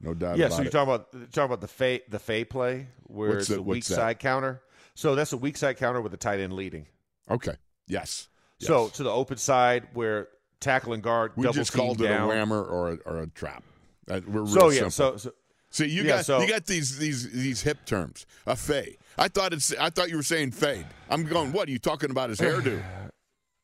No 0.00 0.14
doubt 0.14 0.36
Yeah, 0.38 0.46
about 0.46 0.56
so 0.56 0.62
you're 0.62 0.68
it. 0.68 0.72
talking 0.72 0.94
about 0.94 1.08
you're 1.12 1.26
talking 1.26 1.44
about 1.46 1.60
the 1.60 1.68
fay 1.68 2.02
the 2.08 2.18
fay 2.18 2.44
play 2.44 2.86
where 3.04 3.30
What's 3.30 3.40
it's 3.42 3.48
the- 3.48 3.54
the 3.56 3.62
weak 3.62 3.84
side 3.84 4.18
counter. 4.18 4.62
So 4.94 5.14
that's 5.14 5.32
a 5.32 5.36
weak 5.36 5.56
side 5.56 5.76
counter 5.76 6.00
with 6.00 6.12
the 6.12 6.18
tight 6.18 6.40
end 6.40 6.52
leading. 6.54 6.86
okay. 7.30 7.56
Yes. 7.88 8.28
So 8.58 8.88
to 8.88 9.02
the 9.02 9.10
open 9.10 9.36
side 9.36 9.88
where 9.92 10.28
tackle 10.60 10.92
and 10.92 11.02
guard 11.02 11.32
we 11.36 11.42
double 11.44 11.54
just 11.54 11.72
called 11.72 12.00
it 12.00 12.08
down. 12.08 12.30
a 12.30 12.32
whammer 12.32 12.70
or 12.70 12.92
a, 12.92 12.96
or 13.04 13.22
a 13.22 13.26
trap. 13.28 13.62
Uh, 14.10 14.20
we're 14.26 14.46
So 14.46 14.68
yeah, 14.70 14.88
simple. 14.88 14.90
so, 14.90 15.16
so 15.16 15.30
See, 15.70 15.86
you 15.86 16.02
Yeah, 16.04 16.16
got 16.16 16.26
so- 16.26 16.40
you 16.40 16.48
got 16.48 16.64
these 16.66 16.96
these 16.98 17.30
these 17.32 17.60
hip 17.62 17.84
terms. 17.84 18.24
A 18.46 18.56
fade. 18.56 18.96
I 19.18 19.28
thought 19.28 19.52
it's. 19.52 19.74
I 19.78 19.90
thought 19.90 20.08
you 20.10 20.16
were 20.16 20.22
saying 20.22 20.52
fade. 20.52 20.86
I'm 21.10 21.24
going. 21.24 21.52
What 21.52 21.68
are 21.68 21.72
you 21.72 21.78
talking 21.78 22.10
about? 22.10 22.30
His 22.30 22.38
hairdo. 22.40 22.82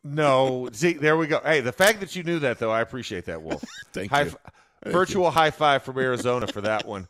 No, 0.05 0.69
see, 0.73 0.95
there 0.95 1.17
we 1.17 1.29
go. 1.29 1.41
Hey, 1.45 1.61
the 1.61 1.71
fact 1.73 2.01
that 2.01 2.17
you 2.17 2.25
knew 2.25 2.41
that, 2.41 2.59
though, 2.59 2.73
I 2.73 2.81
appreciate 2.81 3.25
that, 3.27 3.41
Wolf. 3.41 3.63
Thank 3.93 4.11
High 4.11 4.23
you. 4.23 4.31
f- 4.85 4.93
Virtual 4.93 5.31
high 5.31 5.53
five 5.53 5.85
from 5.85 5.97
Arizona 5.97 6.49
for 6.49 6.61
that 6.63 6.85
one. 6.89 7.07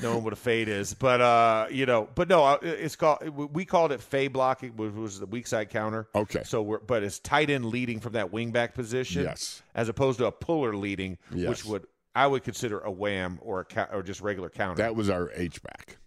Knowing 0.00 0.22
what 0.22 0.32
a 0.32 0.36
fade 0.36 0.68
is, 0.68 0.94
but 0.94 1.20
uh, 1.20 1.66
you 1.70 1.84
know, 1.86 2.08
but 2.14 2.28
no, 2.28 2.44
uh, 2.44 2.58
it's 2.62 2.94
called. 2.94 3.26
We 3.52 3.64
called 3.64 3.90
it 3.92 4.00
fade 4.00 4.32
blocking, 4.32 4.76
which 4.76 4.92
was 4.92 5.18
the 5.18 5.26
weak 5.26 5.46
side 5.46 5.70
counter. 5.70 6.06
Okay. 6.14 6.42
So 6.44 6.62
we're, 6.62 6.78
but 6.78 7.02
it's 7.02 7.18
tight 7.18 7.50
end 7.50 7.64
leading 7.64 7.98
from 7.98 8.12
that 8.12 8.32
wing 8.32 8.52
back 8.52 8.74
position. 8.74 9.22
Yes. 9.24 9.62
As 9.74 9.88
opposed 9.88 10.18
to 10.18 10.26
a 10.26 10.32
puller 10.32 10.76
leading, 10.76 11.18
Yes. 11.34 11.48
which 11.48 11.64
would 11.64 11.86
I 12.14 12.26
would 12.28 12.44
consider 12.44 12.78
a 12.80 12.90
wham 12.90 13.38
or 13.42 13.60
a 13.60 13.64
ca- 13.64 13.88
or 13.92 14.02
just 14.02 14.20
regular 14.20 14.50
counter. 14.50 14.76
That 14.82 14.94
was 14.94 15.10
our 15.10 15.30
H 15.34 15.62
back 15.62 15.98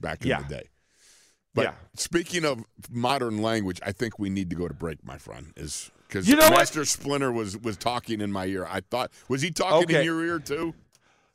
back 0.00 0.22
in 0.22 0.28
Yeah. 0.28 0.42
the 0.42 0.48
day. 0.54 0.68
But 1.54 1.62
Yeah. 1.64 1.74
speaking 1.94 2.44
of 2.44 2.64
modern 2.90 3.40
language, 3.42 3.80
I 3.84 3.92
think 3.92 4.18
we 4.18 4.30
need 4.30 4.50
to 4.50 4.56
go 4.56 4.68
to 4.68 4.74
break, 4.74 5.04
my 5.04 5.18
friend. 5.18 5.52
Is 5.56 5.90
because 6.06 6.28
You 6.28 6.36
know 6.36 6.48
what? 6.48 6.58
Master 6.58 6.84
Splinter 6.84 7.30
was 7.32 7.56
was 7.56 7.76
talking 7.76 8.20
in 8.20 8.32
my 8.32 8.46
ear. 8.46 8.66
I 8.68 8.80
thought 8.80 9.10
was 9.28 9.42
he 9.42 9.50
talking 9.50 9.94
in 9.94 10.04
your 10.04 10.24
ear 10.24 10.38
too? 10.38 10.74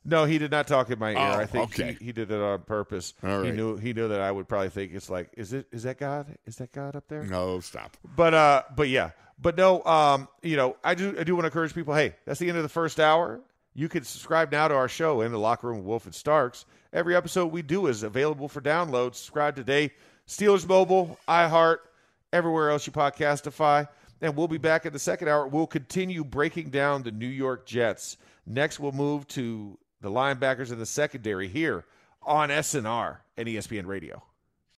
No, 0.06 0.26
he 0.26 0.38
did 0.38 0.52
not 0.52 0.68
talk 0.68 0.90
in 0.90 1.00
my 1.00 1.12
ear. 1.12 1.18
Oh, 1.18 1.40
I 1.40 1.46
think 1.46 1.80
okay. 1.80 1.96
he, 2.00 2.06
he 2.06 2.12
did 2.12 2.30
it 2.30 2.42
on 2.42 2.62
purpose. 2.64 3.14
He 3.22 3.52
knew 3.52 3.78
he 3.78 3.94
knew 3.94 4.10
that 4.10 4.20
I 4.20 4.32
would 4.32 4.48
probably 4.48 4.70
think 4.70 4.94
it's 4.94 5.10
like, 5.10 5.30
is 5.38 5.54
it 5.54 5.68
is 5.72 5.84
that 5.84 5.98
God? 5.98 6.38
Is 6.46 6.58
that 6.58 6.72
God 6.72 6.96
up 6.96 7.08
there? 7.08 7.24
No, 7.24 7.60
stop. 7.62 7.96
But 8.16 8.34
uh, 8.34 8.64
but 8.76 8.90
yeah, 8.90 9.12
but 9.40 9.56
no, 9.58 9.84
um, 9.86 10.28
you 10.42 10.58
know, 10.58 10.76
I 10.84 10.96
do 10.96 11.16
I 11.18 11.24
do 11.24 11.36
want 11.36 11.44
to 11.44 11.48
encourage 11.48 11.74
people. 11.74 11.94
Hey, 11.94 12.16
that's 12.26 12.40
the 12.40 12.50
end 12.50 12.58
of 12.58 12.64
the 12.64 12.70
first 12.70 13.00
hour. 13.00 13.40
You 13.74 13.90
can 13.90 14.04
subscribe 14.04 14.52
now 14.52 14.68
to 14.68 14.76
our 14.76 14.88
show 14.88 15.22
in 15.22 15.32
the 15.32 15.40
locker 15.40 15.68
room 15.68 15.78
with 15.78 15.86
Wolf 15.86 16.06
and 16.06 16.14
Starks. 16.14 16.66
Every 16.92 17.16
episode 17.16 17.48
we 17.48 17.64
do 17.64 17.88
is 17.88 18.04
available 18.04 18.48
for 18.48 18.62
download. 18.62 19.16
Subscribe 19.16 19.56
today. 19.56 19.92
Steelers 20.28 20.68
Mobile, 20.68 21.18
iHeart, 21.28 21.78
everywhere 22.32 22.70
else 22.70 22.86
you 22.86 22.94
podcastify. 22.94 23.88
And 24.22 24.38
we'll 24.38 24.48
be 24.48 24.60
back 24.60 24.86
in 24.86 24.94
the 24.94 25.00
second 25.00 25.28
hour. 25.28 25.48
We'll 25.48 25.68
continue 25.68 26.24
breaking 26.24 26.70
down 26.70 27.04
the 27.04 27.12
New 27.12 27.28
York 27.28 27.66
Jets. 27.66 28.18
Next, 28.46 28.80
we'll 28.80 28.92
move 28.92 29.28
to 29.30 29.78
the 30.04 30.12
linebackers 30.12 30.72
in 30.72 30.78
the 30.78 30.86
secondary 30.86 31.48
here 31.48 31.86
on 32.22 32.50
SNR 32.50 33.18
and 33.38 33.48
ESPN 33.48 33.88
Radio. 33.88 34.22